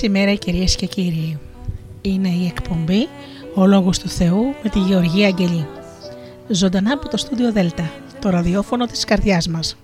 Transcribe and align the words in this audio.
Καλή 0.00 0.12
σας 0.12 0.20
ημέρα 0.20 0.38
κυρίες 0.38 0.76
και 0.76 0.86
κύριοι. 0.86 1.38
Είναι 2.02 2.28
η 2.28 2.46
εκπομπή 2.46 3.08
«Ο 3.54 3.66
Λόγος 3.66 3.98
του 3.98 4.08
Θεού» 4.08 4.54
με 4.62 4.70
τη 4.70 4.78
Γεωργία 4.78 5.26
Αγγελή. 5.26 5.66
Ζωντανά 6.48 6.92
από 6.92 7.08
το 7.08 7.16
στούντιο 7.16 7.52
Δέλτα, 7.52 7.90
το 8.20 8.30
ραδιόφωνο 8.30 8.86
της 8.86 9.04
καρδιάς 9.04 9.48
μας. 9.48 9.76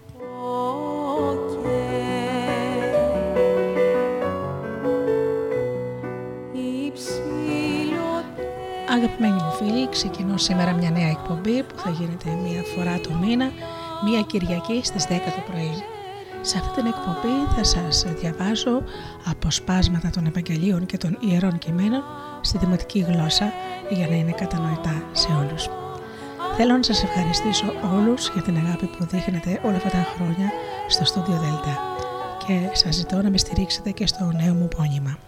Αγαπημένοι 8.91 9.33
μου 9.33 9.53
φίλοι, 9.59 9.89
ξεκινώ 9.89 10.37
σήμερα 10.37 10.73
μια 10.73 10.91
νέα 10.91 11.09
εκπομπή 11.09 11.63
που 11.63 11.75
θα 11.77 11.91
γίνεται 11.91 12.31
μία 12.45 12.63
φορά 12.77 13.01
το 13.01 13.11
μήνα, 13.21 13.51
μία 14.05 14.21
Κυριακή 14.21 14.81
στις 14.85 15.07
10 15.09 15.09
το 15.09 15.43
πρωί. 15.51 15.96
Σε 16.47 16.59
αυτή 16.59 16.75
την 16.75 16.87
εκπομπή 16.87 17.55
θα 17.57 17.65
σας 17.65 18.05
διαβάζω 18.21 18.83
αποσπάσματα 19.25 20.11
των 20.11 20.27
Ευαγγελίων 20.27 20.87
και 20.87 20.97
των 20.97 21.19
Ιερών 21.21 21.59
Κειμένων 21.59 22.03
στη 22.41 22.59
δημοτική 22.59 22.99
γλώσσα 22.99 23.53
για 23.91 24.09
να 24.09 24.15
είναι 24.15 24.33
κατανοητά 24.33 25.03
σε 25.13 25.29
όλους. 25.41 25.69
Θέλω 26.57 26.77
να 26.77 26.83
σας 26.83 27.03
ευχαριστήσω 27.03 27.67
όλους 27.95 28.31
για 28.33 28.43
την 28.43 28.57
αγάπη 28.57 28.87
που 28.87 29.05
δείχνετε 29.05 29.61
όλα 29.65 29.77
αυτά 29.77 29.89
τα 29.89 30.07
χρόνια 30.15 30.51
στο 30.89 31.05
στούντιο 31.05 31.35
Δέλτα 31.35 31.79
και 32.47 32.71
σας 32.73 32.95
ζητώ 32.95 33.23
να 33.23 33.31
με 33.31 33.39
στηρίξετε 33.39 33.91
και 33.91 34.07
στο 34.07 34.33
νέο 34.43 34.55
μου 34.55 34.69
πόνημα. 34.77 35.19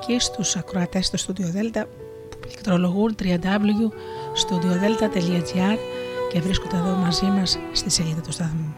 Κυριακή 0.00 0.24
στους 0.24 0.56
ακροατές 0.56 1.10
του 1.10 1.18
Studio 1.18 1.54
Delta 1.56 1.84
που 2.30 2.38
πληκτρολογούν 2.40 3.14
www.studiodelta.gr 3.22 5.78
και 6.32 6.40
βρίσκονται 6.40 6.76
εδώ 6.76 6.96
μαζί 6.96 7.24
μας 7.24 7.58
στη 7.72 7.90
σελίδα 7.90 8.20
του 8.20 8.32
σταθμού. 8.32 8.74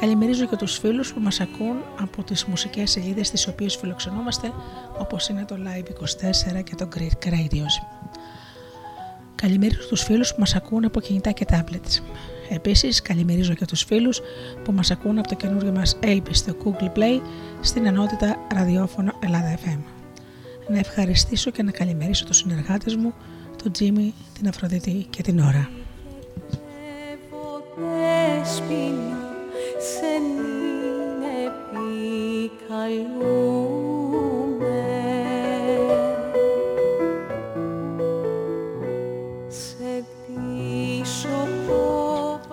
Καλημερίζω 0.00 0.46
και 0.46 0.56
τους 0.56 0.78
φίλους 0.78 1.12
που 1.12 1.20
μας 1.20 1.40
ακούν 1.40 1.76
από 2.00 2.22
τις 2.22 2.44
μουσικές 2.44 2.90
σελίδες 2.90 3.30
τις 3.30 3.48
οποίες 3.48 3.76
φιλοξενούμαστε 3.76 4.52
όπως 4.98 5.28
είναι 5.28 5.44
το 5.44 5.56
Live 5.58 5.88
24 6.58 6.62
και 6.64 6.74
το 6.74 6.88
Greek 6.96 7.18
Radios. 7.28 7.74
Καλημερίζω 9.34 9.88
τους 9.88 10.02
φίλους 10.02 10.34
που 10.34 10.40
μας 10.40 10.54
ακούν 10.54 10.84
από 10.84 11.00
κινητά 11.00 11.30
και 11.30 11.46
tablets. 11.50 12.02
Επίσης, 12.48 13.02
καλημερίζω 13.02 13.54
και 13.54 13.64
τους 13.64 13.82
φίλους 13.82 14.20
που 14.64 14.72
μας 14.72 14.90
ακούν 14.90 15.18
από 15.18 15.28
το 15.28 15.34
καινούργιο 15.34 15.72
μας 15.72 15.98
app 16.02 16.22
στο 16.30 16.56
Google 16.64 16.90
Play 16.98 17.20
στην 17.60 17.86
ενότητα 17.86 18.36
ραδιόφωνο 18.54 19.12
Ελλάδα 19.20 19.58
FM. 19.64 19.99
Να 20.70 20.78
ευχαριστήσω 20.78 21.50
και 21.50 21.62
να 21.62 21.70
καλημερίσω 21.70 22.24
τους 22.24 22.36
συνεργάτες 22.36 22.96
μου, 22.96 23.14
τον 23.62 23.72
Τζίμι, 23.72 24.14
την 24.38 24.48
Αφροδίτη 24.48 25.06
και 25.10 25.22
την 25.22 25.38
Ωρα. 25.38 25.70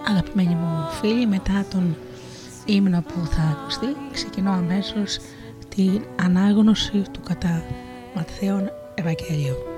Αγαπημένοι 0.07 0.56
μου 0.56 0.88
φίλοι, 1.01 1.27
μετά 1.27 1.66
τον 1.72 1.95
ύμνο 2.66 3.01
που 3.01 3.25
θα 3.25 3.57
ακουστεί, 3.59 3.88
ξεκινώ 4.11 4.51
αμέσως 4.51 5.19
την 5.75 6.01
ανάγνωση 6.22 7.01
του 7.11 7.19
κατά 7.25 7.63
Marceo 8.17 8.72
Evakierio. 8.97 9.76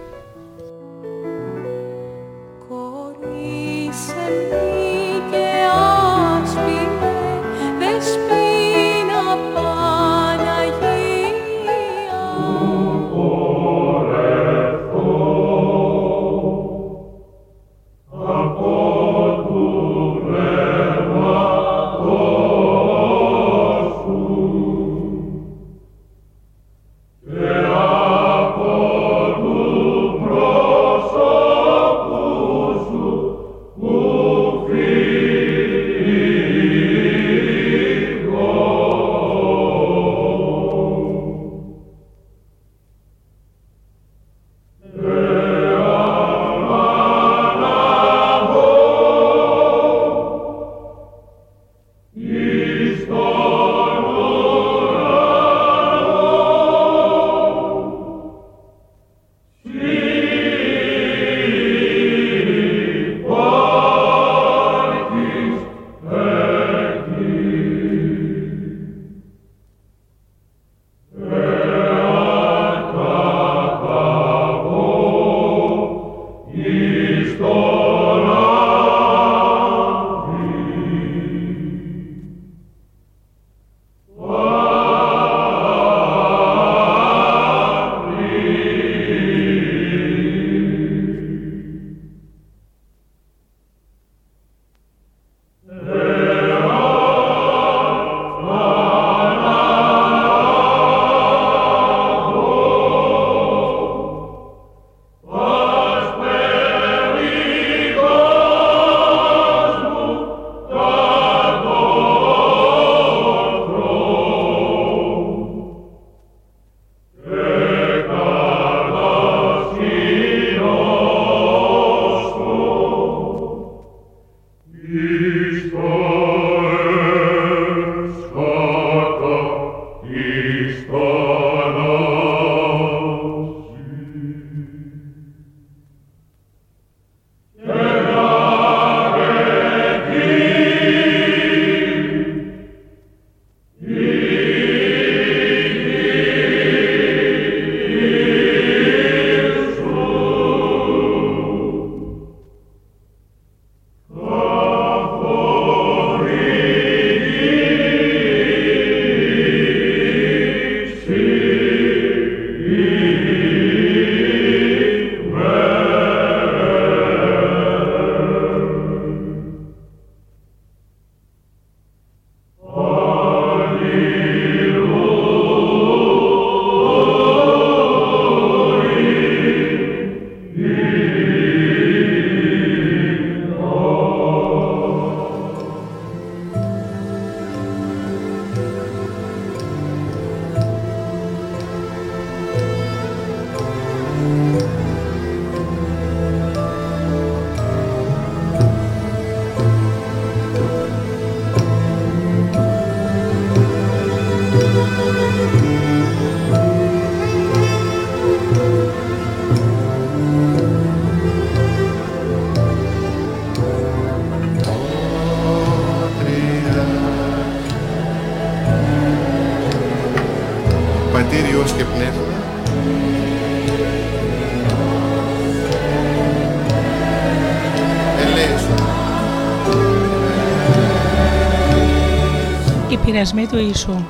Οι 233.19 233.21
πειρασμοί 233.21 233.47
του 233.47 233.57
Ιησού 233.57 234.05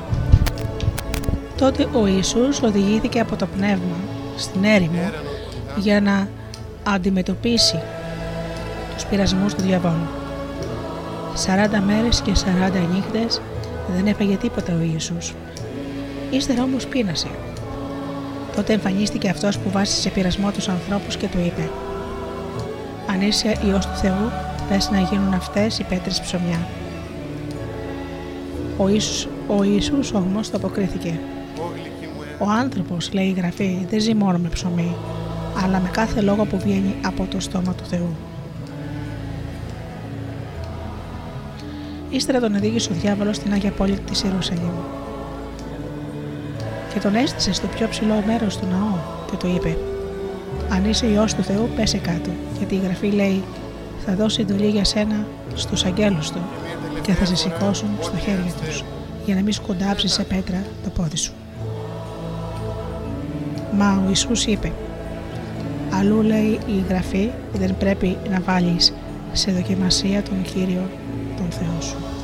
Τότε 1.58 1.88
ο 1.94 2.08
Ιησούς 2.08 2.62
οδηγήθηκε 2.62 3.20
από 3.20 3.36
το 3.36 3.46
Πνεύμα 3.46 3.96
στην 4.38 4.64
έρημο 4.64 5.12
για 5.78 6.02
να 6.02 6.28
αντιμετωπίσει 6.84 7.80
τους 8.94 9.06
πειρασμούς 9.06 9.54
του 9.54 9.62
διαβόλου. 9.62 10.08
40 11.46 11.80
μέρες 11.86 12.22
και 12.22 12.32
40 12.36 12.72
νύχτες 12.94 13.42
δεν 13.96 14.08
έφαγε 14.08 14.36
τίποτα 14.36 14.74
ο 14.74 14.82
Ιησούς. 14.94 15.34
Ύστερα 16.30 16.64
όμως 16.64 16.88
πείνασε. 16.88 17.28
Τότε 18.56 18.74
εμφανίστηκε 18.74 19.30
αυτός 19.30 19.58
που 19.58 19.70
βάσει 19.70 20.02
σε 20.02 20.10
πειρασμό 20.10 20.52
τους 20.52 20.68
ανθρώπους 20.68 21.16
και 21.16 21.28
του 21.28 21.40
είπε 21.46 21.70
«Αν 23.10 23.22
είσαι 23.22 23.58
Υιός 23.66 23.86
του 23.86 23.96
Θεού, 23.96 24.32
πες 24.70 24.90
να 24.90 25.00
γίνουν 25.00 25.34
αυτές 25.34 25.80
οι 25.80 25.84
πέτρες 25.84 26.20
ψωμιά». 26.20 26.79
Ο 28.82 28.90
Ιησούς, 28.90 29.28
ο 29.48 29.64
Ιησούς 29.64 30.14
όμως 30.14 30.50
το 30.50 30.58
αποκρίθηκε 30.58 31.20
ο 32.40 32.50
άνθρωπος, 32.50 33.14
λέει 33.14 33.26
η 33.26 33.32
γραφή, 33.32 33.86
δεν 33.90 34.00
ζει 34.02 34.14
μόνο 34.14 34.38
με 34.38 34.50
ψωμί, 34.50 34.96
αλλά 35.64 35.80
με 35.80 35.90
κάθε 35.92 36.22
λόγο 36.22 36.46
που 36.46 36.60
βγαίνει 36.60 36.96
από 37.06 37.28
το 37.32 37.40
στόμα 37.40 37.74
του 37.74 37.84
Θεού. 37.84 38.16
Ύστερα 42.10 42.40
τον 42.40 42.56
οδήγησε 42.56 42.92
ο 42.92 42.96
διάβολος 42.96 43.36
στην 43.36 43.54
Άγια 43.54 43.72
Πόλη 43.72 44.00
της 44.00 44.24
Ιερουσαλήμ. 44.24 44.74
Και 46.94 47.00
τον 47.00 47.16
έστησε 47.16 47.54
στο 47.54 47.68
πιο 47.68 47.88
ψηλό 47.88 48.24
μέρος 48.28 48.58
του 48.58 48.68
ναού 48.72 48.98
και 49.30 49.36
του 49.36 49.48
είπε: 49.56 49.78
Αν 50.70 50.90
είσαι 50.90 51.08
ιό 51.08 51.26
του 51.36 51.44
Θεού, 51.44 51.70
πέσε 51.76 51.98
κάτω. 51.98 52.30
Γιατί 52.58 52.76
η 52.76 52.82
γραφή 52.84 53.08
λέει: 53.08 53.44
Θα 54.06 54.14
δώσει 54.14 54.42
εντολή 54.42 54.68
για 54.68 54.84
σένα 54.84 55.26
στους 55.54 55.86
αγγέλους 55.86 56.32
του 56.32 56.40
και 57.10 57.16
θα 57.16 57.26
σε 57.26 57.36
σηκώσουν 57.36 57.90
στα 58.02 58.18
χέρια 58.18 58.52
τους, 58.66 58.84
για 59.26 59.36
να 59.36 59.42
μην 59.42 59.54
σκοντάψεις 59.54 60.14
σε 60.14 60.24
πέτρα 60.24 60.64
το 60.84 60.90
πόδι 60.90 61.18
σου. 61.18 61.32
Μα 63.78 64.04
ο 64.06 64.08
Ιησούς 64.08 64.46
είπε 64.46 64.72
Αλλού 65.90 66.22
λέει 66.22 66.60
η 66.68 66.84
Γραφή 66.90 67.30
δεν 67.54 67.78
πρέπει 67.78 68.18
να 68.30 68.40
βάλεις 68.40 68.94
σε 69.32 69.52
δοκιμασία 69.52 70.24
τον 70.24 70.42
Κύριο 70.42 70.90
τον 71.38 71.52
Θεό 71.52 71.82
σου. 71.82 72.19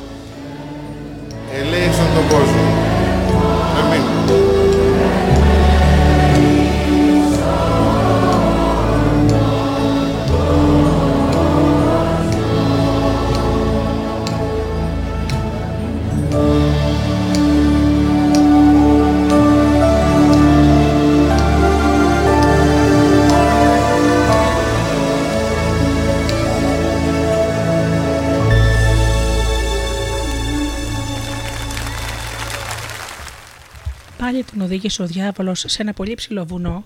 Οδήγησε 34.86 35.02
ο 35.02 35.22
διάβολος 35.22 35.64
σε 35.66 35.82
ένα 35.82 35.92
πολύ 35.92 36.14
ψηλό 36.14 36.44
βουνό 36.44 36.84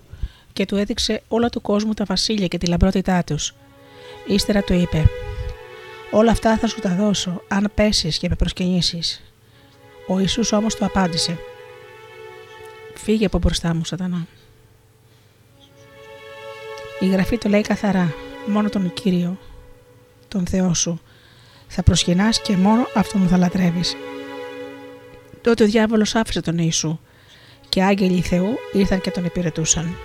και 0.52 0.66
του 0.66 0.76
έδειξε 0.76 1.22
όλα 1.28 1.48
του 1.48 1.60
κόσμου 1.60 1.94
τα 1.94 2.04
βασίλεια 2.04 2.46
και 2.46 2.58
τη 2.58 2.66
λαμπρότητά 2.66 3.24
τους. 3.24 3.54
Ύστερα 4.26 4.62
του 4.62 4.72
είπε: 4.72 5.04
Όλα 6.10 6.30
αυτά 6.30 6.56
θα 6.56 6.66
σου 6.66 6.80
τα 6.80 6.94
δώσω, 6.94 7.42
αν 7.48 7.70
πέσεις 7.74 8.18
και 8.18 8.28
με 8.28 8.34
προσκυνήσεις. 8.34 9.22
Ο 10.06 10.18
Ιησούς 10.18 10.52
όμως 10.52 10.74
του 10.74 10.84
απάντησε: 10.84 11.38
Φύγε 12.94 13.26
από 13.26 13.38
μπροστά 13.38 13.74
μου, 13.74 13.84
Σατανά. 13.84 14.26
Η 17.00 17.06
γραφή 17.06 17.38
το 17.38 17.48
λέει 17.48 17.62
καθαρά: 17.62 18.14
Μόνο 18.46 18.68
τον 18.68 18.92
Κύριο, 18.92 19.38
τον 20.28 20.46
Θεό 20.46 20.74
σου, 20.74 21.00
θα 21.68 21.82
προσκυνάς 21.82 22.40
και 22.40 22.56
μόνο 22.56 22.86
αυτόν 22.94 23.28
θα 23.28 23.36
λατρεύεις. 23.36 23.96
Τότε 25.40 25.64
ο 25.64 25.66
διάβολος 25.66 26.14
άφησε 26.14 26.40
τον 26.40 26.58
Ιησού 26.58 26.98
και 27.70 27.82
άγγελοι 27.82 28.20
Θεού 28.20 28.58
ήρθαν 28.72 29.00
και 29.00 29.10
τον 29.10 29.24
υπηρετούσαν. 29.24 29.96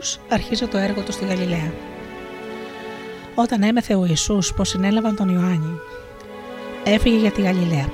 Ιησούς 0.00 0.18
αρχίζει 0.28 0.66
το 0.66 0.78
έργο 0.78 1.02
του 1.02 1.12
στη 1.12 1.24
Γαλιλαία. 1.24 1.72
Όταν 3.34 3.62
έμεθε 3.62 3.94
ο 3.94 4.04
Ιησούς 4.04 4.54
πως 4.54 4.68
συνέλαβαν 4.68 5.16
τον 5.16 5.28
Ιωάννη, 5.28 5.78
έφυγε 6.84 7.16
για 7.16 7.30
τη 7.30 7.42
Γαλιλαία. 7.42 7.88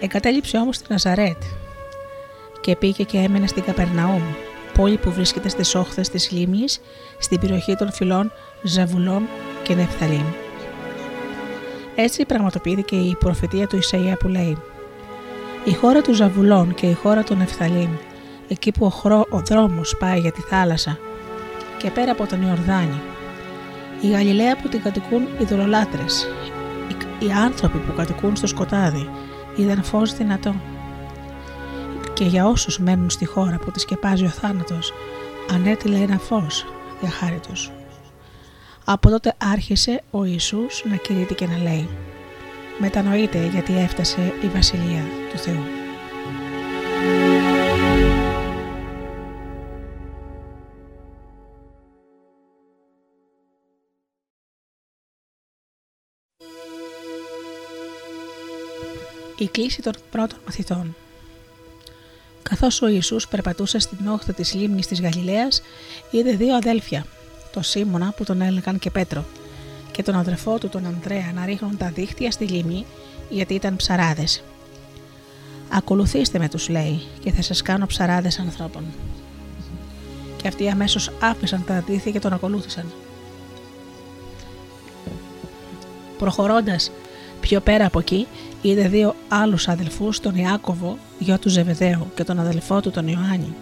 Εγκατέλειψε 0.00 0.56
όμως 0.56 0.78
τη 0.78 0.84
Ναζαρέτ 0.88 1.42
και 2.60 2.76
πήγε 2.76 3.04
και 3.04 3.18
έμενε 3.18 3.46
στην 3.46 3.62
Καπερναούμ, 3.62 4.22
πόλη 4.74 4.96
που 4.96 5.10
βρίσκεται 5.12 5.48
στις 5.48 5.74
όχθες 5.74 6.08
της 6.08 6.30
λίμνης, 6.30 6.80
στην 7.18 7.40
περιοχή 7.40 7.76
των 7.76 7.92
φυλών 7.92 8.32
Ζαβουλών 8.62 9.28
και 9.62 9.74
Νεφθαλήμ. 9.74 10.26
Έτσι 11.94 12.24
πραγματοποιήθηκε 12.24 12.96
η 12.96 13.16
προφητεία 13.18 13.66
του 13.66 13.78
Ισαΐα 13.82 14.14
που 14.18 14.28
λέει 14.28 14.58
«Η 15.64 15.72
χώρα 15.72 16.00
του 16.00 16.12
Ζαβουλών 16.14 16.74
και 16.74 16.86
η 16.86 16.92
χώρα 16.92 17.22
του 17.22 17.34
Νεφθαλήμ 17.34 17.90
εκεί 18.48 18.72
που 18.72 18.86
ο, 18.86 18.88
χρό, 18.88 19.26
ο 19.30 19.38
δρόμος 19.38 19.96
πάει 19.98 20.20
για 20.20 20.32
τη 20.32 20.40
θάλασσα 20.40 20.98
και 21.78 21.90
πέρα 21.90 22.12
από 22.12 22.26
τον 22.26 22.42
Ιορδάνη. 22.42 23.00
Η 24.00 24.10
Γαλιλαία 24.10 24.56
που 24.56 24.68
την 24.68 24.82
κατοικούν 24.82 25.28
οι 25.38 25.44
δολολάτρες, 25.44 26.26
οι, 26.88 27.26
οι 27.26 27.32
άνθρωποι 27.32 27.78
που 27.78 27.92
κατοικούν 27.96 28.36
στο 28.36 28.46
σκοτάδι, 28.46 29.08
είδαν 29.56 29.82
φως 29.82 30.14
δυνατό. 30.14 30.54
Και 32.12 32.24
για 32.24 32.46
όσους 32.46 32.78
μένουν 32.78 33.10
στη 33.10 33.24
χώρα 33.24 33.56
που 33.56 33.70
τη 33.70 33.80
σκεπάζει 33.80 34.24
ο 34.24 34.28
θάνατος, 34.28 34.92
ανέτειλε 35.52 35.96
ένα 35.96 36.18
φως 36.18 36.66
για 37.00 37.10
χάρη 37.10 37.40
τους. 37.48 37.70
Από 38.84 39.10
τότε 39.10 39.34
άρχισε 39.52 40.02
ο 40.10 40.24
Ιησούς 40.24 40.82
να 40.90 40.96
κηρύττει 40.96 41.34
και 41.34 41.46
να 41.46 41.62
λέει 41.62 41.88
«Μετανοείτε 42.78 43.46
γιατί 43.52 43.78
έφτασε 43.78 44.32
η 44.42 44.46
Βασιλεία 44.46 45.02
του 45.32 45.38
Θεού». 45.38 45.62
Η 59.44 59.48
κλίση 59.48 59.82
των 59.82 59.92
πρώτων 60.10 60.38
μαθητών. 60.44 60.96
Καθώς 62.42 62.82
ο 62.82 62.88
Ιησούς 62.88 63.28
περπατούσε 63.28 63.78
στην 63.78 64.08
όχθη 64.08 64.32
της 64.32 64.54
λίμνης 64.54 64.86
της 64.86 65.00
Γαλιλαίας, 65.00 65.62
είδε 66.10 66.30
δύο 66.30 66.54
αδέλφια, 66.54 67.06
το 67.52 67.62
Σίμωνα 67.62 68.12
που 68.16 68.24
τον 68.24 68.40
έλεγαν 68.40 68.78
και 68.78 68.90
Πέτρο, 68.90 69.24
και 69.90 70.02
τον 70.02 70.14
αδερφό 70.14 70.58
του 70.58 70.68
τον 70.68 70.86
Ανδρέα 70.86 71.32
να 71.34 71.44
ρίχνουν 71.44 71.76
τα 71.76 71.90
δίχτυα 71.90 72.30
στη 72.30 72.44
λίμνη 72.44 72.86
γιατί 73.28 73.54
ήταν 73.54 73.76
ψαράδες. 73.76 74.42
Ακολουθήστε 75.68 76.38
με 76.38 76.48
τους 76.48 76.68
λέει 76.68 77.02
και 77.20 77.32
θα 77.32 77.42
σας 77.42 77.62
κάνω 77.62 77.86
ψαράδες 77.86 78.38
ανθρώπων. 78.38 78.84
Και 80.36 80.48
αυτοί 80.48 80.70
αμέσως 80.70 81.10
άφησαν 81.20 81.64
τα 81.66 81.80
δίχτυα 81.80 82.12
και 82.12 82.18
τον 82.18 82.32
ακολούθησαν. 82.32 82.92
Προχωρώντας 86.18 86.90
πιο 87.40 87.60
πέρα 87.60 87.86
από 87.86 87.98
εκεί, 87.98 88.26
είδε 88.68 88.88
δύο 88.88 89.14
άλλους 89.28 89.68
αδελφούς, 89.68 90.20
τον 90.20 90.34
Ιάκωβο, 90.34 90.98
γιο 91.18 91.38
του 91.38 91.48
Ζεβεδαίου 91.48 92.06
και 92.14 92.24
τον 92.24 92.40
αδελφό 92.40 92.80
του 92.80 92.90
τον 92.90 93.08
Ιωάννη. 93.08 93.54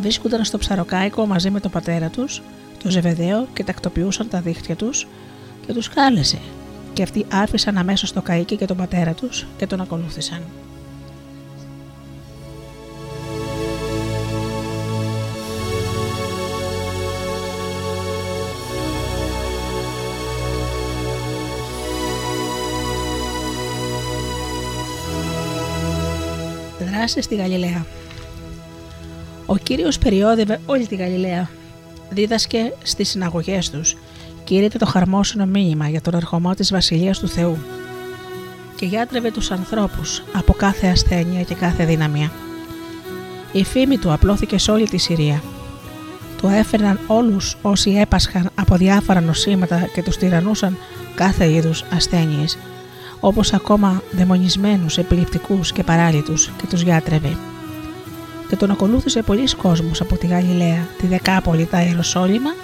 Βρίσκονταν 0.00 0.44
στο 0.44 0.58
ψαροκάικο 0.58 1.26
μαζί 1.26 1.50
με 1.50 1.60
τον 1.60 1.70
πατέρα 1.70 2.08
τους, 2.08 2.42
τον 2.82 2.90
Ζεβεδαίο 2.90 3.46
και 3.52 3.64
τακτοποιούσαν 3.64 4.28
τα 4.28 4.40
δίχτυα 4.40 4.76
τους 4.76 5.06
και 5.66 5.72
τους 5.72 5.88
κάλεσε 5.88 6.38
και 6.92 7.02
αυτοί 7.02 7.26
άφησαν 7.32 7.78
αμέσως 7.78 8.12
το 8.12 8.22
καΐκι 8.28 8.56
και 8.56 8.66
τον 8.66 8.76
πατέρα 8.76 9.12
τους 9.12 9.46
και 9.56 9.66
τον 9.66 9.80
ακολούθησαν. 9.80 10.42
Δράση 27.02 27.22
στη 27.22 27.34
Γαλιλαία 27.34 27.86
Ο 29.46 29.56
Κύριος 29.56 29.98
περιόδευε 29.98 30.60
όλη 30.66 30.86
τη 30.86 30.96
Γαλιλαία. 30.96 31.50
Δίδασκε 32.10 32.72
στις 32.82 33.08
συναγωγές 33.08 33.70
τους 33.70 33.96
κήρυτε 34.44 34.78
το 34.78 34.86
χαρμόσυνο 34.86 35.46
μήνυμα 35.46 35.88
για 35.88 36.00
τον 36.00 36.14
ερχομό 36.14 36.54
της 36.54 36.72
Βασιλείας 36.72 37.18
του 37.18 37.28
Θεού 37.28 37.58
και 38.76 38.86
γιάτρευε 38.86 39.30
τους 39.30 39.50
ανθρώπους 39.50 40.22
από 40.32 40.52
κάθε 40.52 40.86
ασθένεια 40.86 41.42
και 41.42 41.54
κάθε 41.54 41.84
δύναμια. 41.84 42.32
Η 43.52 43.64
φήμη 43.64 43.98
του 43.98 44.12
απλώθηκε 44.12 44.58
σε 44.58 44.70
όλη 44.70 44.88
τη 44.88 44.96
Συρία. 44.98 45.42
Το 46.40 46.48
έφερναν 46.48 47.00
όλους 47.06 47.56
όσοι 47.62 47.90
έπασχαν 47.90 48.50
από 48.54 48.76
διάφορα 48.76 49.20
νοσήματα 49.20 49.88
και 49.94 50.02
τους 50.02 50.16
τυραννούσαν 50.16 50.76
κάθε 51.14 51.50
είδους 51.52 51.84
ασθένειες, 51.94 52.58
όπως 53.24 53.52
ακόμα 53.52 54.02
δαιμονισμένους, 54.10 54.98
επιληπτικούς 54.98 55.72
και 55.72 55.82
παράλυτους 55.82 56.50
και 56.56 56.66
τους 56.66 56.82
γιάτρευε. 56.82 57.36
Και 58.48 58.56
τον 58.56 58.70
ακολούθησε 58.70 59.22
πολλοί 59.22 59.54
κόσμος 59.54 60.00
από 60.00 60.16
τη 60.16 60.26
Γαλιλαία, 60.26 60.88
τη 60.98 61.06
Δεκάπολη, 61.06 61.66
τα 61.66 61.82
Ιεροσόλυμα 61.82 62.54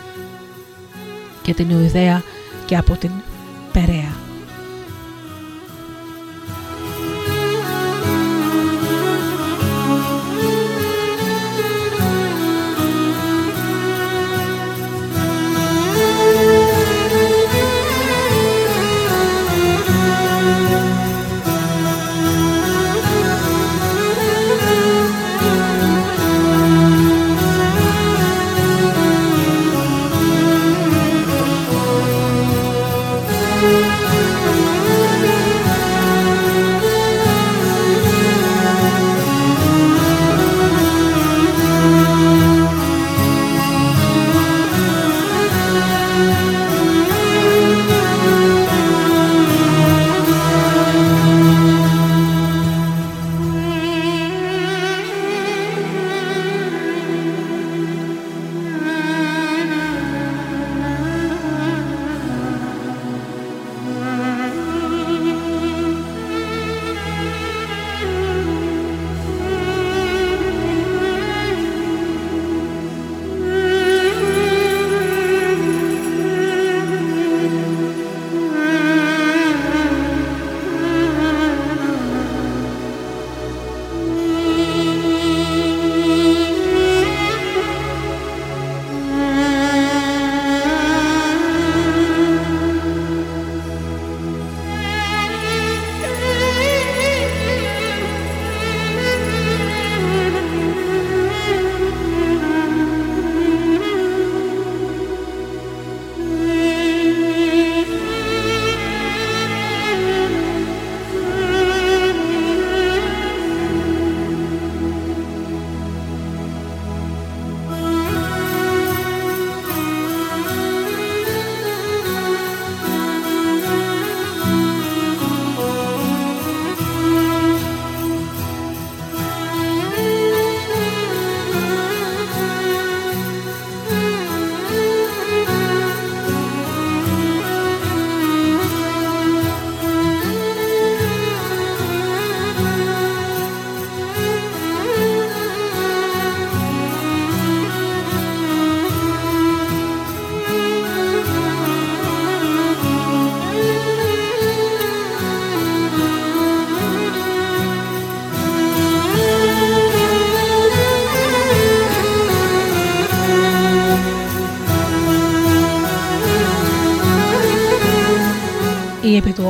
και 1.43 1.55
την 1.55 1.71
Ιουδαία 1.71 2.23
και 2.67 2.77
από 2.77 2.97
την 2.97 3.11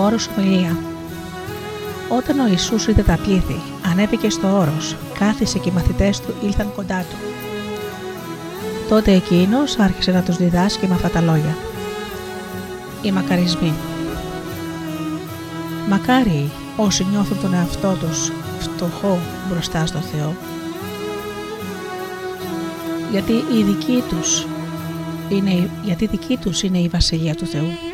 επί 0.09 0.17
του 0.17 0.33
όρους 0.37 0.47
Ηλία. 0.47 0.79
Όταν 2.09 2.39
ο 2.39 2.47
Ιησούς 2.47 2.87
είδε 2.87 3.03
τα 3.03 3.19
πλήθη, 3.25 3.61
ανέβηκε 3.91 4.31
στο 4.31 4.59
όρος, 4.59 4.97
κάθισε 5.19 5.59
και 5.59 5.69
οι 5.69 5.73
μαθητές 5.73 6.21
του 6.21 6.35
ήλθαν 6.43 6.73
κοντά 6.77 7.01
του. 7.11 7.17
Τότε 8.89 9.13
εκείνος 9.13 9.79
άρχισε 9.79 10.11
να 10.11 10.23
τους 10.23 10.37
διδάσκει 10.37 10.87
με 10.87 10.95
αυτά 10.95 11.09
τα 11.09 11.21
λόγια. 11.21 11.57
Οι 13.03 13.13
μακαρισμοί. 13.13 13.73
Μακάρι 15.89 16.51
όσοι 16.77 17.07
νιώθουν 17.11 17.41
τον 17.41 17.55
εαυτό 17.55 17.97
τους 18.01 18.33
φτωχό 18.59 19.19
μπροστά 19.51 19.87
στο 19.87 19.99
Θεό, 19.99 20.35
γιατί 23.11 23.33
η 23.33 23.63
δική 23.63 24.03
τους 24.09 24.47
είναι, 25.29 25.71
γιατί 25.85 26.07
δική 26.07 26.37
τους 26.37 26.63
είναι 26.63 26.79
η 26.79 26.89
Βασιλεία 26.89 27.35
του 27.35 27.47
Θεού. 27.47 27.88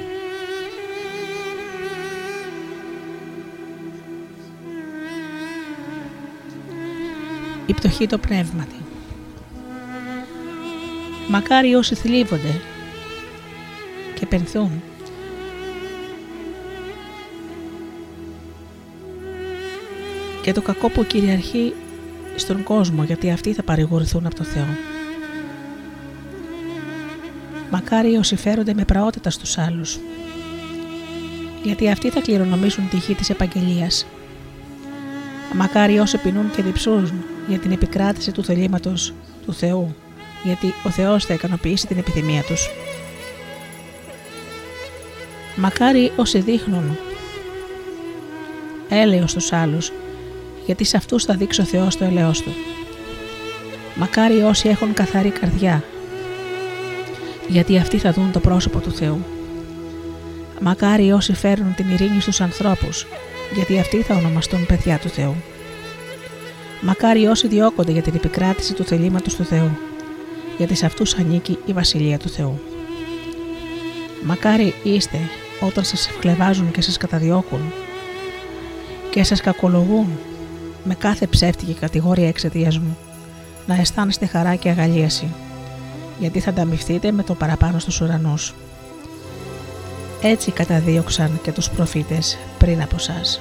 η 7.67 7.75
πτωχή 7.75 8.07
το 8.07 8.19
πνεύματι. 8.19 8.75
Μακάρι 11.29 11.75
όσοι 11.75 11.95
θλίβονται 11.95 12.61
και 14.15 14.27
πενθούν 14.27 14.83
και 20.43 20.53
το 20.53 20.63
κακό 20.63 20.89
που 20.91 21.05
κυριαρχεί 21.05 21.73
στον 22.37 22.63
κόσμο 22.63 23.03
γιατί 23.03 23.31
αυτοί 23.31 23.53
θα 23.53 23.63
παρηγορηθούν 23.63 24.27
από 24.27 24.35
το 24.35 24.45
Θεό. 24.45 24.67
Μακάρι 27.71 28.17
όσοι 28.17 28.37
φέρονται 28.37 28.75
με 28.75 28.85
πραότητα 28.85 29.31
στους 29.31 29.59
άλλους 29.59 29.99
γιατί 31.63 31.91
αυτοί 31.91 32.11
θα 32.11 32.21
κληρονομήσουν 32.21 32.89
τη 32.89 32.97
γη 32.97 33.15
της 33.15 33.31
επαγγελίας 33.31 34.07
Μακάρι 35.57 35.99
όσοι 35.99 36.19
πεινούν 36.19 36.51
και 36.51 36.63
διψούν 36.63 37.25
για 37.49 37.59
την 37.59 37.73
επικράτηση 37.73 38.33
του 38.33 38.45
θελήματος 38.45 39.15
του 39.47 39.53
Θεού 39.53 39.95
γιατί 40.45 40.75
ο 40.85 40.91
Θεός 40.91 41.25
θα 41.25 41.35
ικανοποιήσει 41.35 41.87
την 41.87 41.99
επιθυμία 41.99 42.43
τους. 42.43 42.71
Μακάρι 45.57 46.13
όσοι 46.17 46.39
δείχνουν 46.39 46.99
έλεος 48.89 49.31
στους 49.31 49.53
άλλους, 49.53 49.93
γιατί 50.67 50.85
σε 50.85 50.97
αυτούς 50.97 51.25
θα 51.25 51.35
δείξει 51.35 51.61
ο 51.61 51.65
Θεός 51.65 51.97
το 51.97 52.05
έλεος 52.05 52.41
Του. 52.43 52.53
Μακάρι 53.95 54.43
όσοι 54.43 54.69
έχουν 54.69 54.95
καθαρή 54.95 55.31
καρδιά, 55.31 55.85
γιατί 57.49 57.79
αυτοί 57.79 57.99
θα 57.99 58.13
δουν 58.13 58.33
το 58.33 58.41
πρόσωπο 58.41 58.79
του 58.79 58.93
Θεού. 58.93 59.25
Μακάρι 60.61 61.13
όσοι 61.13 61.35
φέρνουν 61.35 61.75
την 61.75 61.91
ειρήνη 61.91 62.21
στους 62.21 62.41
ανθρώπους, 62.41 63.07
γιατί 63.55 63.79
αυτοί 63.79 64.03
θα 64.03 64.15
ονομαστούν 64.15 64.67
παιδιά 64.67 64.99
του 64.99 65.09
Θεού. 65.09 65.35
Μακάρι 66.81 67.27
όσοι 67.27 67.49
διώκονται 67.49 67.93
για 67.93 68.03
την 68.03 68.15
επικράτηση 68.15 68.75
του 68.75 68.85
θελήματος 68.85 69.35
του 69.35 69.45
Θεού, 69.45 69.71
γιατί 70.59 70.75
σε 70.75 70.87
αυτούς 70.87 71.15
ανήκει 71.15 71.59
η 71.65 71.73
Βασιλεία 71.73 72.19
του 72.19 72.29
Θεού. 72.29 72.61
Μακάρι 74.25 74.75
είστε 74.83 75.19
όταν 75.61 75.85
σας 75.85 76.09
ευκλεβάζουν 76.09 76.71
και 76.71 76.81
σας 76.81 76.97
καταδιώκουν 76.97 77.73
και 79.11 79.23
σας 79.23 79.41
κακολογούν 79.41 80.09
με 80.85 80.95
κάθε 80.95 81.27
ψεύτικη 81.27 81.75
κατηγορία 81.75 82.29
εξαιτίας 82.29 82.79
μου, 82.79 82.97
να 83.67 83.75
αισθάνεστε 83.75 84.27
χαρά 84.27 84.55
και 84.55 84.69
αγαλίαση, 84.69 85.29
γιατί 86.19 86.41
θα 86.41 86.51
ανταμυφθείτε 86.51 87.13
με 87.13 87.23
το 87.23 87.35
παραπάνω 87.35 87.79
στους 87.79 88.01
ουρανούς. 88.01 88.55
Έτσι 90.27 90.51
καταδίωξαν 90.51 91.41
και 91.43 91.53
τους 91.53 91.71
προφήτες 91.71 92.39
πριν 92.59 92.83
από 92.83 92.99
σας. 92.99 93.41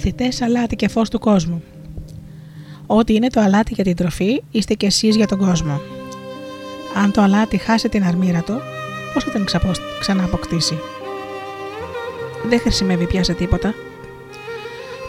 Μαθητές 0.00 0.42
αλάτι 0.42 0.76
και 0.76 0.88
φως 0.88 1.08
του 1.08 1.18
κόσμου. 1.18 1.62
Ό,τι 2.86 3.14
είναι 3.14 3.28
το 3.28 3.40
αλάτι 3.40 3.74
για 3.74 3.84
την 3.84 3.96
τροφή, 3.96 4.42
είστε 4.50 4.74
κι 4.74 4.86
εσείς 4.86 5.16
για 5.16 5.26
τον 5.26 5.38
κόσμο. 5.38 5.80
Αν 6.94 7.10
το 7.10 7.22
αλάτι 7.22 7.56
χάσει 7.56 7.88
την 7.88 8.04
αρμύρα 8.04 8.42
του, 8.42 8.60
πώς 9.14 9.24
θα 9.24 9.30
την 9.30 9.44
ξανααποκτήσει; 10.00 10.78
Δεν 12.48 12.60
χρησιμεύει 12.60 13.06
πια 13.06 13.24
σε 13.24 13.34
τίποτα. 13.34 13.74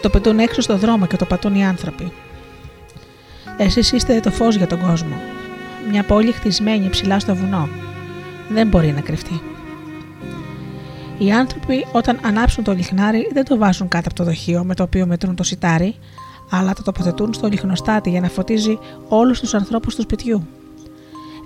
Το 0.01 0.09
πετούν 0.09 0.39
έξω 0.39 0.61
στο 0.61 0.77
δρόμο 0.77 1.05
και 1.05 1.17
το 1.17 1.25
πατούν 1.25 1.55
οι 1.55 1.65
άνθρωποι. 1.65 2.11
Εσείς 3.57 3.91
είστε 3.91 4.19
το 4.19 4.31
φως 4.31 4.55
για 4.55 4.67
τον 4.67 4.79
κόσμο. 4.79 5.15
Μια 5.91 6.03
πόλη 6.03 6.31
χτισμένη 6.31 6.89
ψηλά 6.89 7.19
στο 7.19 7.35
βουνό. 7.35 7.69
Δεν 8.49 8.67
μπορεί 8.67 8.91
να 8.91 9.01
κρυφτεί. 9.01 9.50
Οι 11.21 11.31
άνθρωποι 11.31 11.85
όταν 11.91 12.19
ανάψουν 12.23 12.63
το 12.63 12.73
λιχνάρι 12.73 13.29
δεν 13.33 13.45
το 13.45 13.57
βάζουν 13.57 13.87
κάτω 13.87 14.07
από 14.07 14.15
το 14.15 14.23
δοχείο 14.23 14.63
με 14.63 14.75
το 14.75 14.83
οποίο 14.83 15.05
μετρούν 15.05 15.35
το 15.35 15.43
σιτάρι, 15.43 15.95
αλλά 16.49 16.73
το 16.73 16.83
τοποθετούν 16.83 17.33
στο 17.33 17.47
λιχνοστάτη 17.47 18.09
για 18.09 18.21
να 18.21 18.27
φωτίζει 18.27 18.79
όλους 19.07 19.39
τους 19.39 19.53
ανθρώπους 19.53 19.95
του 19.95 20.01
σπιτιού. 20.01 20.47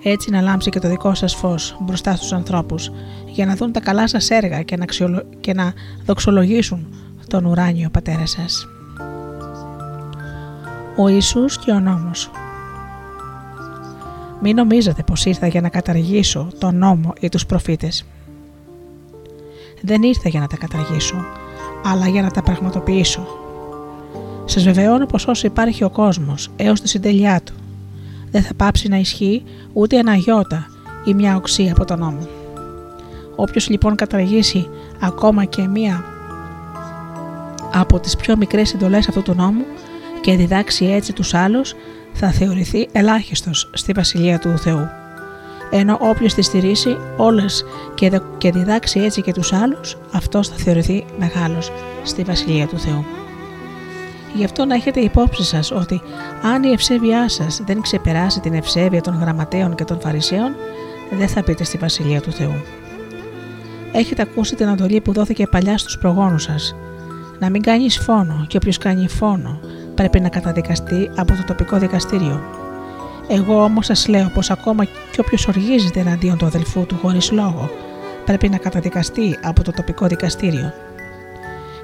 Έτσι 0.03 0.29
να 0.29 0.41
λάμψει 0.41 0.69
και 0.69 0.79
το 0.79 0.89
δικό 0.89 1.13
σας 1.13 1.35
φως 1.35 1.77
μπροστά 1.79 2.15
στους 2.15 2.33
ανθρώπους, 2.33 2.91
για 3.25 3.45
να 3.45 3.55
δουν 3.55 3.71
τα 3.71 3.79
καλά 3.79 4.07
σας 4.07 4.29
έργα 4.29 4.61
και 4.61 4.77
να, 4.77 4.85
και 5.39 5.53
να 5.53 5.73
δοξολογήσουν 6.05 6.87
τον 7.27 7.45
ουράνιο 7.45 7.89
πατέρα 7.89 8.25
σας. 8.25 8.67
Ο 10.97 11.07
Ιησούς 11.07 11.59
και 11.59 11.71
ο 11.71 11.79
νόμος 11.79 12.31
Μην 14.41 14.55
νομίζετε 14.55 15.03
πως 15.03 15.25
ήρθα 15.25 15.47
για 15.47 15.61
να 15.61 15.69
καταργήσω 15.69 16.47
τον 16.57 16.75
νόμο 16.77 17.13
ή 17.19 17.29
τους 17.29 17.45
προφήτες 17.45 18.05
δεν 19.85 20.03
ήρθα 20.03 20.29
για 20.29 20.39
να 20.39 20.47
τα 20.47 20.57
καταργήσω, 20.57 21.25
αλλά 21.83 22.07
για 22.07 22.21
να 22.21 22.31
τα 22.31 22.41
πραγματοποιήσω. 22.41 23.27
Σας 24.45 24.63
βεβαιώνω 24.63 25.05
πως 25.05 25.27
όσο 25.27 25.47
υπάρχει 25.47 25.83
ο 25.83 25.89
κόσμος 25.89 26.49
έως 26.55 26.81
τη 26.81 26.87
συντελειά 26.87 27.41
του, 27.43 27.53
δεν 28.31 28.43
θα 28.43 28.53
πάψει 28.53 28.87
να 28.87 28.97
ισχύει 28.97 29.43
ούτε 29.73 29.97
ένα 29.97 30.15
γιώτα 30.15 30.67
ή 31.05 31.13
μια 31.13 31.35
οξία 31.35 31.71
από 31.71 31.85
τον 31.85 31.99
νόμο. 31.99 32.27
Όποιος 33.35 33.69
λοιπόν 33.69 33.95
καταργήσει 33.95 34.69
ακόμα 35.01 35.45
και 35.45 35.67
μία 35.67 36.03
από 37.73 37.99
τις 37.99 38.15
πιο 38.15 38.37
μικρές 38.37 38.73
εντολές 38.73 39.07
αυτού 39.07 39.21
του 39.21 39.33
νόμου 39.33 39.65
και 40.21 40.35
διδάξει 40.35 40.85
έτσι 40.85 41.13
τους 41.13 41.33
άλλους 41.33 41.73
θα 42.13 42.31
θεωρηθεί 42.31 42.87
ελάχιστος 42.91 43.69
στη 43.73 43.91
Βασιλεία 43.91 44.39
του 44.39 44.57
Θεού 44.57 44.89
ενώ 45.77 45.97
όποιος 46.01 46.33
τη 46.33 46.41
στηρίσει 46.41 46.97
όλες 47.17 47.65
και 48.37 48.51
διδάξει 48.51 48.99
έτσι 48.99 49.21
και 49.21 49.33
τους 49.33 49.53
άλλους, 49.53 49.97
αυτός 50.11 50.47
θα 50.47 50.55
θεωρηθεί 50.55 51.05
μεγάλος 51.19 51.71
στη 52.03 52.23
Βασιλεία 52.23 52.67
του 52.67 52.79
Θεού. 52.79 53.05
Γι' 54.35 54.43
αυτό 54.43 54.65
να 54.65 54.75
έχετε 54.75 54.99
υπόψη 54.99 55.43
σας 55.43 55.71
ότι 55.71 56.01
αν 56.43 56.63
η 56.63 56.71
ευσέβειά 56.71 57.29
σας 57.29 57.61
δεν 57.65 57.81
ξεπεράσει 57.81 58.39
την 58.39 58.53
ευσέβεια 58.53 59.01
των 59.01 59.19
γραμματέων 59.19 59.75
και 59.75 59.83
των 59.83 59.99
φαρισαίων, 59.99 60.55
δεν 61.17 61.27
θα 61.27 61.43
πείτε 61.43 61.63
στη 61.63 61.77
Βασιλεία 61.77 62.21
του 62.21 62.31
Θεού. 62.31 62.61
Έχετε 63.91 64.21
ακούσει 64.21 64.55
την 64.55 64.67
αντολή 64.67 65.01
που 65.01 65.13
δόθηκε 65.13 65.47
παλιά 65.47 65.77
στους 65.77 65.97
προγόνους 65.97 66.43
σας. 66.43 66.75
Να 67.39 67.49
μην 67.49 67.61
κάνεις 67.61 67.97
φόνο 67.97 68.45
και 68.47 68.57
όποιος 68.57 68.77
κάνει 68.77 69.07
φόνο 69.07 69.59
πρέπει 69.95 70.19
να 70.19 70.29
καταδικαστεί 70.29 71.09
από 71.15 71.33
το 71.33 71.43
τοπικό 71.47 71.77
δικαστήριο 71.77 72.64
εγώ 73.27 73.63
όμως 73.63 73.85
σας 73.85 74.07
λέω 74.07 74.29
πως 74.33 74.51
ακόμα 74.51 74.83
και 74.83 75.19
όποιος 75.19 75.47
οργίζεται 75.47 75.99
εναντίον 75.99 76.37
του 76.37 76.45
αδελφού 76.45 76.85
του 76.85 76.97
χωρίς 77.01 77.31
λόγο 77.31 77.69
πρέπει 78.25 78.49
να 78.49 78.57
καταδικαστεί 78.57 79.39
από 79.41 79.63
το 79.63 79.71
τοπικό 79.71 80.07
δικαστήριο. 80.07 80.73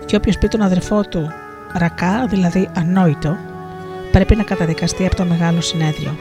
Και 0.06 0.15
όποιος 0.15 0.38
πει 0.38 0.47
τον 0.47 0.62
αδελφό 0.62 1.01
του 1.01 1.32
ρακά, 1.73 2.25
δηλαδή 2.27 2.69
ανόητο, 2.75 3.38
πρέπει 4.12 4.36
να 4.36 4.43
καταδικαστεί 4.43 5.06
από 5.06 5.15
το 5.15 5.25
μεγάλο 5.25 5.62
συνέδριο. 5.62 6.15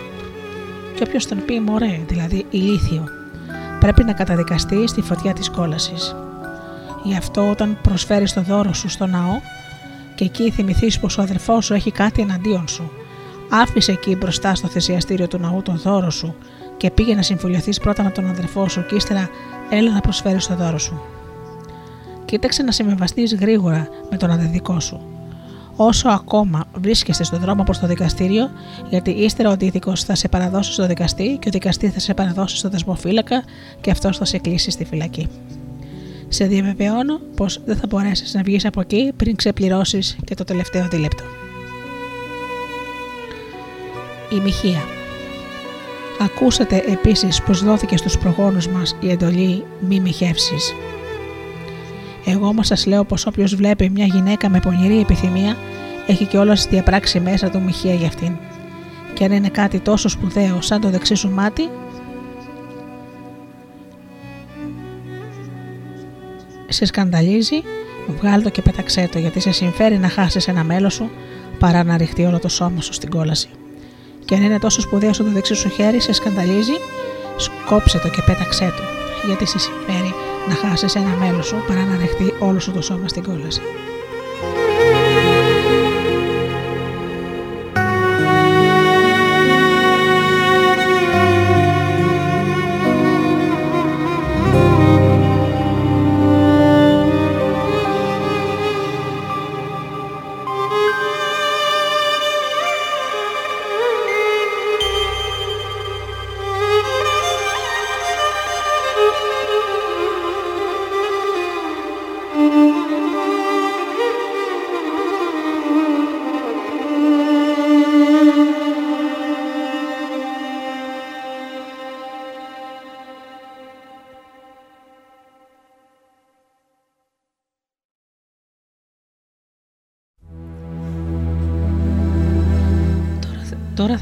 Και 0.94 1.02
όποιος 1.06 1.26
τον 1.26 1.44
πει 1.44 1.60
μωρέ, 1.60 2.00
δηλαδή 2.08 2.46
ηλίθιο, 2.50 3.04
πρέπει 3.80 4.04
να 4.04 4.12
καταδικαστεί 4.12 4.86
στη 4.86 5.00
φωτιά 5.00 5.32
της 5.32 5.50
κόλασης. 5.50 6.16
Γι' 7.02 7.16
αυτό 7.16 7.50
όταν 7.50 7.78
προσφέρεις 7.82 8.32
το 8.32 8.42
δώρο 8.42 8.72
σου 8.72 8.88
στο 8.88 9.06
ναό 9.06 9.40
και 10.14 10.24
εκεί 10.24 10.50
θυμηθείς 10.50 10.98
πως 10.98 11.18
ο 11.18 11.22
αδελφός 11.22 11.64
σου 11.64 11.74
έχει 11.74 11.90
κάτι 11.90 12.22
εναντίον 12.22 12.68
σου 12.68 12.90
Άφησε 13.50 13.92
εκεί 13.92 14.16
μπροστά 14.16 14.54
στο 14.54 14.68
θυσιαστήριο 14.68 15.28
του 15.28 15.38
ναού 15.38 15.62
τον 15.62 15.78
δώρο 15.78 16.10
σου 16.10 16.34
και 16.76 16.90
πήγε 16.90 17.14
να 17.14 17.22
συμφιλειωθεί 17.22 17.80
πρώτα 17.80 18.02
με 18.02 18.10
τον 18.10 18.28
αδερφό 18.28 18.68
σου 18.68 18.86
και 18.86 18.94
ύστερα 18.94 19.28
έλα 19.70 19.90
να 19.90 20.00
προσφέρεις 20.00 20.46
το 20.46 20.54
δώρο 20.54 20.78
σου. 20.78 21.00
Κοίταξε 22.24 22.62
να 22.62 22.72
συμβιβαστείς 22.72 23.34
γρήγορα 23.34 23.88
με 24.10 24.16
τον 24.16 24.30
αδεδικό 24.30 24.80
σου. 24.80 25.00
Όσο 25.76 26.08
ακόμα 26.08 26.64
βρίσκεσαι 26.74 27.24
στον 27.24 27.40
δρόμο 27.40 27.62
προς 27.62 27.78
το 27.78 27.86
δικαστήριο, 27.86 28.50
γιατί 28.88 29.10
ύστερα 29.10 29.48
ο 29.48 29.52
αντίδικο 29.52 29.96
θα 29.96 30.14
σε 30.14 30.28
παραδώσει 30.28 30.72
στο 30.72 30.86
δικαστή 30.86 31.36
και 31.40 31.48
ο 31.48 31.50
δικαστής 31.50 31.92
θα 31.92 32.00
σε 32.00 32.14
παραδώσει 32.14 32.56
στο 32.56 32.68
δεσμοφύλακα 32.68 33.44
και 33.80 33.90
αυτός 33.90 34.18
θα 34.18 34.24
σε 34.24 34.38
κλείσει 34.38 34.70
στη 34.70 34.84
φυλακή. 34.84 35.28
Σε 36.28 36.44
διαβεβαιώνω 36.44 37.18
πως 37.36 37.60
δεν 37.64 37.76
θα 37.76 37.86
μπορέσεις 37.86 38.34
να 38.34 38.42
βγεις 38.42 38.64
από 38.64 38.80
εκεί 38.80 39.12
πριν 39.16 39.36
ξεπληρώσεις 39.36 40.16
και 40.24 40.34
το 40.34 40.44
τελευταίο 40.44 40.88
δίλεπτο. 40.88 41.24
Η 44.30 44.40
Μιχία. 44.40 44.84
Ακούσατε 46.20 46.84
επίσης 46.86 47.42
πως 47.42 47.64
δόθηκε 47.64 47.96
στους 47.96 48.18
προγόνους 48.18 48.68
μας 48.68 48.96
η 49.00 49.10
εντολή 49.10 49.64
μη 49.80 50.00
μοιχεύσεις. 50.00 50.74
Εγώ 52.24 52.46
όμως 52.46 52.66
σας 52.66 52.86
λέω 52.86 53.04
πως 53.04 53.26
όποιος 53.26 53.54
βλέπει 53.54 53.90
μια 53.90 54.04
γυναίκα 54.04 54.48
με 54.48 54.60
πονηρή 54.60 55.00
επιθυμία 55.00 55.56
έχει 56.06 56.24
και 56.24 56.38
όλα 56.38 56.54
διαπράξει 56.54 57.20
μέσα 57.20 57.50
του 57.50 57.60
μοιχεία 57.60 57.94
για 57.94 58.06
αυτήν. 58.06 58.36
Και 59.14 59.24
αν 59.24 59.32
είναι 59.32 59.48
κάτι 59.48 59.80
τόσο 59.80 60.08
σπουδαίο 60.08 60.60
σαν 60.60 60.80
το 60.80 60.90
δεξί 60.90 61.14
σου 61.14 61.30
μάτι, 61.30 61.68
σε 66.68 66.84
σκανταλίζει, 66.84 67.62
βγάλ 68.18 68.42
το 68.42 68.50
και 68.50 68.62
πέταξέ 68.62 69.08
το 69.12 69.18
γιατί 69.18 69.40
σε 69.40 69.50
συμφέρει 69.52 69.98
να 69.98 70.08
χάσεις 70.08 70.48
ένα 70.48 70.64
μέλος 70.64 70.94
σου 70.94 71.10
παρά 71.58 71.84
να 71.84 71.96
ρηχτεί 71.96 72.24
όλο 72.24 72.38
το 72.38 72.48
σώμα 72.48 72.80
σου 72.80 72.92
στην 72.92 73.10
κόλαση. 73.10 73.48
Και 74.30 74.36
αν 74.36 74.42
είναι 74.42 74.58
τόσο 74.58 74.80
σπουδαίος 74.80 75.10
όσο 75.10 75.24
το 75.24 75.30
δεξί 75.30 75.54
σου 75.54 75.68
χέρι 75.68 76.00
σε 76.00 76.12
σκανταλίζει, 76.12 76.72
σκόψε 77.36 77.98
το 77.98 78.08
και 78.08 78.22
πέταξέ 78.26 78.74
το 78.76 78.82
γιατί 79.26 79.46
σε 79.46 79.58
συμφέρει 79.58 80.14
να 80.48 80.54
χάσεις 80.54 80.94
ένα 80.94 81.16
μέλος 81.16 81.46
σου 81.46 81.64
παρά 81.68 81.84
να 81.84 81.96
ρηχτεί 81.96 82.34
όλο 82.38 82.60
σου 82.60 82.72
το 82.72 82.82
σώμα 82.82 83.08
στην 83.08 83.22
κόλαση. 83.22 83.60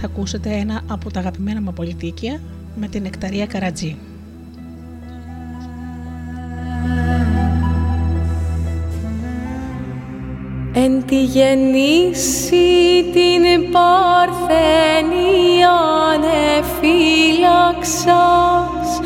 Θα 0.00 0.06
ακούσετε 0.06 0.50
ένα 0.50 0.82
από 0.87 1.11
τα 1.11 1.20
αγαπημένα 1.20 1.61
μου 1.61 1.72
πολιτικία 1.72 2.40
με 2.76 2.88
την 2.88 3.04
Εκταρία 3.04 3.46
Καρατζή. 3.46 3.96
Εν 10.72 11.04
τη 11.06 11.24
γεννήσει 11.24 12.56
την 13.12 13.42
Παρθενία 13.72 15.70
ανεφύλαξας, 16.12 19.00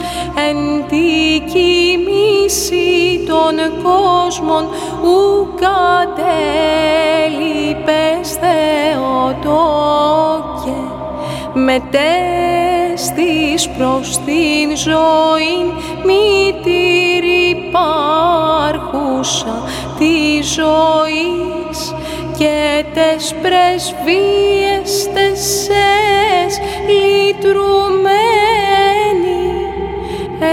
εν 0.48 0.58
τη 0.88 1.40
κοιμήσει 1.52 2.90
των 3.26 3.56
κόσμων 3.82 4.64
ου 5.02 5.18
κατέλειπες 5.54 6.22
Θεοτόκε 8.40 10.51
μετέστης 11.54 12.08
προς 13.68 14.18
την 14.24 14.76
ζωή 14.76 15.72
μητήρη 16.04 17.56
υπάρχουσα 17.56 19.62
τη 19.98 20.42
ζωής 20.42 21.94
και 22.38 22.84
τες 22.94 23.34
πρεσβείες 23.42 25.10
τεσές 25.14 26.52
λυτρουμένη 26.86 28.42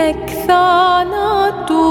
εκ 0.08 0.24
θάνατου 0.46 1.90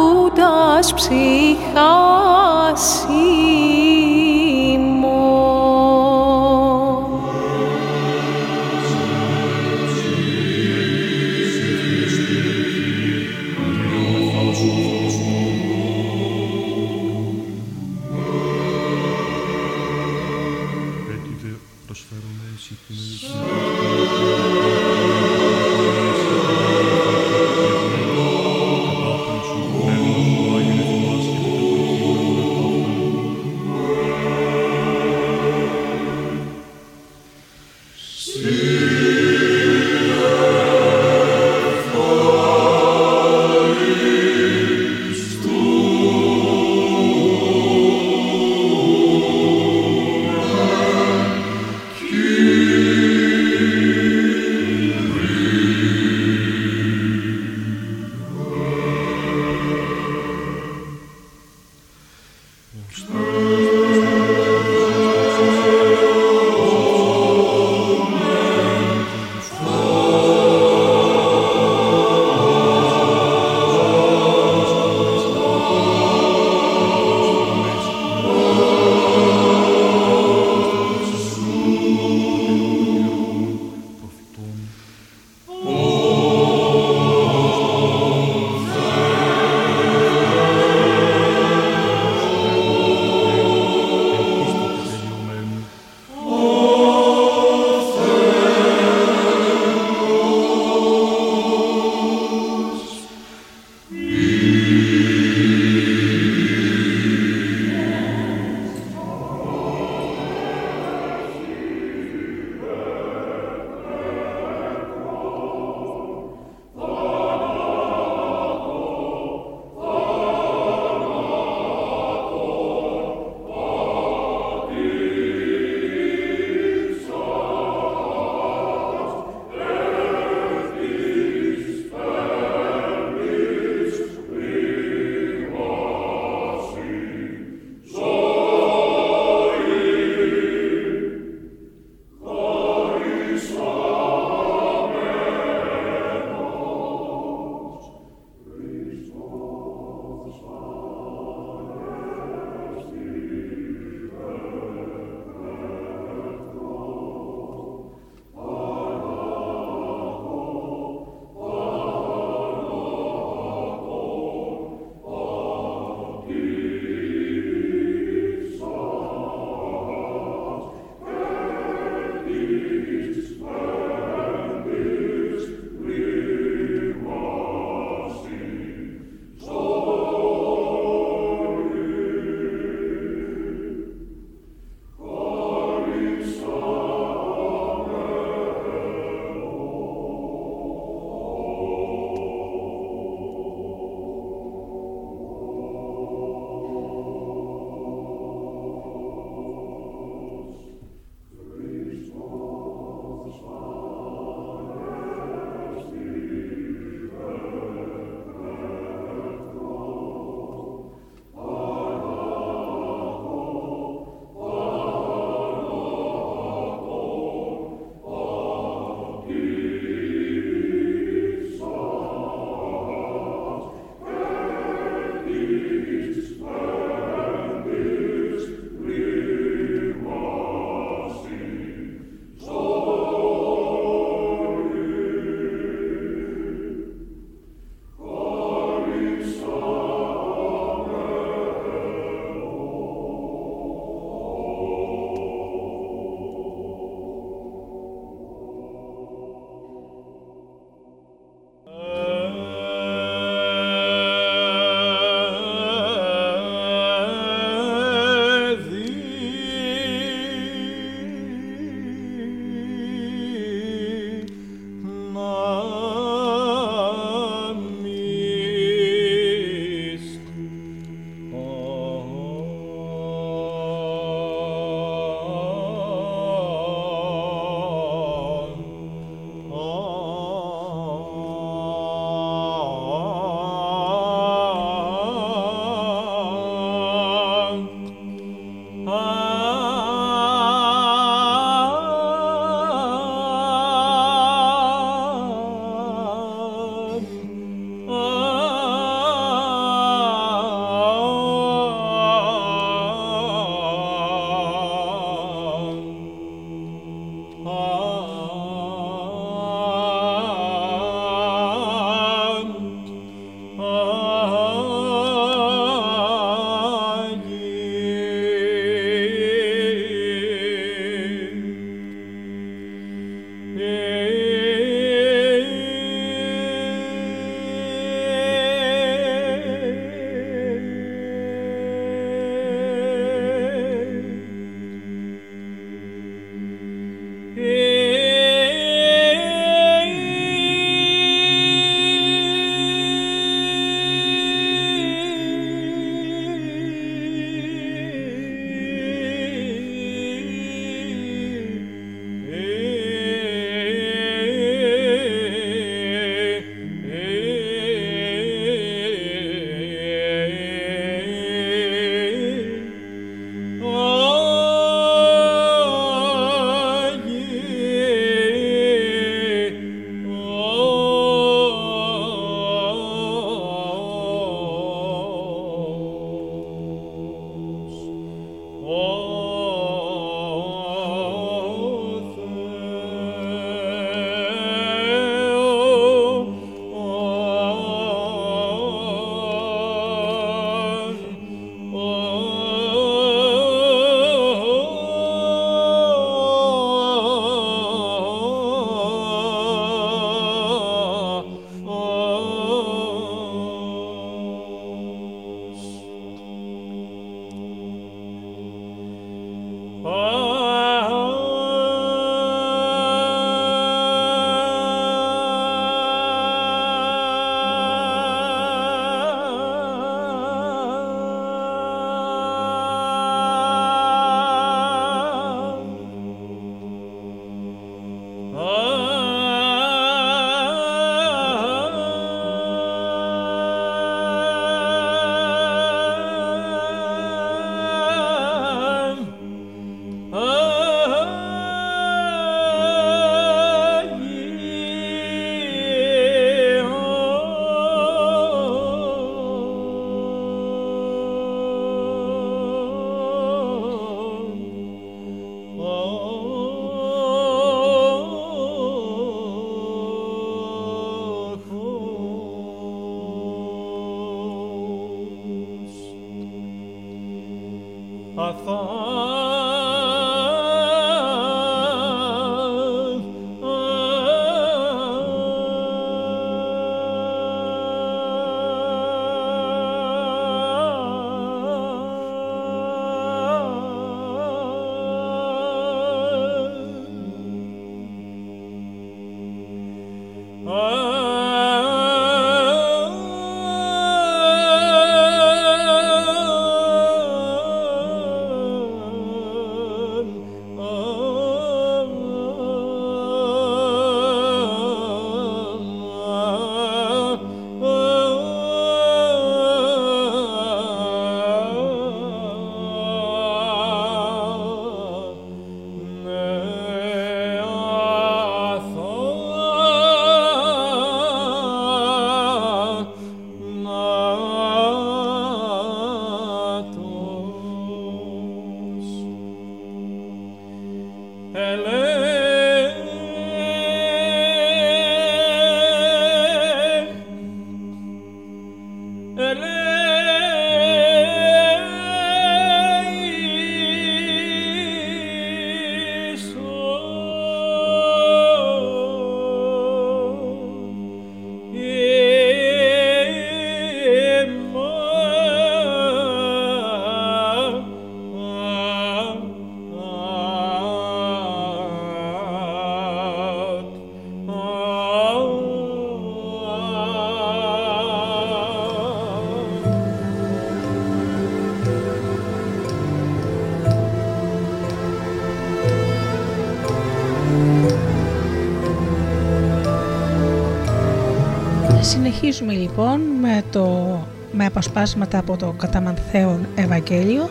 αποσπάσματα 584.59 585.19
από 585.19 585.37
το 585.37 585.55
καταμανθέον 585.57 586.47
Ευαγγέλιο 586.55 587.31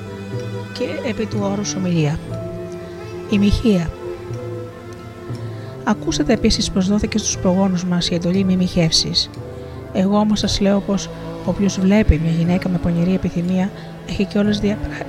και 0.74 1.10
επί 1.10 1.26
του 1.26 1.38
όρους 1.42 1.76
ομιλία. 1.76 2.20
Η 3.30 3.38
μοιχεία. 3.38 3.90
Ακούσατε 5.84 6.34
επίσης 6.34 6.72
πως 6.72 6.88
δόθηκε 6.88 7.18
στους 7.18 7.38
προγόνους 7.38 7.86
μας 7.86 8.10
η 8.10 8.16
εντολή 8.16 8.44
μη 8.44 8.56
μοιχεύσει. 8.56 9.12
Εγώ 9.94 10.18
όμως 10.18 10.40
σας 10.40 10.60
λέω 10.60 10.80
πως 10.80 11.10
όποιος 11.46 11.80
βλέπει 11.80 12.20
μια 12.24 12.32
γυναίκα 12.32 12.70
με 12.70 12.78
πονηρή 12.78 13.14
επιθυμία 13.14 13.70
έχει 14.10 14.26
κιόλας 14.26 14.60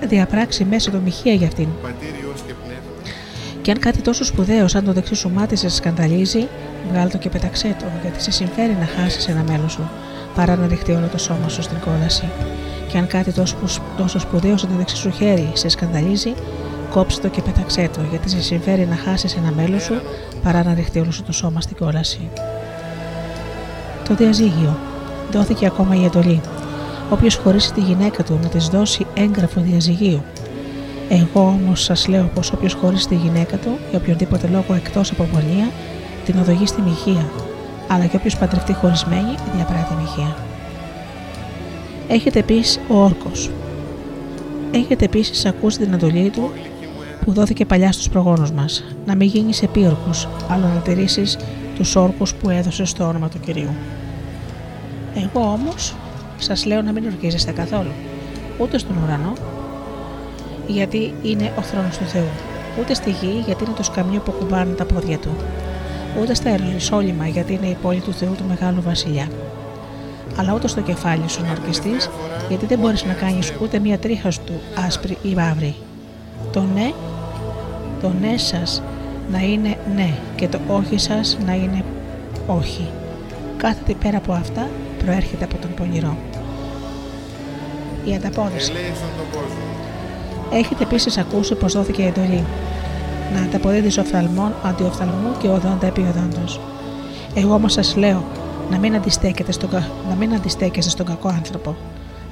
διαπράξει 0.08 0.64
μέσα 0.64 0.90
το 0.90 0.98
μοιχεία 0.98 1.32
για 1.32 1.46
αυτήν. 1.46 1.68
Και 3.62 3.70
αν 3.70 3.78
κάτι 3.78 4.00
τόσο 4.00 4.24
σπουδαίο 4.24 4.68
σαν 4.68 4.84
το 4.84 4.92
δεξί 4.92 5.14
σου 5.14 5.30
μάτι 5.30 5.56
σε 5.56 5.68
σκανδαλίζει, 5.68 6.48
βγάλ 6.90 7.10
το 7.10 7.18
και 7.18 7.28
πεταξέ 7.28 7.76
το, 7.78 7.84
γιατί 8.02 8.22
σε 8.22 8.30
συμφέρει 8.30 8.76
να 8.80 8.86
χάσεις 8.86 9.28
ένα 9.28 9.44
μέλος 9.48 9.72
σου, 9.72 9.90
παρά 10.38 10.56
να 10.56 10.66
ρηχτεί 10.66 10.92
όλο 10.92 11.06
το 11.06 11.18
σώμα 11.18 11.48
σου 11.48 11.62
στην 11.62 11.78
κόλαση. 11.80 12.28
Και 12.88 12.98
αν 12.98 13.06
κάτι 13.06 13.32
τόσο, 13.32 13.56
τόσο 13.96 14.18
σπουδαίο 14.18 14.56
σαν 14.56 14.68
το 14.68 14.76
δεξί 14.76 14.96
σου 14.96 15.10
χέρι 15.10 15.50
σε 15.52 15.68
σκανδαλίζει, 15.68 16.34
κόψε 16.90 17.20
το 17.20 17.28
και 17.28 17.42
πεταξέ 17.42 17.90
το, 17.92 18.00
γιατί 18.10 18.28
σε 18.28 18.42
συμφέρει 18.42 18.86
να 18.86 18.96
χάσεις 18.96 19.36
ένα 19.36 19.52
μέλος 19.56 19.82
σου, 19.82 19.94
παρά 20.42 20.64
να 20.64 20.74
ρηχτεί 20.74 20.98
όλο 20.98 21.10
σου 21.10 21.22
το 21.22 21.32
σώμα 21.32 21.60
στην 21.60 21.76
κόλαση. 21.76 22.30
Το 24.08 24.14
διαζύγιο. 24.14 24.78
Δόθηκε 25.32 25.66
ακόμα 25.66 25.94
η 25.94 26.04
εντολή. 26.04 26.40
Όποιος 27.10 27.36
χωρίσει 27.36 27.72
τη 27.72 27.80
γυναίκα 27.80 28.24
του 28.24 28.38
να 28.42 28.48
της 28.48 28.68
δώσει 28.68 29.06
έγγραφο 29.14 29.60
διαζυγίου. 29.60 30.22
Εγώ 31.08 31.40
όμως 31.40 31.82
σας 31.82 32.08
λέω 32.08 32.30
πως 32.34 32.52
όποιος 32.52 32.74
χωρίσει 32.74 33.08
τη 33.08 33.14
γυναίκα 33.14 33.56
του 33.56 33.78
για 33.90 33.98
οποιονδήποτε 33.98 34.46
λόγο 34.46 34.74
εκτός 34.74 35.10
από 35.10 35.28
πορνεία, 35.32 35.70
την 36.24 36.38
οδηγεί 36.38 36.66
στη 36.66 36.80
μοιχεία, 36.80 37.26
αλλά 37.88 38.06
και 38.06 38.16
όποιος 38.16 38.36
παντρευτεί 38.36 38.72
χωρισμένη 38.72 39.34
διαπράττει 39.54 39.94
μοιχεία. 39.94 40.36
Έχετε 42.08 42.42
πει 42.42 42.62
ο 42.88 43.02
όρκος. 43.02 43.50
Έχετε 44.70 45.04
επίσης 45.04 45.44
ακούσει 45.44 45.78
την 45.78 45.92
εντολή 45.92 46.30
του 46.30 46.50
που 47.24 47.32
δόθηκε 47.32 47.64
παλιά 47.64 47.92
στους 47.92 48.08
προγόνους 48.08 48.50
μας, 48.50 48.84
να 49.06 49.14
μην 49.14 49.28
γίνει 49.28 49.52
επίορκο, 49.62 50.10
αλλά 50.48 50.66
να 50.74 50.80
τηρήσεις 50.80 51.38
τους 51.76 51.96
όρκους 51.96 52.34
που 52.34 52.50
έδωσες 52.50 52.88
στο 52.88 53.04
όνομα 53.04 53.28
του 53.28 53.40
κυρίου. 53.40 53.70
Εγώ 55.14 55.40
όμως 55.40 55.94
σας 56.38 56.64
λέω 56.64 56.82
να 56.82 56.92
μην 56.92 57.06
ορκίζεστε 57.06 57.52
καθόλου, 57.52 57.90
ούτε 58.58 58.78
στον 58.78 58.96
ουρανό, 59.04 59.32
γιατί 60.66 61.14
είναι 61.22 61.52
ο 61.58 61.62
θρόνος 61.62 61.98
του 61.98 62.04
Θεού, 62.04 62.28
ούτε 62.80 62.94
στη 62.94 63.10
γη, 63.10 63.42
γιατί 63.46 63.64
είναι 63.64 63.72
το 63.76 63.82
σκαμιό 63.82 64.20
που 64.20 64.30
κουμπάνε 64.30 64.74
τα 64.74 64.84
πόδια 64.84 65.18
του, 65.18 65.30
ούτε 66.20 66.34
στα 66.34 66.48
ερωσόλυμα, 66.48 67.26
γιατί 67.26 67.52
είναι 67.52 67.66
η 67.66 67.76
πόλη 67.82 68.00
του 68.00 68.12
Θεού 68.12 68.34
του 68.36 68.44
Μεγάλου 68.48 68.82
Βασιλιά. 68.82 69.28
Αλλά 70.36 70.54
ούτε 70.54 70.68
στο 70.68 70.80
κεφάλι 70.80 71.28
σου 71.28 71.42
να 71.42 71.50
ορκιστείς, 71.50 72.10
γιατί 72.48 72.66
δεν 72.66 72.78
μπορείς 72.78 73.04
να 73.04 73.12
κάνεις 73.12 73.52
ούτε 73.62 73.78
μία 73.78 73.98
τρίχα 73.98 74.28
του 74.28 74.60
άσπρη 74.86 75.18
ή 75.22 75.34
μαύρη. 75.34 75.74
Το 76.52 76.60
ναι, 76.74 76.92
το 78.02 78.12
ναι 78.20 78.36
σας 78.36 78.82
να 79.32 79.38
είναι 79.38 79.76
ναι 79.94 80.14
και 80.36 80.48
το 80.48 80.58
όχι 80.68 80.98
σας 80.98 81.38
να 81.46 81.54
είναι 81.54 81.84
όχι. 82.46 82.88
Κάθε 83.56 83.80
τι 83.86 83.94
πέρα 83.94 84.16
από 84.16 84.32
αυτά 84.32 84.68
προέρχεται 85.04 85.44
από 85.44 85.56
τον 85.56 85.74
πονηρό. 85.74 86.16
Η 88.04 88.14
ανταπόδοση. 88.14 88.72
Έχετε 90.52 90.82
επίσης 90.82 91.18
ακούσει 91.18 91.54
πως 91.54 91.72
δόθηκε 91.72 92.02
η 92.02 92.06
εντολή 92.06 92.44
να 93.34 93.40
ανταποδίδει 93.40 94.00
οφθαλμών 94.00 94.52
αντιοφθαλμού 94.62 95.36
και 95.38 95.48
οδόντα 95.48 95.86
επί 95.86 96.00
οδόντο. 96.00 96.44
Εγώ 97.34 97.54
όμως 97.54 97.72
σας 97.72 97.96
λέω 97.96 98.24
να 98.70 98.78
μην, 98.78 98.94
αντιστέκετε 98.94 99.52
στον, 99.52 99.70
να 100.08 100.14
μην 100.14 100.34
αντιστέκεστε 100.34 100.90
στον 100.90 101.06
κακό 101.06 101.28
άνθρωπο. 101.28 101.76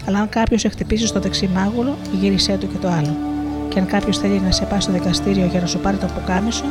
Αλλά 0.07 0.19
αν 0.19 0.29
κάποιος 0.29 0.63
χτυπήσει 0.63 1.07
στο 1.07 1.21
δεξί 1.21 1.51
μάγουλο, 1.55 1.97
γύρισέ 2.21 2.57
του 2.57 2.69
και 2.69 2.79
το 2.79 2.89
άλλο. 2.89 3.17
Και 3.69 3.79
αν 3.79 3.87
κάποιος 3.87 4.19
θέλει 4.19 4.41
να 4.41 4.51
σε 4.51 4.65
πάει 4.65 4.81
στο 4.81 4.93
δικαστήριο 4.93 5.47
για 5.47 5.61
να 5.61 5.67
σου 5.67 5.79
πάρει 5.79 5.97
το 5.97 6.07
πουκάμισο, 6.07 6.65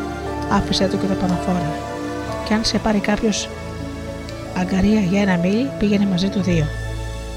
άφησέ 0.52 0.88
του 0.88 1.00
και 1.00 1.08
το 1.08 1.14
πανοφόρα. 1.14 1.74
Και 2.48 2.54
αν 2.54 2.64
σε 2.64 2.78
πάρει 2.78 3.00
κάποιος 3.00 3.50
αγκαρία 4.58 5.00
για 5.00 5.22
ένα 5.22 5.38
μίλι, 5.38 5.70
πήγαινε 5.80 6.06
μαζί 6.06 6.30
του 6.30 6.42
δύο. 6.42 6.66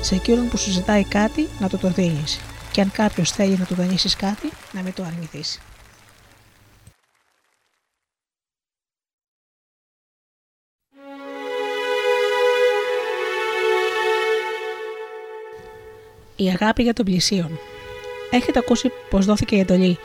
Σε 0.00 0.14
εκείνον 0.14 0.48
που 0.48 0.56
σου 0.56 0.70
ζητάει 0.70 1.04
κάτι, 1.04 1.48
να 1.60 1.68
το 1.68 1.78
το 1.78 1.88
δίνεις. 1.88 2.40
Και 2.72 2.80
αν 2.80 2.90
κάποιος 2.92 3.30
θέλει 3.30 3.56
να 3.58 3.64
του 3.64 3.74
δανείσεις 3.74 4.16
κάτι, 4.16 4.48
να 4.72 4.82
μην 4.82 4.92
το 4.94 5.02
αρνηθείς. 5.02 5.60
Η 16.40 16.48
αγάπη 16.48 16.82
για 16.82 16.92
τον 16.92 17.04
πλησίον. 17.04 17.58
Έχετε 18.30 18.58
ακούσει 18.58 18.90
πως 19.10 19.24
δόθηκε 19.24 19.56
η 19.56 19.58
εντολή 19.58 19.98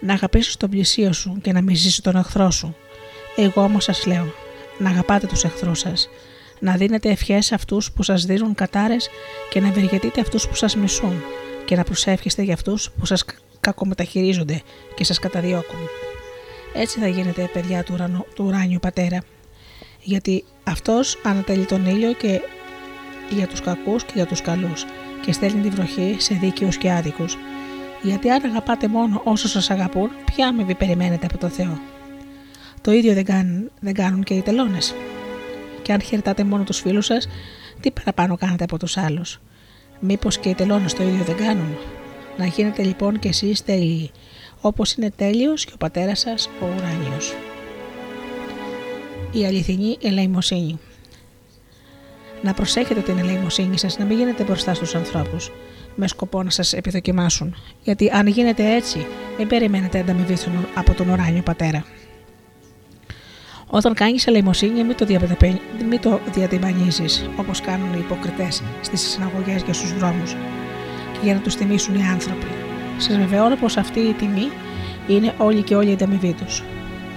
να 0.00 0.12
αγαπήσει 0.12 0.58
τον 0.58 0.70
πλησίο 0.70 1.12
σου 1.12 1.38
και 1.42 1.52
να 1.52 1.62
μισήσει 1.62 2.02
τον 2.02 2.16
εχθρό 2.16 2.50
σου. 2.50 2.76
Εγώ 3.36 3.62
όμως 3.62 3.84
σας 3.84 4.06
λέω 4.06 4.32
να 4.78 4.90
αγαπάτε 4.90 5.26
τους 5.26 5.44
εχθρούς 5.44 5.78
σας, 5.78 6.08
να 6.58 6.74
δίνετε 6.76 7.10
ευχές 7.10 7.46
σε 7.46 7.54
αυτούς 7.54 7.92
που 7.92 8.02
σας 8.02 8.24
δίνουν 8.24 8.54
κατάρες 8.54 9.08
και 9.50 9.60
να 9.60 9.68
ευεργετείτε 9.68 10.20
αυτούς 10.20 10.48
που 10.48 10.54
σας 10.54 10.76
μισούν 10.76 11.22
και 11.64 11.76
να 11.76 11.84
προσεύχεστε 11.84 12.42
για 12.42 12.54
αυτούς 12.54 12.90
που 12.98 13.06
σας 13.06 13.24
κακομεταχειρίζονται 13.60 14.62
και 14.94 15.04
σας 15.04 15.18
καταδιώκουν. 15.18 15.78
Έτσι 16.74 16.98
θα 16.98 17.06
γίνετε 17.06 17.50
παιδιά 17.52 17.82
του, 17.82 17.92
ουρανου, 17.94 18.26
του 18.34 18.44
ουράνιου 18.44 18.78
πατέρα. 18.80 19.22
Γιατί 20.00 20.44
αυτός 20.64 21.18
ανατελεί 21.22 21.64
τον 21.64 21.86
ήλιο 21.86 22.12
και 22.12 22.40
για 23.30 23.46
τους 23.46 23.60
κακούς 23.60 24.04
και 24.04 24.12
για 24.14 24.26
τους 24.26 24.40
καλούς 24.40 24.84
και 25.24 25.32
στέλνει 25.32 25.62
τη 25.62 25.68
βροχή 25.68 26.16
σε 26.18 26.34
δίκαιους 26.34 26.76
και 26.76 26.92
άδικους. 26.92 27.36
Γιατί 28.02 28.30
αν 28.30 28.44
αγαπάτε 28.44 28.88
μόνο 28.88 29.20
όσο 29.24 29.48
σας 29.48 29.70
αγαπούν, 29.70 30.10
ποια 30.24 30.46
αμοιβή 30.46 30.74
περιμένετε 30.74 31.26
από 31.26 31.38
το 31.38 31.48
Θεό; 31.48 31.80
Το 32.80 32.92
ίδιο 32.92 33.14
δεν 33.14 33.24
κάνουν, 33.24 33.70
δεν 33.80 33.94
κάνουν 33.94 34.22
και 34.22 34.34
οι 34.34 34.42
τελώνες. 34.42 34.94
Και 35.82 35.92
αν 35.92 36.02
χαιρετάτε 36.02 36.44
μόνο 36.44 36.64
τους 36.64 36.80
φίλους 36.80 37.06
σας, 37.06 37.28
τι 37.80 37.90
παραπάνω 37.90 38.36
κάνετε 38.36 38.64
από 38.64 38.78
τους 38.78 38.96
άλλους; 38.96 39.40
Μήπως 40.00 40.38
και 40.38 40.48
οι 40.48 40.54
τελώνες 40.54 40.94
το 40.94 41.02
ίδιο 41.02 41.24
δεν 41.24 41.36
κάνουν; 41.36 41.76
Να 42.36 42.46
γίνετε 42.46 42.82
λοιπόν 42.82 43.18
και 43.18 43.28
εσείς 43.28 43.64
τέλειοι, 43.64 44.10
όπως 44.60 44.92
είναι 44.92 45.10
τέλειος 45.10 45.64
και 45.64 45.72
ο 45.74 45.76
πατέρας 45.78 46.18
σας 46.18 46.50
ο 46.60 46.64
ουράνιος. 46.76 47.34
Η 49.32 49.46
αληθινή 49.46 49.98
ελεημοσύνη 50.02 50.78
να 52.42 52.54
προσέχετε 52.54 53.00
την 53.00 53.18
ελεημοσύνη 53.18 53.78
σας, 53.78 53.98
να 53.98 54.04
μην 54.04 54.18
γίνετε 54.18 54.42
μπροστά 54.42 54.74
στους 54.74 54.94
ανθρώπους 54.94 55.50
με 55.94 56.08
σκοπό 56.08 56.42
να 56.42 56.50
σας 56.50 56.72
επιδοκιμάσουν. 56.72 57.54
Γιατί 57.82 58.10
αν 58.10 58.26
γίνετε 58.26 58.74
έτσι, 58.74 59.06
μην 59.38 59.48
περιμένετε 59.48 59.98
ανταμοιβή 59.98 60.36
από 60.74 60.94
τον 60.94 61.08
ουράνιο 61.08 61.42
πατέρα. 61.42 61.84
Όταν 63.66 63.94
κάνεις 63.94 64.26
ελεημοσύνη, 64.26 64.84
μην 64.84 64.96
το, 64.96 65.06
μην 65.88 66.00
το 66.00 66.20
διατυμπανίζεις 66.32 67.28
όπως 67.36 67.60
κάνουν 67.60 67.92
οι 67.92 67.98
υποκριτές 67.98 68.62
στις 68.80 69.00
συναγωγές 69.00 69.62
και 69.62 69.72
στους 69.72 69.98
δρόμους 69.98 70.32
και 71.12 71.18
για 71.22 71.34
να 71.34 71.40
τους 71.40 71.54
τιμήσουν 71.54 71.94
οι 71.94 72.06
άνθρωποι. 72.06 72.46
Σας 72.96 73.16
βεβαιώνω 73.16 73.56
πως 73.56 73.76
αυτή 73.76 74.00
η 74.00 74.12
τιμή 74.12 74.48
είναι 75.06 75.34
όλη 75.38 75.62
και 75.62 75.74
όλη 75.74 75.90
η 75.90 75.92
ανταμοιβή 75.92 76.32
τους. 76.32 76.62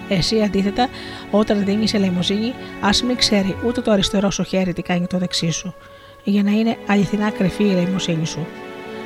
Εσύ 0.09 0.41
αντίθετα, 0.41 0.87
όταν 1.31 1.65
δίνεις 1.65 1.93
ελεημοσύνη, 1.93 2.53
ας 2.81 3.03
μην 3.03 3.15
ξέρει 3.15 3.55
ούτε 3.65 3.81
το 3.81 3.91
αριστερό 3.91 4.31
σου 4.31 4.43
χέρι 4.43 4.73
τι 4.73 4.81
κάνει 4.81 5.07
το 5.07 5.17
δεξί 5.17 5.49
σου, 5.49 5.75
για 6.23 6.43
να 6.43 6.51
είναι 6.51 6.77
αληθινά 6.87 7.29
κρυφή 7.29 7.63
η 7.63 7.71
ελεημοσύνη 7.71 8.25
σου. 8.25 8.45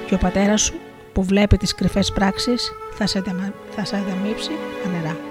Και 0.07 0.13
ο 0.13 0.17
πατέρας 0.17 0.61
σου, 0.61 0.73
που 1.13 1.23
βλέπει 1.23 1.57
τις 1.57 1.75
κρυφές 1.75 2.11
πράξεις, 2.11 2.71
θα 2.93 3.07
σε, 3.07 3.23
θα 3.69 3.85
σε 3.85 3.95
ανταμείψει 3.95 4.51
ανερά. 4.85 5.28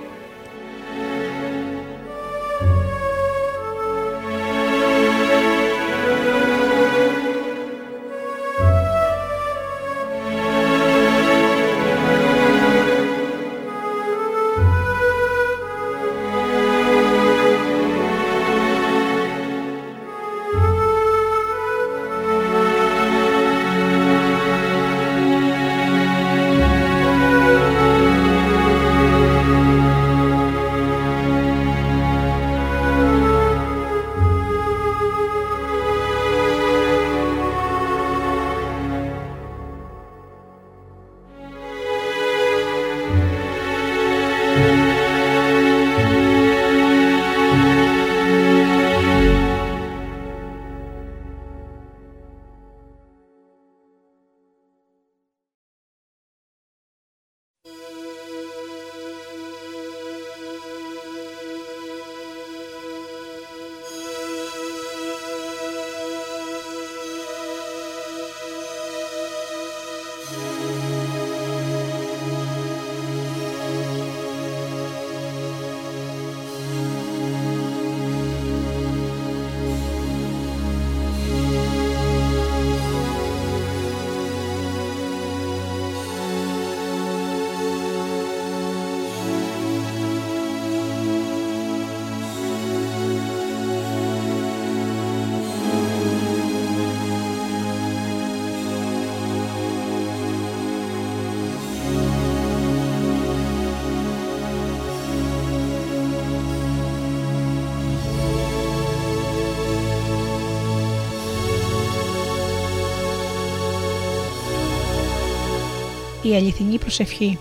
Η 116.29 116.37
αληθινή 116.37 116.79
προσευχή. 116.79 117.39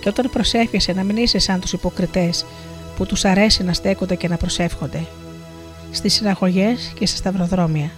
Και 0.00 0.08
όταν 0.08 0.30
προσεύχεσαι 0.30 0.92
να 0.92 1.02
μην 1.02 1.16
είσαι 1.16 1.38
σαν 1.38 1.60
τους 1.60 1.72
υποκριτές 1.72 2.44
που 2.96 3.06
τους 3.06 3.24
αρέσει 3.24 3.64
να 3.64 3.72
στέκονται 3.72 4.14
και 4.14 4.28
να 4.28 4.36
προσεύχονται 4.36 5.06
στις 5.90 6.14
συναγωγές 6.14 6.92
και 6.98 7.06
στα 7.06 7.16
σταυροδρόμια 7.16 7.90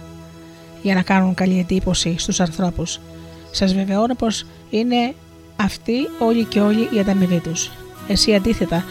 για 0.81 0.95
να 0.95 1.01
κάνουν 1.01 1.33
καλή 1.33 1.59
εντύπωση 1.59 2.15
στους 2.17 2.39
ανθρώπους. 2.39 2.99
Σας 3.51 3.73
βεβαιώνω 3.73 4.15
πως 4.15 4.45
είναι 4.69 5.13
αυτοί 5.55 5.93
όλοι 6.19 6.43
και 6.43 6.59
όλοι 6.59 6.89
οι 6.93 6.99
ανταμοιβοί 6.99 7.39
τους. 7.39 7.71
Εσύ 8.07 8.35
αντίθετα, 8.35 8.83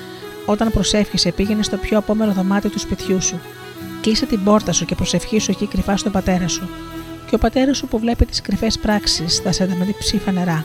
όταν 0.47 0.71
προσεύχεσαι 0.71 1.33
πήγαινε 1.33 1.63
στο 1.63 1.77
πιο 1.77 1.99
απόμερο 1.99 2.33
δωμάτιο 2.33 2.71
του 2.71 2.79
σπιτιού 2.79 3.23
σου. 3.23 3.41
Κλείσε 4.01 4.27
την 4.27 4.45
πόρτα 4.45 4.73
σου 4.73 4.85
και 4.85 4.95
προσευχήσου 4.95 5.51
εκεί 5.51 5.67
κρυφά 5.67 5.97
στον 5.97 6.13
πατέρα 6.13 6.49
σου 6.49 6.69
και 7.27 7.35
ο 7.35 7.39
πατέρας 7.39 7.77
σου 7.77 7.87
που 7.87 7.99
βλέπει 7.99 8.27
τις 8.27 8.41
κρυφές 8.41 8.79
πράξεις 8.79 9.39
θα 9.39 9.53
σε 9.53 9.63
ανταμετωπίσει 9.63 10.19
φανερά. 10.19 10.65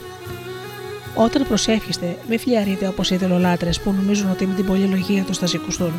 Όταν 1.14 1.46
προσεύχεστε, 1.46 2.16
μην 2.28 2.38
φλιαρείτε 2.38 2.86
όπως 2.86 3.10
οι 3.10 3.16
δελολάτρε 3.16 3.70
που 3.84 3.92
νομίζουν 3.92 4.30
ότι 4.30 4.46
με 4.46 4.54
την 4.54 4.66
πολυλογία 4.66 5.22
τους 5.22 5.38
θα 5.38 5.46
ζηκουστούν. 5.46 5.92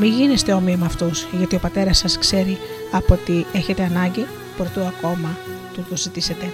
Μην 0.00 0.12
γίνεστε 0.12 0.52
όμοιοι 0.52 0.76
με 0.78 0.86
αυτούς, 0.86 1.26
γιατί 1.38 1.56
ο 1.56 1.58
πατέρας 1.58 1.98
σας 1.98 2.18
ξέρει 2.18 2.58
από 2.90 3.14
ότι 3.14 3.46
έχετε 3.52 3.82
ανάγκη, 3.82 4.26
προτού 4.56 4.80
ακόμα 4.80 5.38
του 5.74 5.86
το 5.88 5.96
ζητήσετε. 5.96 6.52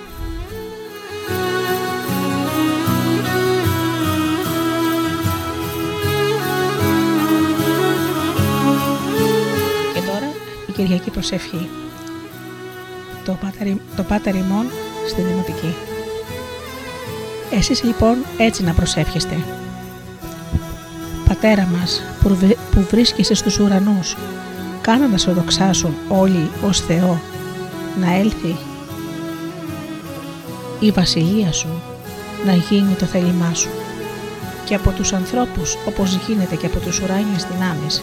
Και 9.95 10.01
τώρα 10.01 10.31
η 10.69 10.73
Κυριακή 10.73 11.11
προσευχή 11.11 11.69
το 13.25 13.39
Πάτερ, 13.41 13.67
το 13.97 14.03
πάτερ 14.03 14.35
ημών 14.35 14.67
στη 15.09 15.23
Δημοτική. 15.23 15.75
Εσείς 17.51 17.83
λοιπόν 17.83 18.17
έτσι 18.39 18.63
να 18.63 18.73
προσεύχεστε. 18.73 19.37
Πατέρα 21.29 21.69
μας 21.79 22.03
που 22.71 22.87
βρίσκεσαι 22.91 23.35
στους 23.35 23.59
ουρανούς, 23.59 24.17
κάνε 24.81 25.07
να 25.07 25.17
σε 25.17 25.33
δοξάσουν 25.33 25.95
όλοι 26.09 26.51
ως 26.67 26.81
Θεό, 26.81 27.21
να 28.01 28.15
έλθει 28.15 28.57
η 30.81 30.91
βασιλεία 30.91 31.53
σου, 31.53 31.69
να 32.47 32.53
γίνει 32.53 32.95
το 32.95 33.05
θέλημά 33.05 33.55
σου 33.55 33.69
και 34.65 34.75
από 34.75 34.91
τους 34.91 35.13
ανθρώπους 35.13 35.77
όπως 35.89 36.19
γίνεται 36.27 36.57
και 36.57 36.67
από 36.67 36.79
τους 36.79 37.01
ουράνιες 37.01 37.47
δυνάμεις. 37.53 38.03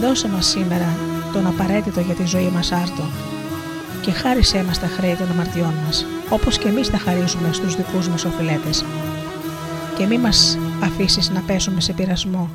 Δώσε 0.00 0.28
μας 0.28 0.46
σήμερα 0.46 0.96
τον 1.32 1.46
απαραίτητο 1.46 2.00
για 2.00 2.14
τη 2.14 2.26
ζωή 2.26 2.50
μας 2.54 2.72
άρτο 2.72 3.02
και 4.04 4.10
χάρισέ 4.10 4.62
μας 4.62 4.78
τα 4.78 4.86
χρέη 4.86 5.14
των 5.14 5.30
αμαρτιών 5.30 5.74
μας, 5.86 6.06
όπως 6.30 6.58
και 6.58 6.68
εμείς 6.68 6.90
τα 6.90 6.98
χαρίζουμε 6.98 7.52
στους 7.52 7.76
δικούς 7.76 8.08
μας 8.08 8.24
οφειλέτες. 8.24 8.84
Και 9.96 10.06
μη 10.06 10.18
μας 10.18 10.58
αφήσεις 10.82 11.30
να 11.30 11.40
πέσουμε 11.40 11.80
σε 11.80 11.92
πειρασμό, 11.92 12.50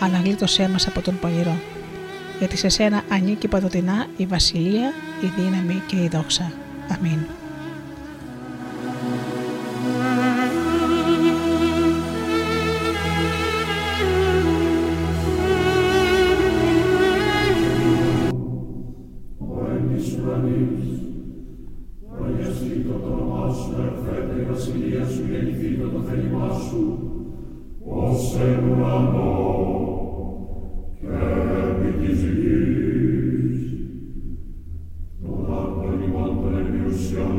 αλλά 0.00 0.20
γλίτωσέ 0.24 0.68
μας 0.68 0.86
από 0.86 1.00
τον 1.00 1.18
πονηρό. 1.18 1.56
Γιατί 2.38 2.56
σε 2.56 2.68
σένα 2.68 3.02
ανήκει 3.08 3.48
παντοτινά 3.48 4.06
η 4.16 4.26
βασιλεία, 4.26 4.92
η 5.20 5.26
δύναμη 5.36 5.82
και 5.86 5.96
η 5.96 6.08
δόξα. 6.12 6.52
Αμήν. 6.88 7.18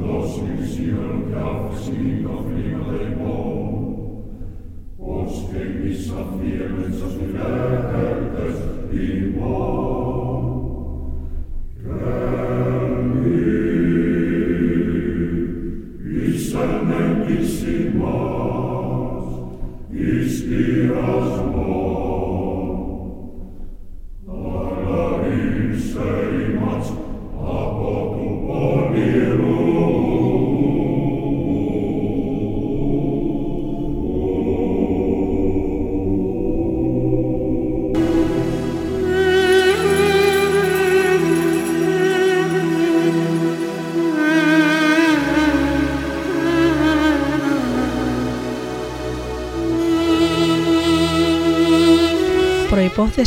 Los 0.07 0.41
Museum 0.41 1.33
Kaufsieger. 1.33 2.56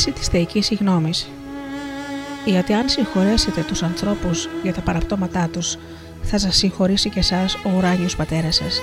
Υπόθεση 0.01 0.18
της 0.20 0.28
θεϊκής 0.28 0.66
συγνώμης. 0.66 1.30
Γιατί 2.44 2.72
αν 2.72 2.88
συγχωρέσετε 2.88 3.62
τους 3.62 3.82
ανθρώπους 3.82 4.48
για 4.62 4.74
τα 4.74 4.80
παραπτώματά 4.80 5.48
τους, 5.53 5.76
θα 6.22 6.38
σας 6.38 6.57
συγχωρήσει 6.57 7.11
και 7.11 7.18
εσάς 7.18 7.55
ο 7.55 7.70
ουράνιος 7.76 8.16
πατέρας 8.16 8.55
σας. 8.55 8.80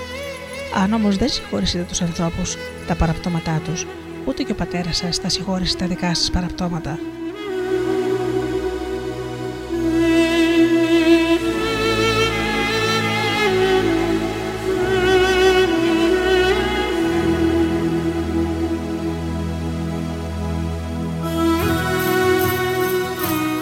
Αν 0.82 0.92
όμως 0.92 1.16
δεν 1.16 1.28
συγχωρήσετε 1.28 1.84
τους 1.88 2.00
ανθρώπους 2.02 2.56
τα 2.86 2.94
παραπτώματά 2.94 3.60
τους, 3.64 3.86
ούτε 4.24 4.42
και 4.42 4.52
ο 4.52 4.54
πατέρας 4.54 4.96
σας 4.96 5.16
θα 5.16 5.28
συγχωρήσει 5.28 5.76
τα 5.76 5.86
δικά 5.86 6.14
σας 6.14 6.30
παραπτώματα. 6.30 6.98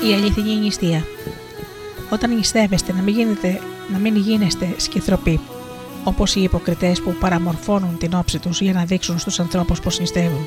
Η 0.09 0.13
αληθινή 0.15 0.55
νηστεία. 0.55 1.05
Όταν 2.11 2.35
νηστεύεστε, 2.35 2.93
να 2.93 3.03
μην, 3.03 3.15
γίνετε, 3.15 3.61
να 3.93 3.99
μην 3.99 4.17
γίνεστε 4.17 4.75
σκυθροποί, 4.77 5.41
όπως 6.05 6.35
οι 6.35 6.43
υποκριτές 6.43 7.01
που 7.01 7.15
παραμορφώνουν 7.21 7.99
την 7.99 8.15
όψη 8.15 8.39
τους 8.39 8.61
για 8.61 8.73
να 8.73 8.85
δείξουν 8.85 9.19
στους 9.19 9.41
ανθρώπους 9.41 9.81
πως 9.81 9.99
νηστεύουν. 9.99 10.47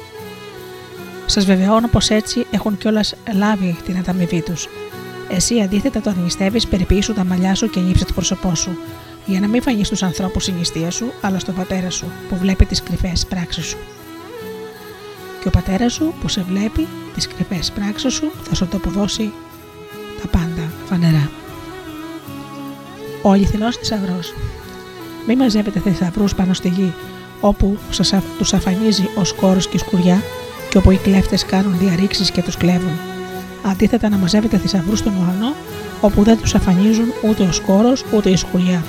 Σας 1.26 1.46
βεβαιώνω 1.46 1.88
πως 1.88 2.10
έτσι 2.10 2.46
έχουν 2.52 2.78
κιόλας 2.78 3.16
λάβει 3.34 3.78
την 3.86 3.98
ανταμοιβή 3.98 4.42
τους. 4.42 4.68
Εσύ 5.30 5.62
αντίθετα 5.62 6.02
το 6.02 6.14
νηστεύεις, 6.24 6.68
περιποιήσου 6.68 7.14
τα 7.14 7.24
μαλλιά 7.24 7.56
σου 7.56 7.70
και 7.70 7.80
νύψε 7.80 8.06
το 8.06 8.14
πρόσωπό 8.14 8.56
σου, 8.56 8.78
για 9.26 9.40
να 9.40 9.48
μην 9.48 9.62
φανείς 9.62 9.88
στους 9.88 10.04
ανθρώπους 10.04 10.48
η 10.48 10.52
νηστεία 10.52 10.92
σου, 10.92 11.12
αλλά 11.22 11.40
στον 11.40 11.56
πατέρα 11.56 11.90
σου, 11.90 12.12
που 12.30 12.36
βλέπει 12.38 12.66
τις 12.66 12.84
κρυφές 12.84 13.26
πράξεις 13.26 13.66
σου. 13.66 13.78
Και 15.42 15.48
ο 15.48 15.52
πατέρας 15.52 15.94
σου, 15.94 16.14
που 16.22 16.28
σε 16.28 16.46
βλέπει 16.50 16.88
τις 17.14 17.28
κρυφές 17.28 17.72
πράξεις 17.72 18.14
σου, 18.14 18.32
θα 18.44 18.56
σου 18.56 18.68
το 18.68 18.78
αποδώσει 18.78 19.32
τα 20.22 20.28
πάντα 20.28 20.72
φανερά. 20.86 21.30
Ο 23.22 23.32
αληθινός 23.32 23.78
θησαυρός. 23.78 24.34
Μην 25.28 25.38
μαζεύετε 25.38 25.80
θησαυρούς 25.80 26.36
πάνω 26.36 26.54
στη 26.54 26.68
γη, 26.68 26.94
όπου 27.42 27.78
σας, 27.90 28.14
τους 28.38 28.54
αφανίζει 28.54 29.10
ο 29.16 29.24
σκόρος 29.24 29.68
και 29.68 29.76
η 29.76 29.80
σκουριά 29.80 30.24
και 30.70 30.78
όπου 30.78 30.92
οι 30.92 30.96
κλέφτες 30.96 31.46
κάνουν 31.46 31.78
διαρρήξεις 31.78 32.32
και 32.32 32.42
τους 32.42 32.58
κλέβουν. 32.58 33.00
Αντίθετα 33.66 34.10
να 34.10 34.18
μαζεύετε 34.18 34.58
θησαυρούς 34.58 35.00
στον 35.00 35.14
ουρανό, 35.16 35.54
όπου 36.02 36.24
δεν 36.24 36.38
τους 36.38 36.56
αφανίζουν 36.56 37.14
ούτε 37.30 37.44
ο 37.44 37.52
σκόρος 37.52 38.06
ούτε 38.14 38.30
η 38.30 38.36
σκουριά 38.36 38.84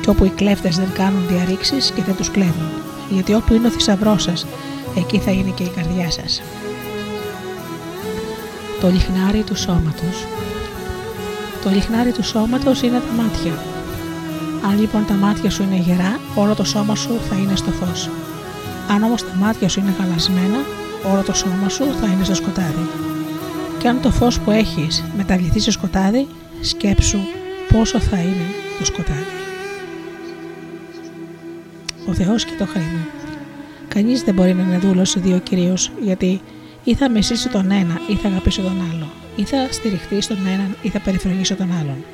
και 0.00 0.10
όπου 0.10 0.24
οι 0.24 0.28
κλέφτες 0.28 0.76
δεν 0.76 0.92
κάνουν 0.92 1.26
διαρρήξεις 1.28 1.90
και 1.90 2.02
δεν 2.02 2.16
τους 2.16 2.30
κλέβουν. 2.30 2.70
Γιατί 3.10 3.34
όπου 3.34 3.54
είναι 3.54 3.66
ο 3.66 3.70
θησαυρός 3.70 4.22
σας, 4.22 4.46
εκεί 4.96 5.18
θα 5.18 5.30
είναι 5.30 5.50
και 5.50 5.62
η 5.62 5.68
καρδιά 5.68 6.10
σας. 6.10 6.42
Το 8.80 8.88
λιχνάρι 8.88 9.42
του 9.42 9.56
σώματος 9.56 10.26
το 11.66 11.72
λιχνάρι 11.72 12.12
του 12.12 12.22
σώματος 12.22 12.82
είναι 12.82 13.00
τα 13.00 13.22
μάτια. 13.22 13.52
Αν 14.68 14.80
λοιπόν 14.80 15.06
τα 15.06 15.14
μάτια 15.14 15.50
σου 15.50 15.62
είναι 15.62 15.76
γερά, 15.76 16.20
όλο 16.34 16.54
το 16.54 16.64
σώμα 16.64 16.94
σου 16.94 17.20
θα 17.28 17.36
είναι 17.36 17.56
στο 17.56 17.70
φως. 17.70 18.10
Αν 18.90 19.02
όμως 19.02 19.22
τα 19.22 19.34
μάτια 19.38 19.68
σου 19.68 19.80
είναι 19.80 19.94
χαλασμένα, 19.98 20.58
όλο 21.12 21.22
το 21.22 21.32
σώμα 21.32 21.68
σου 21.68 21.84
θα 22.00 22.06
είναι 22.06 22.24
στο 22.24 22.34
σκοτάδι. 22.34 22.88
Και 23.78 23.88
αν 23.88 24.00
το 24.00 24.10
φως 24.10 24.40
που 24.40 24.50
έχεις 24.50 25.04
μεταβληθεί 25.16 25.60
σε 25.60 25.70
σκοτάδι, 25.70 26.26
σκέψου 26.60 27.18
πόσο 27.72 28.00
θα 28.00 28.18
είναι 28.18 28.46
το 28.78 28.84
σκοτάδι. 28.84 29.36
Ο 32.08 32.14
Θεός 32.14 32.44
και 32.44 32.52
το 32.58 32.66
χρήμα. 32.66 33.06
Κανείς 33.88 34.22
δεν 34.22 34.34
μπορεί 34.34 34.54
να 34.54 34.62
είναι 34.62 34.78
δούλος 34.78 35.10
σε 35.10 35.20
δύο 35.20 35.38
κυρίως, 35.38 35.90
γιατί 36.02 36.40
ή 36.84 36.94
θα 36.94 37.10
μεσήσει 37.10 37.48
τον 37.48 37.70
ένα 37.70 38.00
ή 38.06 38.14
θα 38.14 38.28
αγαπήσει 38.28 38.60
τον 38.60 38.82
άλλο 38.92 39.10
ή 39.36 39.44
θα 39.44 39.68
στηριχθεί 39.70 40.20
στον 40.20 40.46
έναν 40.46 40.76
ή 40.82 40.88
θα 40.88 41.00
περιφρονήσει 41.00 41.54
τον 41.54 41.72
άλλον. 41.72 42.04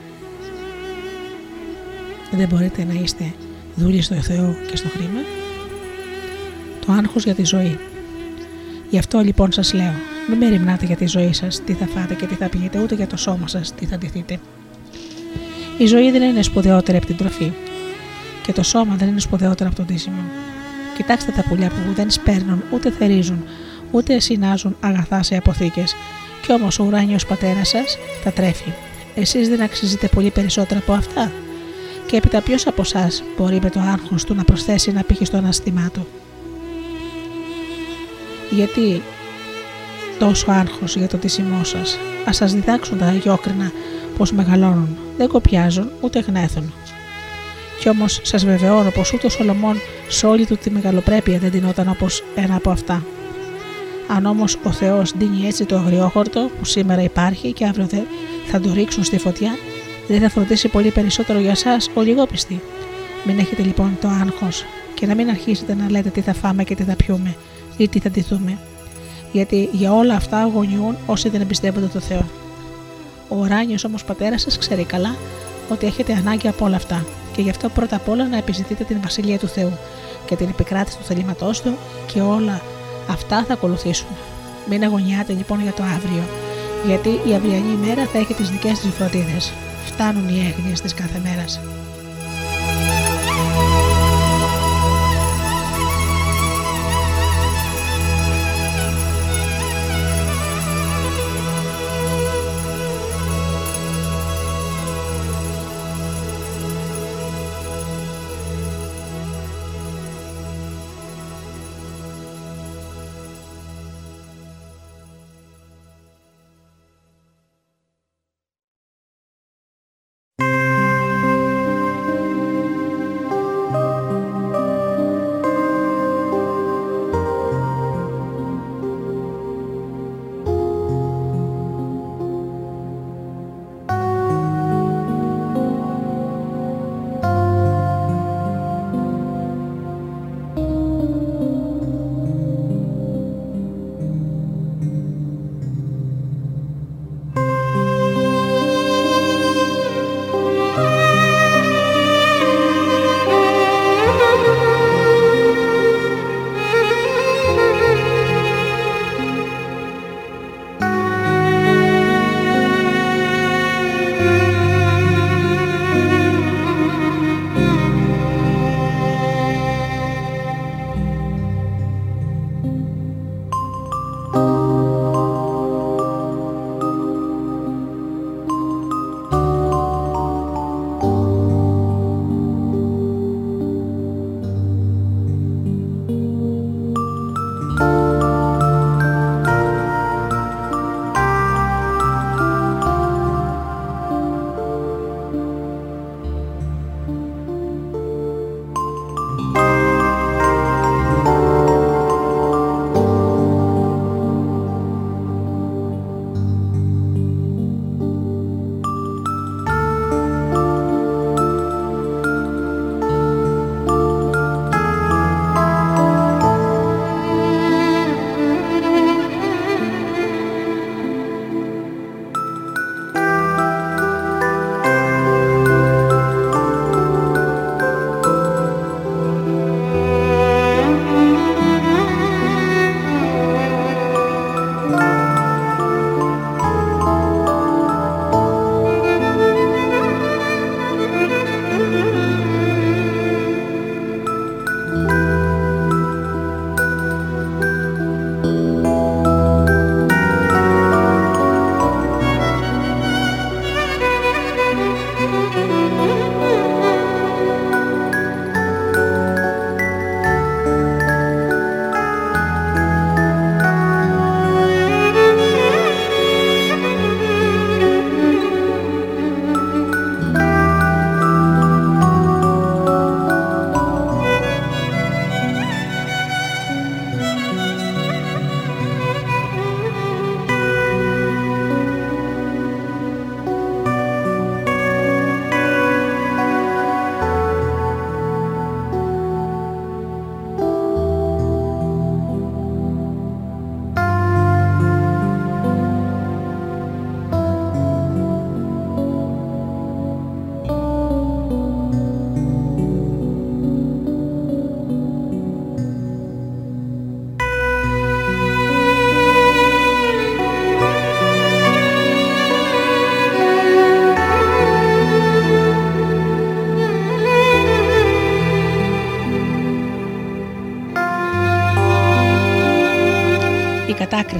Δεν 2.30 2.48
μπορείτε 2.48 2.84
να 2.84 3.00
είστε 3.02 3.34
δούλοι 3.74 4.02
στο 4.02 4.14
Θεό 4.14 4.56
και 4.70 4.76
στο 4.76 4.88
χρήμα. 4.88 5.20
Το 6.86 6.92
άγχος 6.92 7.24
για 7.24 7.34
τη 7.34 7.44
ζωή. 7.44 7.78
Γι' 8.90 8.98
αυτό 8.98 9.20
λοιπόν 9.20 9.52
σας 9.52 9.72
λέω, 9.72 9.92
μην 10.28 10.38
με 10.38 10.48
ρημνάτε 10.48 10.86
για 10.86 10.96
τη 10.96 11.06
ζωή 11.06 11.32
σας, 11.32 11.60
τι 11.64 11.72
θα 11.72 11.86
φάτε 11.86 12.14
και 12.14 12.26
τι 12.26 12.34
θα 12.34 12.48
πηγείτε, 12.48 12.78
ούτε 12.82 12.94
για 12.94 13.06
το 13.06 13.16
σώμα 13.16 13.48
σας, 13.48 13.74
τι 13.74 13.86
θα 13.86 13.98
ντυθείτε. 13.98 14.38
Η 15.78 15.86
ζωή 15.86 16.10
δεν 16.10 16.22
είναι 16.22 16.42
σπουδαιότερη 16.42 16.96
από 16.96 17.06
την 17.06 17.16
τροφή 17.16 17.52
και 18.42 18.52
το 18.52 18.62
σώμα 18.62 18.94
δεν 18.94 19.08
είναι 19.08 19.20
σπουδαιότερο 19.20 19.68
από 19.68 19.78
τον 19.78 19.86
τίσιμο. 19.86 20.22
Κοιτάξτε 20.96 21.32
τα 21.32 21.44
πουλιά 21.48 21.68
που 21.68 21.94
δεν 21.94 22.10
σπέρνουν 22.10 22.62
ούτε 22.72 22.90
θερίζουν, 22.90 23.44
ούτε 23.90 24.18
συνάζουν 24.18 24.76
αγαθά 24.80 25.22
σε 25.22 25.36
αποθήκες 25.36 25.94
κι 26.42 26.52
όμως 26.52 26.78
ο 26.78 26.84
ουράνιος 26.84 27.26
πατέρας 27.26 27.68
σας 27.68 27.98
τα 28.24 28.30
τρέφει. 28.30 28.72
Εσείς 29.14 29.48
δεν 29.48 29.62
αξίζετε 29.62 30.08
πολύ 30.08 30.30
περισσότερα 30.30 30.80
από 30.80 30.92
αυτά. 30.92 31.32
Και 32.06 32.16
έπειτα 32.16 32.40
ποιος 32.40 32.66
από 32.66 32.82
εσά 32.82 33.08
μπορεί 33.36 33.58
με 33.62 33.70
το 33.70 33.80
άγχος 33.80 34.24
του 34.24 34.34
να 34.34 34.44
προσθέσει 34.44 34.90
ένα 34.90 35.02
πύχη 35.02 35.24
στο 35.24 35.36
αναστημά 35.36 35.90
του; 35.92 36.06
Γιατί 38.50 39.02
τόσο 40.18 40.50
άγχος 40.50 40.96
για 40.96 41.08
το 41.08 41.16
τίσιμό 41.16 41.64
σας. 41.64 41.98
Α 42.28 42.32
σας 42.32 42.52
διδάξουν 42.52 42.98
τα 42.98 43.06
αγιόκρινα 43.06 43.72
πώ 44.18 44.24
μεγαλώνουν. 44.32 44.96
Δεν 45.16 45.28
κοπιάζουν 45.28 45.90
ούτε 46.00 46.20
γνέθουν. 46.20 46.72
Κι 47.80 47.88
όμως 47.88 48.20
σας 48.22 48.44
βεβαιώνω 48.44 48.90
πως 48.90 49.12
ούτε 49.12 49.26
ο 49.26 49.30
Σολομών 49.30 49.76
σε 50.08 50.26
όλη 50.26 50.46
του 50.46 50.56
τη 50.56 50.70
μεγαλοπρέπεια 50.70 51.38
δεν 51.38 51.50
δινόταν 51.50 51.88
όπως 51.88 52.24
ένα 52.34 52.54
από 52.54 52.70
αυτά. 52.70 53.02
Αν 54.16 54.26
όμως 54.26 54.56
ο 54.62 54.70
Θεός 54.70 55.12
δίνει 55.16 55.46
έτσι 55.46 55.64
το 55.64 55.76
αγριόχορτο 55.76 56.50
που 56.58 56.64
σήμερα 56.64 57.02
υπάρχει 57.02 57.52
και 57.52 57.66
αύριο 57.66 57.88
θα 58.46 58.60
το 58.60 58.72
ρίξουν 58.72 59.04
στη 59.04 59.18
φωτιά, 59.18 59.50
δεν 60.08 60.20
θα 60.20 60.28
φροντίσει 60.28 60.68
πολύ 60.68 60.90
περισσότερο 60.90 61.38
για 61.38 61.50
εσά 61.50 61.76
ο 61.94 62.00
λιγόπιστοι. 62.00 62.60
Μην 63.26 63.38
έχετε 63.38 63.62
λοιπόν 63.62 63.98
το 64.00 64.08
άγχος 64.08 64.64
και 64.94 65.06
να 65.06 65.14
μην 65.14 65.28
αρχίσετε 65.28 65.74
να 65.74 65.90
λέτε 65.90 66.08
τι 66.08 66.20
θα 66.20 66.34
φάμε 66.34 66.64
και 66.64 66.74
τι 66.74 66.82
θα 66.82 66.96
πιούμε 66.96 67.36
ή 67.76 67.88
τι 67.88 67.98
θα 67.98 68.10
ντυθούμε. 68.10 68.58
Γιατί 69.32 69.68
για 69.72 69.92
όλα 69.92 70.14
αυτά 70.14 70.38
αγωνιούν 70.38 70.96
όσοι 71.06 71.28
δεν 71.28 71.40
εμπιστεύονται 71.40 71.86
το 71.86 72.00
Θεό. 72.00 72.24
Ο 73.28 73.36
ουράνιο 73.36 73.76
όμως 73.86 74.04
πατέρας 74.04 74.40
σας 74.40 74.58
ξέρει 74.58 74.84
καλά 74.84 75.16
ότι 75.68 75.86
έχετε 75.86 76.12
ανάγκη 76.12 76.48
από 76.48 76.64
όλα 76.64 76.76
αυτά 76.76 77.04
και 77.32 77.42
γι' 77.42 77.50
αυτό 77.50 77.68
πρώτα 77.68 77.96
απ' 77.96 78.08
όλα 78.08 78.28
να 78.28 78.36
επιζητείτε 78.36 78.84
την 78.84 79.00
βασιλεία 79.02 79.38
του 79.38 79.48
Θεού 79.48 79.72
και 80.26 80.36
την 80.36 80.48
επικράτηση 80.48 80.96
του 80.96 81.04
θελήματός 81.04 81.60
του 81.60 81.76
και 82.12 82.20
όλα 82.20 82.60
Αυτά 83.08 83.44
θα 83.44 83.52
ακολουθήσουν. 83.52 84.08
Μην 84.68 84.84
αγωνιάτε 84.84 85.32
λοιπόν 85.32 85.62
για 85.62 85.72
το 85.72 85.82
αύριο, 85.82 86.22
γιατί 86.86 87.08
η 87.08 87.34
αυριανή 87.34 87.76
μέρα 87.86 88.06
θα 88.06 88.18
έχει 88.18 88.34
τις 88.34 88.48
δικές 88.50 88.78
της 88.78 88.94
φροντίδες. 88.94 89.52
Φτάνουν 89.84 90.28
οι 90.28 90.38
έγνοιες 90.38 90.80
της 90.80 90.94
κάθε 90.94 91.20
μέρας. 91.24 91.60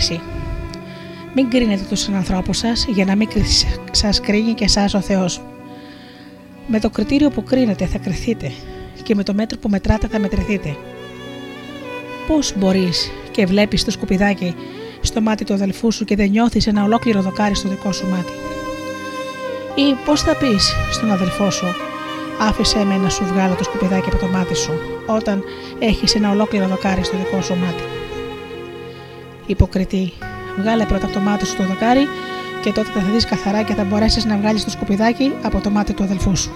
Διάκριση. 0.09 0.21
Μην 1.35 1.51
κρίνετε 1.51 1.83
τους 1.89 2.09
ανθρώπους 2.09 2.59
σας 2.59 2.87
για 2.89 3.05
να 3.05 3.17
μην 3.17 3.29
σας 3.91 4.21
κρίνει 4.21 4.53
και 4.53 4.65
εσάς 4.65 4.95
ο 4.95 5.01
Θεός. 5.01 5.41
Με 6.67 6.81
το 6.81 6.91
κριτήριο 6.91 7.31
που 7.31 7.43
κρίνετε 7.43 7.87
θα 7.87 7.99
κρυθείτε 7.99 8.53
και 9.03 9.15
με 9.15 9.23
το 9.23 9.35
μέτρο 9.35 9.59
που 9.59 9.69
μετράτε 9.69 10.07
θα 10.07 10.19
μετρηθείτε. 10.19 10.77
Πώς 12.27 12.55
μπορείς 12.57 13.11
και 13.31 13.47
βλέπεις 13.47 13.85
το 13.85 13.91
σκουπιδάκι 13.91 14.55
στο 15.01 15.21
μάτι 15.21 15.45
του 15.45 15.55
αδελφού 15.55 15.93
σου 15.93 16.05
και 16.05 16.17
δεν 16.17 16.31
νιώθεις 16.31 16.67
ένα 16.67 16.85
ολόκληρο 16.85 17.21
δοκάρι 17.21 17.55
στο 17.55 17.69
δικό 17.69 17.93
σου 17.93 18.07
μάτι; 18.07 18.33
Ή 19.75 19.95
πώς 20.05 20.23
θα 20.23 20.37
πεις 20.37 20.73
στον 20.93 21.11
αδελφό 21.11 21.51
σου 21.51 21.67
άφησε 22.41 22.85
με 22.85 22.97
να 22.97 23.09
σου 23.09 23.25
βγάλω 23.25 23.55
το 23.55 23.65
σκουπιδάκι 23.65 24.09
από 24.09 24.19
το 24.19 24.27
μάτι 24.27 24.55
σου 24.55 24.73
όταν 25.07 25.43
έχεις 25.79 26.15
ένα 26.15 26.31
ολόκληρο 26.31 26.67
δοκάρι 26.67 27.05
στο 27.05 27.17
δικό 27.17 27.43
σου 27.43 27.57
μάτι. 27.57 28.02
Υποκριτή, 29.47 30.13
βγάλε 30.59 30.85
πρώτα 30.85 31.05
από 31.05 31.15
το 31.15 31.21
μάτι 31.21 31.47
σου 31.47 31.57
το 31.57 31.67
δοκάρι 31.67 32.07
και 32.63 32.73
τότε 32.73 32.89
θα 32.91 33.01
δεις 33.01 33.25
καθαρά 33.25 33.63
και 33.63 33.75
θα 33.75 33.85
μπορέσεις 33.85 34.25
να 34.25 34.37
βγάλεις 34.37 34.65
το 34.65 34.71
σκουπιδάκι 34.71 35.33
από 35.43 35.61
το 35.61 35.71
μάτι 35.71 35.93
του 35.93 36.03
αδελφού 36.03 36.37
σου. 36.37 36.53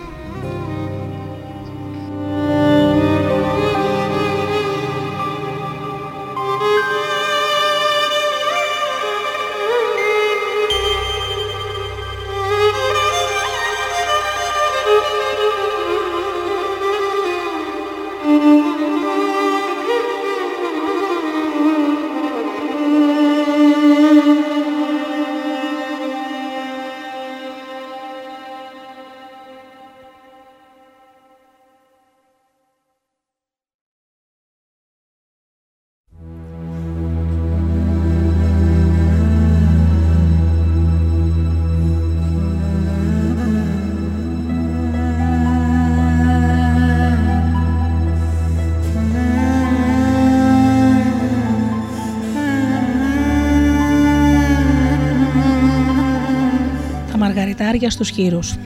Μαργαριτάρια 57.76 57.90
στους 57.90 58.10
χείρους. 58.10 58.56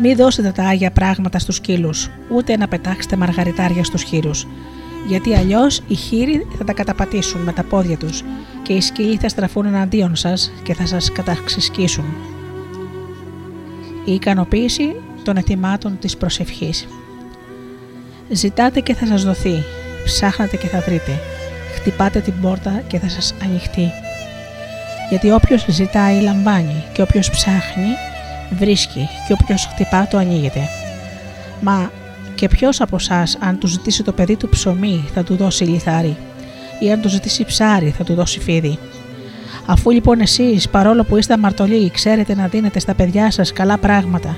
Μη 0.00 0.14
δώσετε 0.14 0.50
τα 0.50 0.64
άγια 0.64 0.90
πράγματα 0.90 1.38
στους 1.38 1.56
σκύλους, 1.56 2.10
ούτε 2.30 2.56
να 2.56 2.68
πετάξετε 2.68 3.16
μαργαριτάρια 3.16 3.84
στους 3.84 4.02
χείρους, 4.02 4.46
γιατί 5.08 5.34
αλλιώς 5.34 5.80
οι 5.88 5.94
χείροι 5.94 6.46
θα 6.58 6.64
τα 6.64 6.72
καταπατήσουν 6.72 7.40
με 7.40 7.52
τα 7.52 7.62
πόδια 7.62 7.96
τους 7.96 8.22
και 8.62 8.72
οι 8.72 8.80
σκύλοι 8.80 9.16
θα 9.16 9.28
στραφούν 9.28 9.66
εναντίον 9.66 10.16
σας 10.16 10.52
και 10.62 10.74
θα 10.74 10.86
σας 10.86 11.12
καταξισκήσουν. 11.12 12.04
Η 14.04 14.12
ικανοποίηση 14.12 14.94
των 15.24 15.36
ετοιμάτων 15.36 15.98
της 15.98 16.16
προσευχής. 16.16 16.86
Ζητάτε 18.30 18.80
και 18.80 18.94
θα 18.94 19.06
σας 19.06 19.24
δοθεί, 19.24 19.62
ψάχνετε 20.04 20.56
και 20.56 20.66
θα 20.66 20.80
βρείτε, 20.80 21.20
χτυπάτε 21.74 22.20
την 22.20 22.34
πόρτα 22.40 22.82
και 22.86 22.98
θα 22.98 23.08
σας 23.08 23.34
ανοιχτεί 23.42 23.90
γιατί 25.12 25.30
όποιος 25.30 25.64
ζητάει 25.68 26.20
λαμβάνει 26.20 26.84
και 26.92 27.02
όποιος 27.02 27.30
ψάχνει 27.30 27.86
βρίσκει 28.58 29.08
και 29.26 29.32
όποιος 29.40 29.66
χτυπά 29.66 30.06
το 30.10 30.18
ανοίγεται. 30.18 30.68
Μα 31.60 31.90
και 32.34 32.48
ποιος 32.48 32.80
από 32.80 32.96
εσάς, 32.96 33.38
αν 33.40 33.58
του 33.58 33.66
ζητήσει 33.66 34.02
το 34.02 34.12
παιδί 34.12 34.36
του 34.36 34.48
ψωμί, 34.48 35.04
θα 35.14 35.22
του 35.22 35.36
δώσει 35.36 35.64
λιθάρι, 35.64 36.16
ή 36.80 36.92
αν 36.92 37.00
του 37.00 37.08
ζητήσει 37.08 37.44
ψάρι, 37.44 37.90
θα 37.90 38.04
του 38.04 38.14
δώσει 38.14 38.40
φίδι; 38.40 38.78
Αφού 39.66 39.90
λοιπόν 39.90 40.20
εσείς, 40.20 40.68
παρόλο 40.68 41.04
που 41.04 41.16
είστε 41.16 41.32
αμαρτωλοί, 41.32 41.90
ξέρετε 41.90 42.34
να 42.34 42.46
δίνετε 42.46 42.78
στα 42.78 42.94
παιδιά 42.94 43.30
σας 43.30 43.52
καλά 43.52 43.78
πράγματα, 43.78 44.36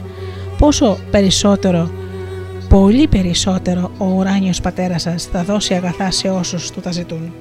πόσο 0.59 0.99
περισσότερο, 1.11 1.91
πολύ 2.69 3.07
περισσότερο 3.09 3.91
ο 3.99 4.05
ουράνιος 4.05 4.61
πατέρας 4.61 5.03
σας 5.03 5.25
θα 5.25 5.43
δώσει 5.43 5.75
αγαθά 5.75 6.11
σε 6.11 6.29
όσους 6.29 6.71
του 6.71 6.81
τα 6.81 6.91
ζητούν; 6.93 7.33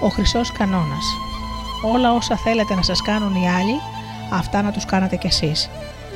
Ο 0.00 0.08
χρυσός 0.08 0.52
κανόνας. 0.52 1.04
Όλα 1.92 2.12
όσα 2.12 2.36
θέλετε 2.36 2.74
να 2.74 2.82
σας 2.82 3.02
κάνουν 3.02 3.34
οι 3.34 3.50
άλλοι, 3.50 3.80
αυτά 4.32 4.62
να 4.62 4.70
τους 4.70 4.84
κάνετε 4.84 5.16
κι 5.16 5.26
εσείς. 5.26 5.70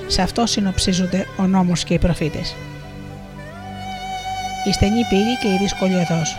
Σε 0.06 0.22
αυτό 0.22 0.46
συνοψίζονται 0.46 1.26
ο 1.38 1.46
νόμος 1.46 1.84
και 1.84 1.94
οι 1.94 1.98
προφήτες. 1.98 2.56
Η 4.64 4.72
στενή 4.72 5.04
πύλη 5.08 5.38
και 5.42 5.48
η 5.48 5.56
δύσκολη 5.60 5.94
οδός. 5.94 6.36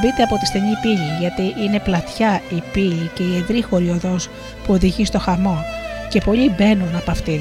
Μπείτε 0.00 0.22
από 0.22 0.38
τη 0.38 0.46
στενή 0.46 0.74
πύλη 0.82 1.16
γιατί 1.20 1.54
είναι 1.64 1.80
πλατιά 1.80 2.40
η 2.50 2.62
πύλη 2.72 3.10
και 3.14 3.22
η 3.22 3.36
ευρύχωρη 3.36 3.90
οδός 3.90 4.28
που 4.64 4.72
οδηγεί 4.72 5.04
στο 5.04 5.18
χαμό 5.18 5.64
και 6.10 6.20
πολλοί 6.20 6.50
μπαίνουν 6.50 6.96
από 6.96 7.10
αυτήν. 7.10 7.40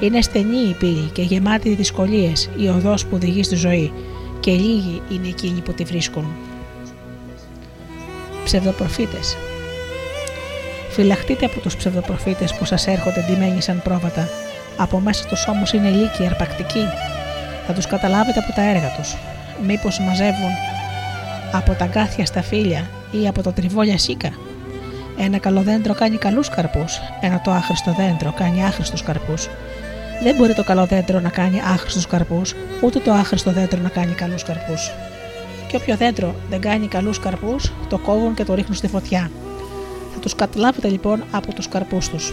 Είναι 0.00 0.20
στενή 0.20 0.68
η 0.68 0.76
πύλη 0.78 1.10
και 1.12 1.22
γεμάτη 1.22 1.74
δυσκολίες 1.74 2.50
η 2.56 2.68
οδός 2.68 3.06
που 3.06 3.14
οδηγεί 3.14 3.42
στη 3.42 3.56
ζωή 3.56 3.92
και 4.40 4.50
λίγοι 4.50 5.02
είναι 5.10 5.28
εκείνοι 5.28 5.60
που 5.60 5.72
τη 5.72 5.84
βρίσκουν 5.84 6.47
ψευδοπροφήτες. 8.48 9.36
Φυλαχτείτε 10.90 11.44
από 11.46 11.60
τους 11.60 11.76
ψευδοπροφήτες 11.76 12.54
που 12.54 12.64
σας 12.64 12.86
έρχονται 12.86 13.24
ντυμένοι 13.26 13.62
σαν 13.62 13.80
πρόβατα, 13.82 14.28
από 14.76 14.98
μέσα 14.98 15.24
τους 15.26 15.46
όμως 15.48 15.72
είναι 15.72 15.88
λύκοι 15.88 16.26
αρπακτικοί. 16.26 16.84
Θα 17.66 17.72
τους 17.72 17.86
καταλάβετε 17.86 18.38
από 18.38 18.52
τα 18.52 18.62
έργα 18.62 18.94
τους. 18.96 19.16
Μήπως 19.66 20.00
μαζεύουν 20.00 20.50
από 21.52 21.72
τα 21.72 21.86
γκάθια 21.86 22.26
στα 22.26 22.42
φύλλα 22.42 22.90
ή 23.10 23.28
από 23.28 23.42
το 23.42 23.52
τριβόλια 23.52 23.98
σίκα. 23.98 24.30
Ένα 25.18 25.38
καλό 25.38 25.60
δέντρο 25.60 25.94
κάνει 25.94 26.16
καλούς 26.16 26.48
καρπούς, 26.48 27.00
ένα 27.20 27.40
το 27.40 27.50
άχρηστο 27.50 27.94
δέντρο 27.96 28.32
κάνει 28.32 28.64
άχρηστους 28.64 29.02
καρπούς. 29.02 29.48
Δεν 30.22 30.34
μπορεί 30.36 30.54
το 30.54 30.64
καλό 30.64 30.86
δέντρο 30.86 31.20
να 31.20 31.28
κάνει 31.28 31.62
άχρηστους 31.72 32.06
καρπούς, 32.06 32.54
ούτε 32.80 32.98
το 32.98 33.12
άχρηστο 33.12 33.50
δέντρο 33.50 33.80
να 33.80 33.88
κάνει 33.88 34.12
καλούς 34.12 34.42
καρπούς 34.42 34.90
και 35.68 35.76
όποιο 35.76 35.96
δέντρο 35.96 36.34
δεν 36.50 36.60
κάνει 36.60 36.86
καλούς 36.86 37.18
καρπούς, 37.18 37.72
το 37.88 37.98
κόβουν 37.98 38.34
και 38.34 38.44
το 38.44 38.54
ρίχνουν 38.54 38.76
στη 38.76 38.88
φωτιά. 38.88 39.30
Θα 40.14 40.20
τους 40.20 40.34
καταλάβετε 40.34 40.88
λοιπόν 40.88 41.24
από 41.30 41.54
τους 41.54 41.68
καρπούς 41.68 42.08
τους. 42.08 42.32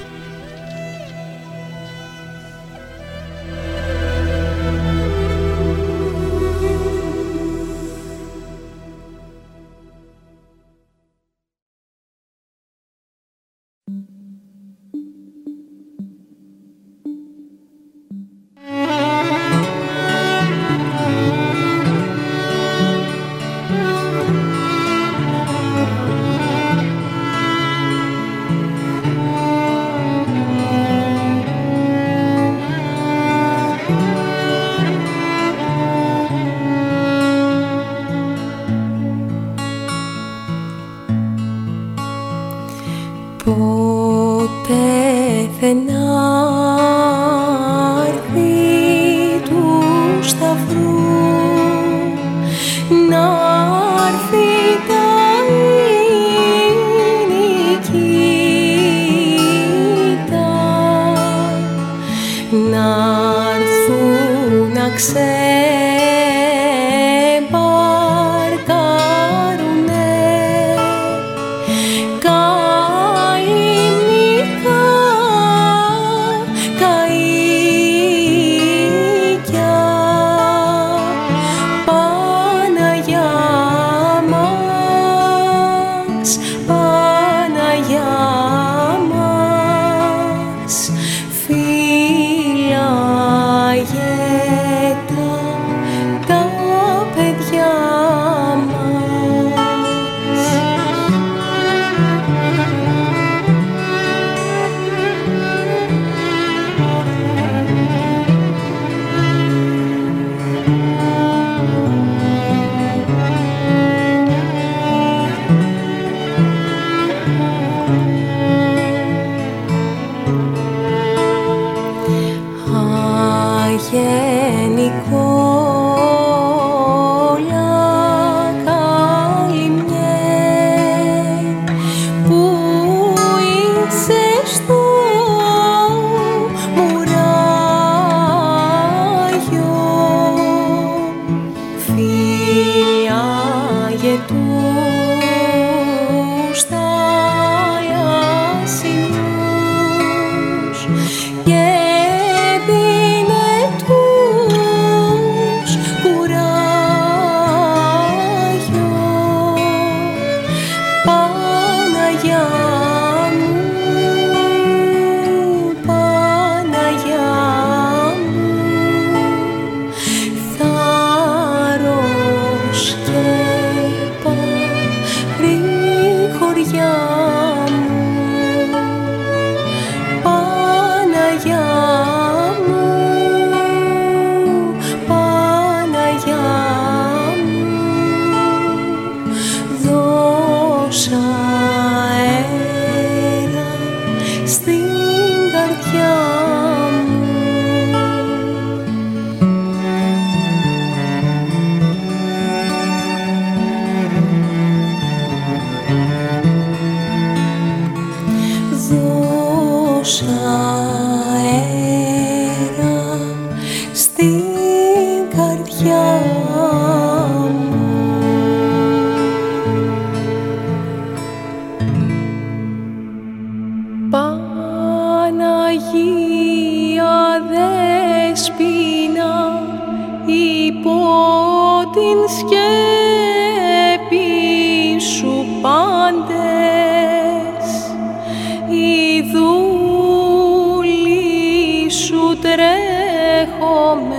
Τρέχομεν 242.55 244.15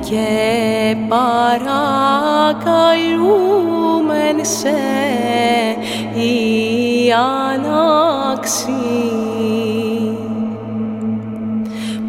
και 0.00 0.96
παρακαλούμεν 1.08 1.64
σε 4.40 4.78
η 6.14 7.12
ανάξη. 7.12 8.72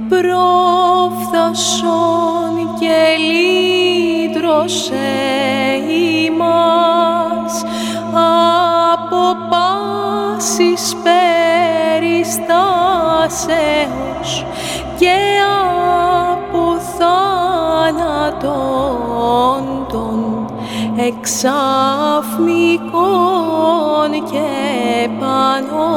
Προφθασόν 0.09 1.49
και 2.79 2.99
λύτρωσε 3.29 5.09
ημάς 6.25 7.53
από 8.13 9.23
πάσης 9.49 10.85
περιστάσεως 11.03 12.49
εξαφνικών 21.09 22.89
και 24.31 25.09
πανόλεθρων 25.19 25.89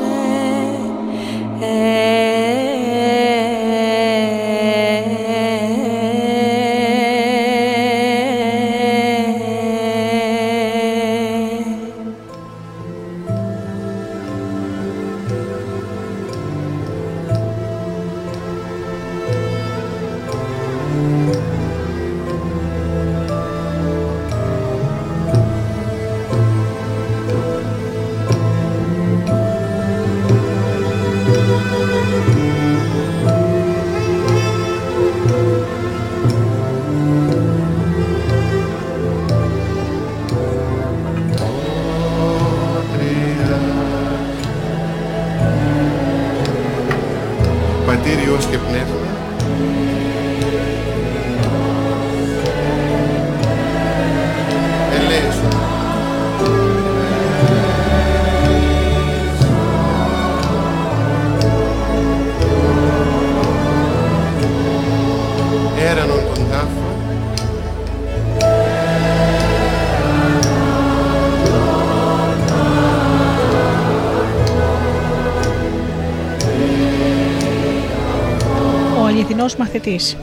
Ο 79.50 79.52
αληθινός 79.52 79.56
μαθητής. 79.56 80.16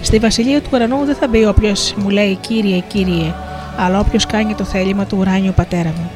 Στη 0.00 0.18
βασιλεία 0.18 0.60
του 0.60 0.68
ουρανού 0.72 1.04
δεν 1.04 1.14
θα 1.14 1.28
μπει 1.28 1.44
όποιος 1.44 1.94
μου 1.96 2.08
λέει 2.08 2.34
Κύριε, 2.40 2.82
Κύριε, 2.88 3.34
αλλά 3.76 4.00
όποιος 4.00 4.26
κάνει 4.26 4.54
το 4.54 4.64
θέλημα 4.64 5.04
του 5.04 5.16
ουράνιου 5.20 5.52
πατέρα 5.56 5.88
μου. 5.88 6.10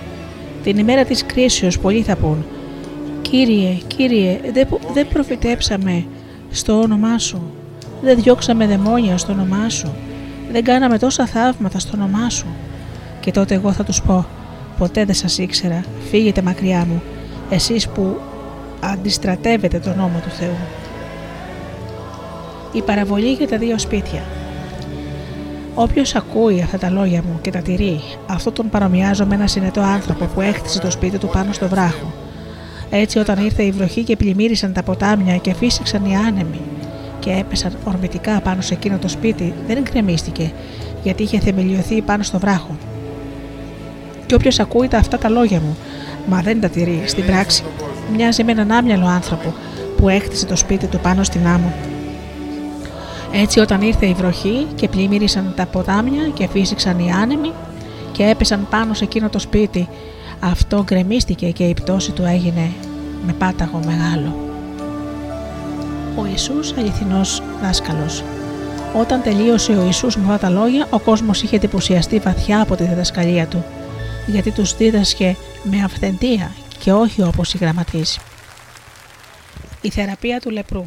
Την 0.62 0.78
ημέρα 0.78 1.04
της 1.04 1.26
κρίσεως 1.26 1.78
πολλοί 1.78 2.02
θα 2.02 2.16
πούν 2.16 2.44
Κύριε, 3.22 3.78
Κύριε, 3.86 4.40
δεν, 4.52 4.68
δεν 4.92 5.08
προφητέψαμε 5.08 6.04
στο 6.50 6.80
όνομά 6.80 7.18
Σου, 7.18 7.52
δεν 8.02 8.22
διώξαμε 8.22 8.66
δαιμόνια 8.66 9.18
στο 9.18 9.32
όνομά 9.32 9.68
Σου, 9.68 9.92
δεν 10.52 10.64
κάναμε 10.64 10.98
τόσα 10.98 11.26
θαύματα 11.26 11.78
στο 11.78 11.90
όνομά 11.94 12.30
Σου. 12.30 12.46
Και 13.20 13.30
τότε 13.30 13.54
εγώ 13.54 13.72
θα 13.72 13.84
τους 13.84 14.02
πω 14.02 14.26
Ποτέ 14.78 15.04
δεν 15.04 15.14
σας 15.14 15.38
ήξερα, 15.38 15.84
φύγετε 16.10 16.42
μακριά 16.42 16.84
μου, 16.88 17.02
εσείς 17.50 17.88
που 17.88 18.20
αντιστρατεύετε 18.80 19.78
τον 19.78 19.96
νόμο 19.96 20.20
του 20.22 20.30
Θεού. 20.30 20.81
Η 22.72 22.82
παραβολή 22.82 23.32
για 23.32 23.48
τα 23.48 23.58
δύο 23.58 23.78
σπίτια. 23.78 24.22
Όποιος 25.74 26.14
ακούει 26.14 26.62
αυτά 26.62 26.78
τα 26.78 26.90
λόγια 26.90 27.22
μου 27.22 27.38
και 27.40 27.50
τα 27.50 27.58
τηρεί, 27.58 28.00
αυτό 28.26 28.50
τον 28.52 28.68
παρομοιάζω 28.68 29.26
με 29.26 29.34
ένα 29.34 29.46
συνετό 29.46 29.80
άνθρωπο 29.80 30.24
που 30.24 30.40
έκτισε 30.40 30.80
το 30.80 30.90
σπίτι 30.90 31.18
του 31.18 31.28
πάνω 31.28 31.52
στο 31.52 31.68
βράχο. 31.68 32.12
Έτσι, 32.90 33.18
όταν 33.18 33.44
ήρθε 33.44 33.62
η 33.62 33.70
βροχή 33.70 34.02
και 34.02 34.16
πλημμύρισαν 34.16 34.72
τα 34.72 34.82
ποτάμια 34.82 35.36
και 35.36 35.54
φύσηξαν 35.54 36.04
οι 36.04 36.16
άνεμοι 36.16 36.60
και 37.18 37.30
έπεσαν 37.30 37.72
ορμητικά 37.84 38.40
πάνω 38.40 38.60
σε 38.60 38.74
εκείνο 38.74 38.98
το 38.98 39.08
σπίτι, 39.08 39.54
δεν 39.66 39.82
γκρεμίστηκε, 39.82 40.52
γιατί 41.02 41.22
είχε 41.22 41.38
θεμελιωθεί 41.38 42.02
πάνω 42.02 42.22
στο 42.22 42.38
βράχο. 42.38 42.76
Και 44.26 44.34
όποιος 44.34 44.60
ακούει 44.60 44.88
τα 44.88 44.98
αυτά 44.98 45.18
τα 45.18 45.28
λόγια 45.28 45.60
μου, 45.60 45.76
μα 46.26 46.40
δεν 46.40 46.60
τα 46.60 46.68
τηρεί 46.68 47.02
στην 47.06 47.26
πράξη, 47.26 47.64
μοιάζει 48.16 48.44
με 48.44 48.52
έναν 48.52 48.70
άμυαλο 48.70 49.06
άνθρωπο 49.06 49.54
που 49.96 50.08
έκτισε 50.08 50.46
το 50.46 50.56
σπίτι 50.56 50.86
του 50.86 50.98
πάνω 50.98 51.22
στην 51.22 51.46
άμμο 51.46 51.72
έτσι 53.32 53.60
όταν 53.60 53.82
ήρθε 53.82 54.06
η 54.06 54.14
βροχή 54.14 54.66
και 54.74 54.88
πλημμύρισαν 54.88 55.52
τα 55.56 55.66
ποτάμια 55.66 56.28
και 56.28 56.48
φύσηξαν 56.48 56.98
οι 56.98 57.12
άνεμοι 57.12 57.52
και 58.12 58.24
έπεσαν 58.24 58.66
πάνω 58.70 58.94
σε 58.94 59.04
εκείνο 59.04 59.28
το 59.28 59.38
σπίτι, 59.38 59.88
αυτό 60.40 60.82
γκρεμίστηκε 60.82 61.50
και 61.50 61.64
η 61.64 61.74
πτώση 61.74 62.12
του 62.12 62.22
έγινε 62.22 62.70
με 63.26 63.32
πάταγο 63.32 63.80
μεγάλο. 63.84 64.36
Ο 66.16 66.26
Ιησούς 66.26 66.72
αληθινός 66.72 67.42
δάσκαλος 67.62 68.22
Όταν 68.96 69.22
τελείωσε 69.22 69.72
ο 69.72 69.84
Ιησούς 69.84 70.16
με 70.16 70.22
αυτά 70.22 70.38
τα 70.38 70.50
λόγια, 70.50 70.86
ο 70.90 70.98
κόσμος 70.98 71.42
είχε 71.42 71.56
εντυπωσιαστεί 71.56 72.18
βαθιά 72.18 72.60
από 72.60 72.76
τη 72.76 72.84
διδασκαλία 72.84 73.46
του, 73.46 73.64
γιατί 74.26 74.50
τους 74.50 74.76
δίδασκε 74.76 75.36
με 75.62 75.82
αυθεντία 75.84 76.50
και 76.78 76.92
όχι 76.92 77.22
όπως 77.22 77.54
οι 77.54 77.58
γραμματείς. 77.58 78.18
Η 79.80 79.90
θεραπεία 79.90 80.40
του 80.40 80.50
λεπρού 80.50 80.84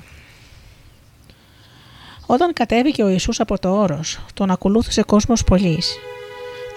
όταν 2.25 2.53
κατέβηκε 2.53 3.03
ο 3.03 3.07
Ιησούς 3.09 3.39
από 3.39 3.59
το 3.59 3.69
όρος, 3.69 4.19
τον 4.33 4.51
ακολούθησε 4.51 5.03
κόσμος 5.03 5.43
πολλής. 5.43 5.97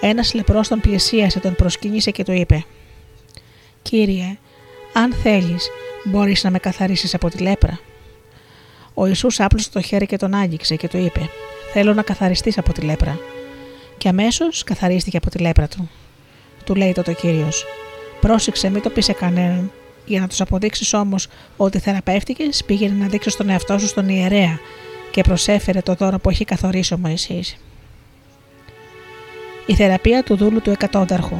Ένας 0.01 0.33
λεπρός 0.33 0.67
τον 0.67 0.79
πλησίασε, 0.79 1.39
τον 1.39 1.55
προσκύνησε 1.55 2.11
και 2.11 2.23
του 2.23 2.31
είπε 2.31 2.65
«Κύριε, 3.81 4.37
αν 4.93 5.13
θέλεις, 5.13 5.69
μπορείς 6.03 6.43
να 6.43 6.49
με 6.49 6.59
καθαρίσεις 6.59 7.13
από 7.13 7.29
τη 7.29 7.37
λέπρα». 7.37 7.79
Ο 8.93 9.05
Ιησούς 9.05 9.39
άπλωσε 9.39 9.69
το 9.71 9.81
χέρι 9.81 10.05
και 10.05 10.17
τον 10.17 10.33
άγγιξε 10.33 10.75
και 10.75 10.87
του 10.87 10.97
είπε 10.97 11.29
«Θέλω 11.73 11.93
να 11.93 12.01
καθαριστείς 12.01 12.57
από 12.57 12.73
τη 12.73 12.81
λέπρα». 12.81 13.19
Και 13.97 14.09
αμέσως 14.09 14.63
καθαρίστηκε 14.63 15.17
από 15.17 15.29
τη 15.29 15.37
λέπρα 15.37 15.67
του. 15.67 15.89
Του 16.63 16.75
λέει 16.75 16.91
τότε 16.91 17.11
ο 17.11 17.13
Κύριος 17.13 17.65
«Πρόσεξε, 18.21 18.69
μην 18.69 18.81
το 18.81 18.89
πεις 18.89 19.05
σε 19.05 19.13
κανέναν, 19.13 19.71
Για 20.05 20.19
να 20.19 20.27
τους 20.27 20.41
αποδείξεις 20.41 20.93
όμως 20.93 21.27
ότι 21.57 21.79
θεραπεύτηκες, 21.79 22.63
πήγαινε 22.65 23.03
να 23.03 23.07
δείξεις 23.07 23.35
τον 23.35 23.49
εαυτό 23.49 23.77
σου 23.77 23.87
στον 23.87 24.09
ιερέα 24.09 24.59
και 25.19 25.25
προσέφερε 25.25 25.81
το 25.81 25.93
δώρο 25.93 26.19
που 26.19 26.29
έχει 26.29 26.45
καθορίσει 26.45 26.93
ο 26.93 26.97
Μωυσής. 26.97 27.57
Η 29.65 29.75
θεραπεία 29.75 30.23
του 30.23 30.35
δούλου 30.35 30.61
του 30.61 30.69
εκατόνταρχου. 30.69 31.37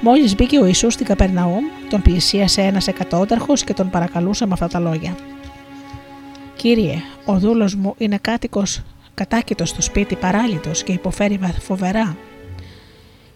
Μόλις 0.00 0.34
μπήκε 0.34 0.58
ο 0.58 0.66
Ιησούς 0.66 0.92
στην 0.92 1.06
Καπερναούμ, 1.06 1.64
τον 1.90 2.02
πλησίασε 2.02 2.60
ένας 2.62 2.86
εκατόνταρχος 2.86 3.64
και 3.64 3.74
τον 3.74 3.90
παρακαλούσε 3.90 4.46
με 4.46 4.52
αυτά 4.52 4.68
τα 4.68 4.78
λόγια. 4.78 5.16
Κύριε, 6.56 6.96
ο 7.24 7.38
δούλος 7.38 7.74
μου 7.74 7.94
είναι 7.98 8.18
κάτοικος 8.20 8.82
κατάκητος 9.14 9.68
στο 9.68 9.82
σπίτι, 9.82 10.16
παράλυτος 10.16 10.82
και 10.82 10.92
υποφέρει 10.92 11.40
φοβερά. 11.60 12.16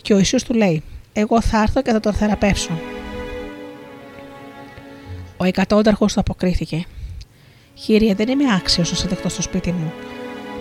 Και 0.02 0.14
ο 0.14 0.16
Ιησούς 0.16 0.42
του 0.42 0.54
λέει: 0.54 0.82
Εγώ 1.12 1.40
θα 1.40 1.62
έρθω 1.62 1.82
και 1.82 1.90
θα 1.90 2.00
τον 2.00 2.12
θεραπεύσω. 2.12 2.78
Ο 5.36 5.44
εκατόνταρχος 5.44 6.12
του 6.12 6.20
αποκρίθηκε: 6.20 6.86
Κύριε, 7.84 8.14
δεν 8.14 8.28
είμαι 8.28 8.54
άξιος 8.54 8.90
να 8.90 8.96
σε 8.96 9.08
δεχτώ 9.08 9.28
στο 9.28 9.42
σπίτι 9.42 9.72
μου. 9.72 9.92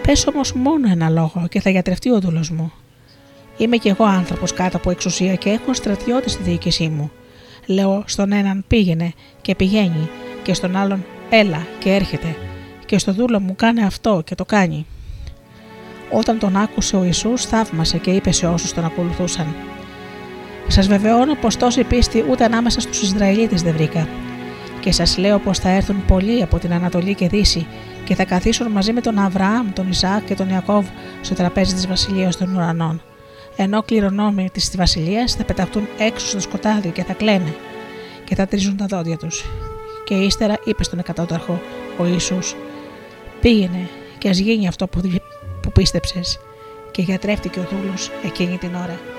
Πες 0.02 0.28
όμως 0.28 0.54
μόνο 0.54 0.90
ένα 0.92 1.10
λόγο 1.10 1.46
και 1.50 1.62
θα 1.62 1.70
γιατρευτεί 1.70 2.12
ο 2.12 2.20
δούλος 2.20 2.50
μου. 2.50 2.72
Είμαι 3.58 3.78
κι 3.78 3.88
εγώ 3.88 4.04
άνθρωπος 4.04 4.54
κάτω 4.54 4.78
από 4.78 4.90
εξουσία 4.90 5.36
και 5.36 5.50
έχω 5.50 5.74
στρατιώτη 5.74 6.30
στη 6.30 6.44
διοίκησή 6.44 6.88
μου. 6.88 7.12
Λέω 7.66 8.04
στον 8.06 8.32
έναν 8.32 8.64
πήγαινε 8.68 9.14
και 9.42 9.56
πηγαίνει, 9.56 10.10
και 10.44 10.54
στον 10.54 10.76
άλλον 10.76 11.06
έλα 11.30 11.68
και 11.80 11.94
έρχεται, 11.94 12.36
και 12.86 12.98
στο 12.98 13.14
δούλο 13.14 13.40
μου 13.40 13.56
κάνε 13.56 13.86
αυτό 13.86 14.22
και 14.26 14.36
το 14.36 14.46
κάνει. 14.46 14.86
Όταν 16.12 16.40
τον 16.40 16.56
άκουσε 16.56 16.96
ο 16.96 17.04
Ιησούς 17.04 17.46
θαύμασε 17.46 17.98
και 17.98 18.12
είπε 18.12 18.32
σε 18.32 18.48
όσους 18.48 18.74
τον 18.74 18.86
ακολουθούσαν 18.86 19.56
«Σας 20.68 20.88
βεβαιώνω 20.88 21.36
πως 21.36 21.58
τόση 21.58 21.84
πίστη 21.84 22.26
ούτε 22.30 22.44
ανάμεσα 22.44 22.80
στους 22.80 23.02
Ισραηλίτες 23.02 23.62
δεν 23.62 23.74
βρήκα. 23.74 24.08
Και 24.80 24.92
σας 24.92 25.18
λέω 25.18 25.40
πως 25.40 25.60
θα 25.60 25.70
έρθουν 25.70 26.06
πολλοί 26.08 26.42
από 26.42 26.58
την 26.58 26.74
Ανατολή 26.74 27.16
και 27.16 27.28
Δύση 27.28 27.68
και 28.04 28.16
θα 28.16 28.26
καθίσουν 28.26 28.72
μαζί 28.72 28.94
με 28.94 29.02
τον 29.02 29.20
Αβραάμ, 29.20 29.74
τον 29.74 29.90
Ισαάκ 29.90 30.24
και 30.26 30.36
τον 30.36 30.50
Ιακώβ 30.50 30.86
στο 31.22 31.36
τραπέζι 31.36 31.74
της 31.74 31.88
Βασιλείας 31.88 32.38
των 32.38 32.56
Ουρανών. 32.56 33.02
Ενώ 33.56 33.84
κληρονόμοι 33.84 34.50
της 34.54 34.72
Βασιλείας 34.78 35.34
θα 35.34 35.44
πεταχτούν 35.44 35.88
έξω 35.98 36.28
στο 36.28 36.40
σκοτάδι 36.40 36.90
και 36.90 37.04
θα 37.04 37.14
κλαίνε 37.14 37.56
και 38.24 38.36
θα 38.36 38.48
τρίζουν 38.48 38.78
τα 38.78 38.86
δόντια 38.86 39.18
τους. 39.18 39.46
Και 40.06 40.14
ύστερα 40.14 40.56
είπε 40.66 40.84
στον 40.84 41.00
εκατόταρχο 41.00 41.62
ο 41.98 42.06
Ιησούς 42.06 42.56
«Πήγαινε 43.42 43.90
και 44.18 44.30
ας 44.30 44.38
γίνει 44.38 44.68
αυτό 44.68 44.88
που 44.88 45.02
που 45.62 45.72
πίστεψες 45.72 46.40
και 46.92 47.02
γιατρεύτηκε 47.02 47.60
ο 47.60 47.68
δούλος 47.72 48.12
εκείνη 48.24 48.58
την 48.58 48.76
ώρα. 48.76 49.17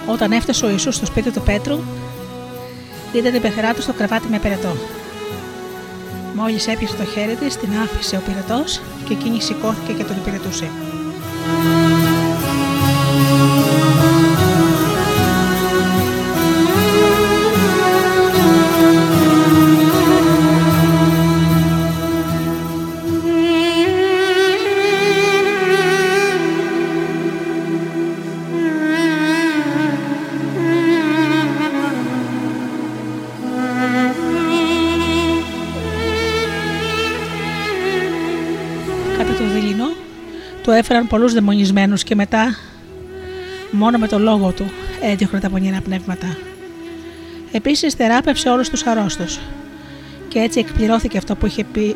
Όταν 0.05 0.31
έφτασε 0.31 0.65
ο 0.65 0.69
Ιησούς 0.69 0.95
στο 0.95 1.05
σπίτι 1.05 1.31
του 1.31 1.41
Πέτρου, 1.41 1.79
είδε 3.11 3.29
την 3.31 3.41
πεθερά 3.41 3.73
του 3.73 3.81
στο 3.81 3.93
κρεβάτι 3.93 4.27
με 4.29 4.39
πυρετό. 4.39 4.75
Μόλις 6.35 6.67
έπιασε 6.67 6.95
το 6.95 7.05
χέρι 7.05 7.35
της, 7.35 7.57
την 7.57 7.69
άφησε 7.83 8.15
ο 8.17 8.21
πυρετός 8.25 8.81
και 9.05 9.13
εκείνη 9.13 9.41
σηκώθηκε 9.41 9.93
και 9.93 10.03
τον 10.03 10.15
υπηρετούσε. 10.17 10.69
Έφεραν 40.91 41.07
πολλούς 41.07 41.33
δαιμονισμένους 41.33 42.03
και 42.03 42.15
μετά, 42.15 42.55
μόνο 43.71 43.97
με 43.97 44.07
το 44.07 44.19
λόγο 44.19 44.51
του, 44.51 44.71
έδιωχνε 45.01 45.39
τα 45.39 45.49
πονηρά 45.49 45.81
πνεύματα. 45.81 46.37
Επίσης 47.51 47.93
θεράπευσε 47.93 48.49
όλους 48.49 48.69
τους 48.69 48.85
αρρώστους 48.85 49.39
και 50.27 50.39
έτσι 50.39 50.59
εκπληρώθηκε 50.59 51.17
αυτό 51.17 51.35
που 51.35 51.45
είχε 51.45 51.63
πει 51.63 51.95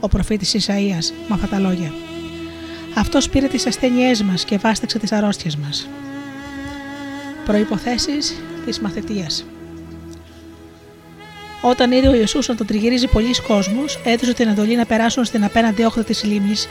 ο 0.00 0.08
προφήτης 0.08 0.54
Ισαΐας 0.54 1.12
με 1.28 1.34
αυτά 1.34 1.46
τα 1.46 1.58
λόγια. 1.58 1.92
Αυτός 2.94 3.28
πήρε 3.28 3.46
τις 3.46 3.66
ασθένειές 3.66 4.22
μας 4.22 4.44
και 4.44 4.58
βάσταξε 4.58 4.98
τις 4.98 5.12
αρρώστιες 5.12 5.56
μας. 5.56 5.88
Προϋποθέσεις 7.44 8.42
της 8.64 8.80
μαθητείας 8.80 9.44
Όταν 11.60 11.92
είδε 11.92 12.08
ο 12.08 12.14
Ιησούς 12.14 12.48
να 12.48 12.54
τον 12.54 12.66
τριγυρίζει 12.66 13.06
πολλοί 13.06 13.34
κόσμος, 13.46 14.00
έδωσε 14.04 14.34
την 14.34 14.48
εντολή 14.48 14.76
να 14.76 14.86
περάσουν 14.86 15.24
στην 15.24 15.44
απέναντι 15.44 15.84
όχθη 15.84 16.04
της 16.04 16.24
λίμνης. 16.24 16.68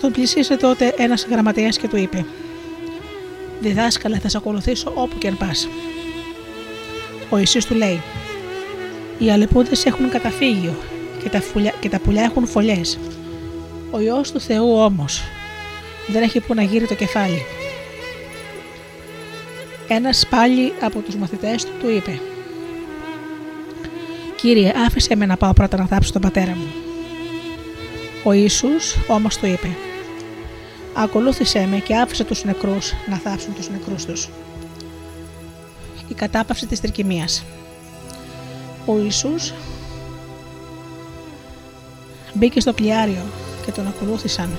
Τον 0.00 0.12
πλησίασε 0.12 0.56
τότε 0.56 0.94
ένας 0.96 1.26
γραμματέας 1.30 1.78
και 1.78 1.88
του 1.88 1.96
είπε 1.96 2.24
«Διδάσκαλε, 3.60 4.18
θα 4.18 4.28
σε 4.28 4.36
ακολουθήσω 4.36 4.92
όπου 4.94 5.18
και 5.18 5.28
αν 5.28 5.36
πας». 5.36 5.68
Ο 7.30 7.38
Ιησούς 7.38 7.64
του 7.64 7.74
λέει 7.74 8.02
«Οι 9.18 9.30
αλεπούδες 9.30 9.84
έχουν 9.84 10.10
καταφύγιο 10.10 10.74
και 11.22 11.28
τα, 11.28 11.40
φουλιά, 11.40 11.74
και 11.80 11.88
τα 11.88 11.98
πουλιά 11.98 12.22
έχουν 12.22 12.46
φωλιές. 12.46 12.98
Ο 13.90 14.00
Υιός 14.00 14.32
του 14.32 14.40
Θεού 14.40 14.78
όμως 14.78 15.22
δεν 16.06 16.22
έχει 16.22 16.40
που 16.40 16.54
να 16.54 16.62
γύρει 16.62 16.86
το 16.86 16.94
κεφάλι». 16.94 17.42
Ένας 19.88 20.26
πάλι 20.30 20.72
από 20.80 21.00
τους 21.00 21.16
μαθητές 21.16 21.64
του 21.64 21.72
του 21.80 21.90
είπε 21.90 22.20
«Κύριε, 24.36 24.72
άφησε 24.86 25.16
με 25.16 25.26
να 25.26 25.36
πάω 25.36 25.52
πρώτα 25.52 25.76
να 25.76 25.86
θάψω 25.86 26.12
τον 26.12 26.20
πατέρα 26.20 26.56
μου». 26.56 26.72
Ο 28.24 28.32
Ιησούς 28.32 28.96
όμως 29.08 29.36
του 29.36 29.46
είπε 29.46 29.68
«Ακολούθησέ 30.94 31.66
με 31.70 31.78
και 31.78 31.96
άφησε 31.96 32.24
τους 32.24 32.44
νεκρούς 32.44 32.92
να 33.08 33.16
θάψουν 33.16 33.54
τους 33.54 33.70
νεκρούς 33.70 34.04
τους». 34.04 34.28
Η 36.08 36.14
κατάπαυση 36.14 36.66
της 36.66 36.80
τρικυμίας 36.80 37.44
Ο 38.86 38.98
Ιησούς 38.98 39.52
μπήκε 42.34 42.60
στο 42.60 42.72
πλοιάριο 42.72 43.22
και 43.64 43.70
τον 43.70 43.86
ακολούθησαν 43.86 44.58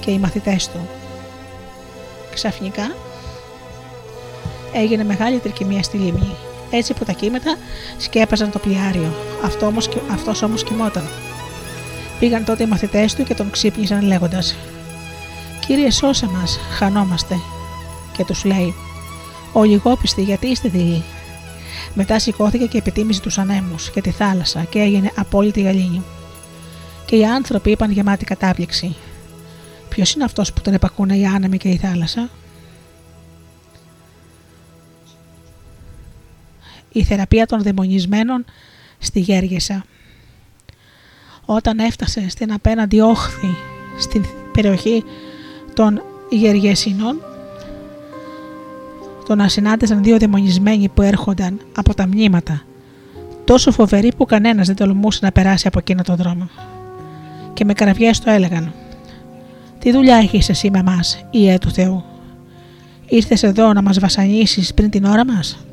και 0.00 0.10
οι 0.10 0.18
μαθητές 0.18 0.68
του. 0.68 0.88
Ξαφνικά 2.34 2.94
έγινε 4.72 5.04
μεγάλη 5.04 5.38
τρικυμία 5.38 5.82
στη 5.82 5.96
λίμνη 5.96 6.36
έτσι 6.70 6.94
που 6.94 7.04
τα 7.04 7.12
κύματα 7.12 7.56
σκέπαζαν 7.98 8.50
το 8.50 8.58
πλοιάριο. 8.58 9.14
Αυτό 9.44 9.66
όμως, 9.66 9.88
αυτός 10.12 10.42
όμως 10.42 10.64
κοιμόταν. 10.64 11.08
Πήγαν 12.18 12.44
τότε 12.44 12.62
οι 12.62 12.66
μαθητές 12.66 13.14
του 13.14 13.24
και 13.24 13.34
τον 13.34 13.50
ξύπνησαν 13.50 14.02
λέγοντας 14.02 14.56
«Κύριε 15.66 15.90
σώσε 15.90 16.26
μας, 16.26 16.58
χανόμαστε» 16.78 17.40
και 18.16 18.24
τους 18.24 18.44
λέει 18.44 18.74
«Ο 19.52 19.64
λιγόπιστοι 19.64 20.22
γιατί 20.22 20.46
είστε 20.46 20.68
δειλοί» 20.68 21.02
Μετά 21.94 22.18
σηκώθηκε 22.18 22.66
και 22.66 22.78
επιτίμησε 22.78 23.20
τους 23.20 23.38
ανέμους 23.38 23.90
και 23.90 24.00
τη 24.00 24.10
θάλασσα 24.10 24.64
και 24.64 24.78
έγινε 24.78 25.12
απόλυτη 25.16 25.60
γαλήνη. 25.60 26.02
Και 27.06 27.16
οι 27.16 27.26
άνθρωποι 27.26 27.70
είπαν 27.70 27.90
γεμάτη 27.90 28.24
κατάπληξη 28.24 28.96
«Ποιος 29.88 30.12
είναι 30.12 30.24
αυτός 30.24 30.52
που 30.52 30.60
τον 30.60 30.74
επακούνε 30.74 31.16
οι 31.16 31.26
άνεμοι 31.26 31.56
και 31.56 31.68
η 31.68 31.76
θάλασσα» 31.76 32.30
η 36.92 37.04
θεραπεία 37.04 37.46
των 37.46 37.62
δαιμονισμένων 37.62 38.44
στη 38.98 39.20
Γέργεσα. 39.20 39.84
Όταν 41.44 41.78
έφτασε 41.78 42.28
στην 42.28 42.52
απέναντι 42.52 43.00
όχθη 43.00 43.54
στην 43.98 44.24
περιοχή 44.52 45.04
των 45.74 46.02
Γεργεσινών, 46.30 47.20
τον 49.26 49.40
ασυνάντησαν 49.40 50.02
δύο 50.02 50.18
δαιμονισμένοι 50.18 50.88
που 50.88 51.02
έρχονταν 51.02 51.60
από 51.76 51.94
τα 51.94 52.06
μνήματα, 52.06 52.62
τόσο 53.44 53.70
φοβεροί 53.70 54.12
που 54.16 54.24
κανένας 54.24 54.66
δεν 54.66 54.76
τολμούσε 54.76 55.18
να 55.22 55.32
περάσει 55.32 55.66
από 55.66 55.78
εκείνο 55.78 56.02
τον 56.02 56.16
δρόμο. 56.16 56.48
Και 57.54 57.64
με 57.64 57.72
καραβιές 57.72 58.18
το 58.18 58.30
έλεγαν 58.30 58.72
«Τι 59.78 59.92
δουλειά 59.92 60.16
έχεις 60.16 60.48
εσύ 60.48 60.70
με 60.70 60.82
μας, 60.82 61.24
Ιε 61.30 61.58
του 61.58 61.70
Θεού, 61.70 62.04
ήρθες 63.06 63.42
εδώ 63.42 63.72
να 63.72 63.82
μας 63.82 63.98
βασανίσεις 63.98 64.74
πριν 64.74 64.90
την 64.90 65.04
ώρα 65.04 65.26
μας» 65.26 65.64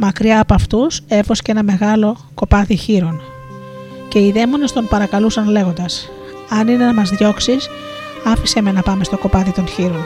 Μακριά 0.00 0.40
από 0.40 0.54
αυτούς 0.54 1.00
έφωσκε 1.08 1.50
ένα 1.50 1.62
μεγάλο 1.62 2.16
κοπάδι 2.34 2.76
χείρων. 2.76 3.20
Και 4.08 4.18
οι 4.18 4.32
δαίμονες 4.32 4.72
τον 4.72 4.88
παρακαλούσαν 4.88 5.48
λέγοντας: 5.48 6.08
Αν 6.48 6.68
είναι 6.68 6.84
να 6.84 6.94
μας 6.94 7.10
διώξεις, 7.10 7.68
άφησε 8.24 8.60
με 8.60 8.72
να 8.72 8.82
πάμε 8.82 9.04
στο 9.04 9.18
κοπάδι 9.18 9.52
των 9.52 9.66
χείρων. 9.66 10.04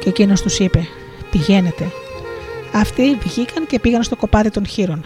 Και 0.00 0.08
εκείνος 0.08 0.42
τους 0.42 0.58
είπε: 0.58 0.86
Πηγαίνετε. 1.30 1.90
Αυτοί 2.74 3.14
βγήκαν 3.22 3.66
και 3.66 3.78
πήγαν 3.78 4.02
στο 4.02 4.16
κοπάδι 4.16 4.50
των 4.50 4.66
χείρων. 4.66 5.04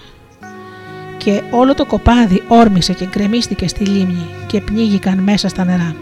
Και 1.16 1.43
όλο 1.51 1.74
το 1.74 1.86
κοπάδι 1.86 2.43
όρμησε 2.48 2.93
και 2.93 3.06
γκρεμίστηκε 3.06 3.68
στη 3.68 3.85
λίμνη 3.85 4.26
και 4.47 4.60
πνίγηκαν 4.60 5.18
μέσα 5.18 5.48
στα 5.48 5.64
νερά. 5.64 5.97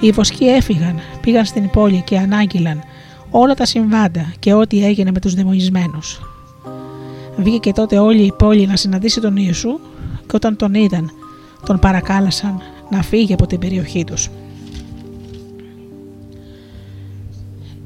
Οι 0.00 0.10
βοσκοί 0.10 0.44
έφυγαν, 0.44 1.00
πήγαν 1.20 1.44
στην 1.44 1.70
πόλη 1.70 2.02
και 2.02 2.18
ανάγγειλαν 2.18 2.82
όλα 3.30 3.54
τα 3.54 3.64
συμβάντα 3.64 4.32
και 4.38 4.52
ό,τι 4.52 4.84
έγινε 4.84 5.10
με 5.10 5.20
τους 5.20 5.34
δαιμονισμένους. 5.34 6.20
Βγήκε 7.36 7.72
τότε 7.72 7.98
όλη 7.98 8.22
η 8.22 8.32
πόλη 8.38 8.66
να 8.66 8.76
συναντήσει 8.76 9.20
τον 9.20 9.36
Ιησού 9.36 9.78
και 10.26 10.36
όταν 10.36 10.56
τον 10.56 10.74
είδαν 10.74 11.10
τον 11.66 11.78
παρακάλεσαν 11.78 12.60
να 12.90 13.02
φύγει 13.02 13.32
από 13.32 13.46
την 13.46 13.58
περιοχή 13.58 14.04
τους. 14.04 14.30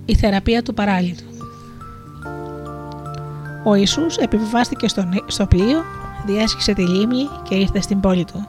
Η 0.08 0.14
θεραπεία 0.14 0.62
του 0.62 0.74
παράλυτου 0.74 1.24
Ο 3.64 3.74
Ιησούς 3.74 4.16
επιβιβάστηκε 4.16 4.88
στο 5.26 5.46
πλοίο, 5.46 5.84
διέσχισε 6.26 6.72
τη 6.72 6.82
λίμνη 6.82 7.28
και 7.48 7.54
ήρθε 7.54 7.80
στην 7.80 8.00
πόλη 8.00 8.24
του. 8.24 8.48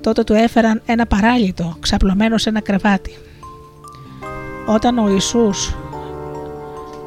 Τότε 0.00 0.24
του 0.24 0.32
έφεραν 0.32 0.82
ένα 0.86 1.06
παράλυτο 1.06 1.76
ξαπλωμένο 1.80 2.38
σε 2.38 2.48
ένα 2.48 2.60
κρεβάτι. 2.60 3.18
Όταν 4.66 4.98
ο 4.98 5.08
Ιησούς 5.08 5.74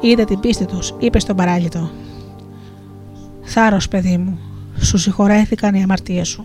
είδε 0.00 0.24
την 0.24 0.40
πίστη 0.40 0.64
τους, 0.66 0.94
είπε 0.98 1.18
στον 1.18 1.36
παράλυτο 1.36 1.90
Θάρρος 3.42 3.88
παιδί 3.88 4.16
μου, 4.18 4.38
σου 4.80 4.98
συγχωρέθηκαν 4.98 5.74
οι 5.74 5.82
αμαρτίες 5.82 6.28
σου. 6.28 6.44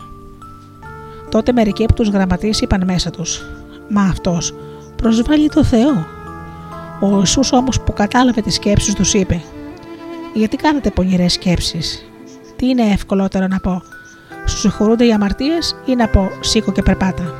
Τότε 1.32 1.52
μερικοί 1.52 1.84
από 1.84 1.94
τους 1.94 2.10
γραμματείς 2.10 2.62
είπαν 2.62 2.84
μέσα 2.86 3.10
τους 3.10 3.42
«Μα 3.90 4.02
αυτός 4.02 4.54
προσβάλλει 4.96 5.50
το 5.50 5.64
Θεό». 5.64 6.18
Ο 7.00 7.18
Ιησούς 7.18 7.52
όμως 7.52 7.82
που 7.82 7.94
κατάλαβε 7.94 8.42
τις 8.42 8.56
σκέψεις 8.56 8.94
τους 8.94 9.14
είπε 9.14 9.42
«Γιατί 10.34 10.56
κάνετε 10.58 10.90
πονηρές 10.92 11.34
σκέψεις, 11.34 12.06
τι 12.56 12.68
είναι 12.68 12.84
ευκολότερο 12.84 13.48
να 13.48 13.60
πω, 13.60 13.82
σου 14.46 14.58
συγχωρούνται 14.58 15.06
οι 15.06 15.14
αμαρτίες 15.14 15.76
ή 15.86 15.96
να 15.96 16.08
πω 16.08 16.30
σήκω 16.40 16.72
και 16.72 16.82
περπάτα». 16.82 17.34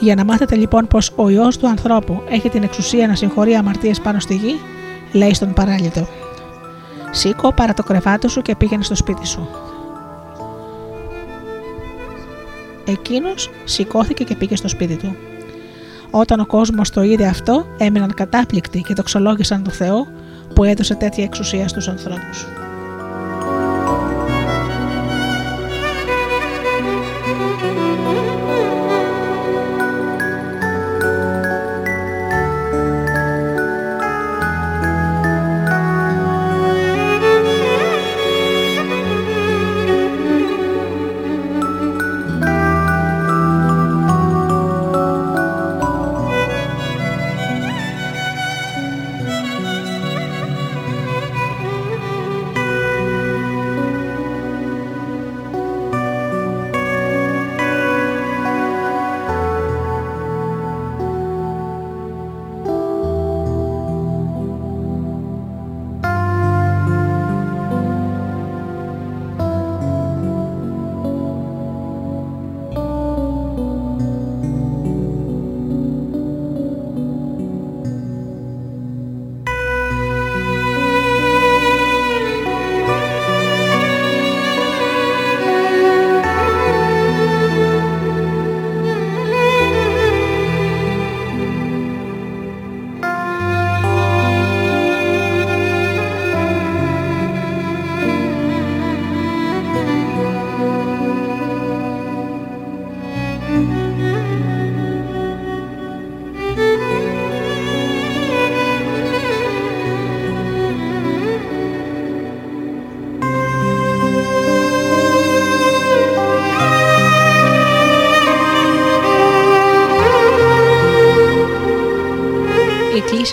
Για 0.00 0.14
να 0.14 0.24
μάθετε 0.24 0.56
λοιπόν 0.56 0.86
πως 0.86 1.12
ο 1.16 1.28
Υιός 1.28 1.58
του 1.58 1.68
ανθρώπου 1.68 2.22
έχει 2.28 2.48
την 2.48 2.62
εξουσία 2.62 3.06
να 3.06 3.14
συγχωρεί 3.14 3.54
αμαρτίες 3.54 4.00
πάνω 4.00 4.20
στη 4.20 4.34
γη, 4.34 4.60
λέει 5.12 5.34
στον 5.34 5.52
παράλυτο 5.52 6.08
Σήκω, 7.10 7.52
παρά 7.52 7.74
το 7.74 7.82
κρεβάτι 7.82 8.28
σου 8.28 8.42
και 8.42 8.56
πήγαινε 8.56 8.82
στο 8.82 8.94
σπίτι 8.94 9.26
σου. 9.26 9.48
Εκείνος 12.86 13.50
σηκώθηκε 13.64 14.24
και 14.24 14.34
πήγε 14.34 14.56
στο 14.56 14.68
σπίτι 14.68 14.96
του. 14.96 15.16
Όταν 16.10 16.40
ο 16.40 16.46
κόσμος 16.46 16.90
το 16.90 17.02
είδε 17.02 17.26
αυτό, 17.26 17.66
έμειναν 17.78 18.14
κατάπληκτοι 18.14 18.80
και 18.80 18.94
δοξολόγησαν 18.94 19.62
τον 19.62 19.72
Θεό 19.72 20.06
που 20.54 20.64
έδωσε 20.64 20.94
τέτοια 20.94 21.24
εξουσία 21.24 21.68
στους 21.68 21.88
ανθρώπους. 21.88 22.59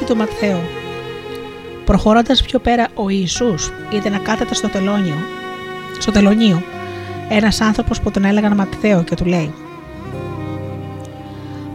Του 0.06 0.16
Ματθαίου. 0.16 0.60
Προχωρώντας 1.86 2.42
πιο 2.42 2.60
πέρα, 2.60 2.88
ο 2.94 3.10
Ιησούς 3.10 3.72
είδε 3.90 4.10
να 4.10 4.18
κάθεται 4.18 4.54
στο 4.54 4.70
τελώνιο, 4.70 5.16
στο 6.00 6.12
τελωνίο 6.12 6.64
ένας 7.30 7.62
άνθρωπος 7.62 8.02
που 8.02 8.12
τον 8.12 8.26
έλεγαν 8.26 8.56
Ματθαίο 8.56 9.04
και 9.04 9.16
του 9.16 9.26
λέει: 9.26 9.54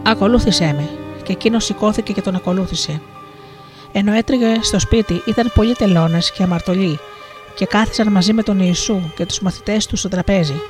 Ακολούθησέ 0.03 0.73
με. 0.77 0.89
Και 1.23 1.31
εκείνος 1.31 1.65
σηκώθηκε 1.65 2.13
και 2.13 2.21
τον 2.21 2.35
ακολούθησε. 2.35 3.01
Ενώ 3.91 4.13
έτρεγε 4.13 4.57
στο 4.61 4.79
σπίτι, 4.79 5.21
ήταν 5.25 5.51
πολλοί 5.55 5.73
τελώνες 5.73 6.31
και 6.31 6.43
αμαρτωλοί 6.43 6.99
και 7.55 7.65
κάθισαν 7.65 8.11
μαζί 8.11 8.33
με 8.33 8.43
τον 8.43 8.59
Ιησού 8.59 9.01
και 9.15 9.25
τους 9.25 9.39
μαθητές 9.39 9.85
του 9.85 9.95
στο 9.95 10.09
τραπέζι. 10.09 10.61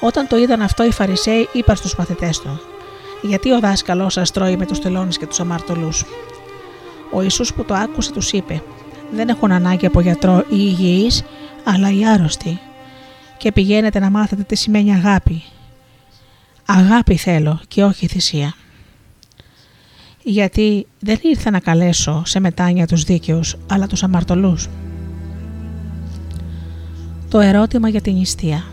Όταν 0.00 0.26
το 0.26 0.36
είδαν 0.36 0.62
αυτό, 0.62 0.84
οι 0.84 0.92
Φαρισαίοι 0.92 1.48
είπαν 1.52 1.76
στους 1.76 1.94
μαθητές 1.96 2.38
του: 2.38 2.60
Γιατί 3.22 3.52
ο 3.52 3.60
δάσκαλός 3.60 4.12
σας 4.12 4.30
τρώει 4.30 4.56
με 4.56 4.66
τους 4.66 4.78
τελώνες 4.78 5.18
και 5.18 5.26
τους 5.26 5.40
αμαρτωλούς; 5.40 6.04
Ο 7.12 7.22
Ιησούς 7.22 7.54
που 7.54 7.64
το 7.64 7.74
άκουσε 7.74 8.12
τους 8.12 8.32
είπε: 8.32 8.62
Δεν 9.12 9.28
έχουν 9.28 9.52
ανάγκη 9.52 9.86
από 9.86 10.00
γιατρό 10.00 10.38
οι 10.38 10.44
υγιείς, 10.50 11.22
αλλά 11.64 11.90
οι 11.90 12.06
άρρωστοι. 12.06 12.60
Και 13.36 13.52
πηγαίνετε 13.52 13.98
να 13.98 14.10
μάθετε 14.10 14.42
τι 14.42 14.56
σημαίνει 14.56 14.94
αγάπη. 14.94 15.42
Αγάπη 16.66 17.16
θέλω 17.16 17.60
και 17.68 17.84
όχι 17.84 18.06
θυσία. 18.06 18.54
Γιατί 20.22 20.86
δεν 20.98 21.18
ήρθα 21.22 21.50
να 21.50 21.60
καλέσω 21.60 22.22
σε 22.26 22.40
μετάνια 22.40 22.86
τους 22.86 23.04
δίκαιους, 23.04 23.56
αλλά 23.70 23.86
τους 23.86 24.02
αμαρτωλούς. 24.02 24.68
Το 27.28 27.40
ερώτημα 27.40 27.88
για 27.88 28.00
την 28.00 28.14
νηστεία. 28.14 28.64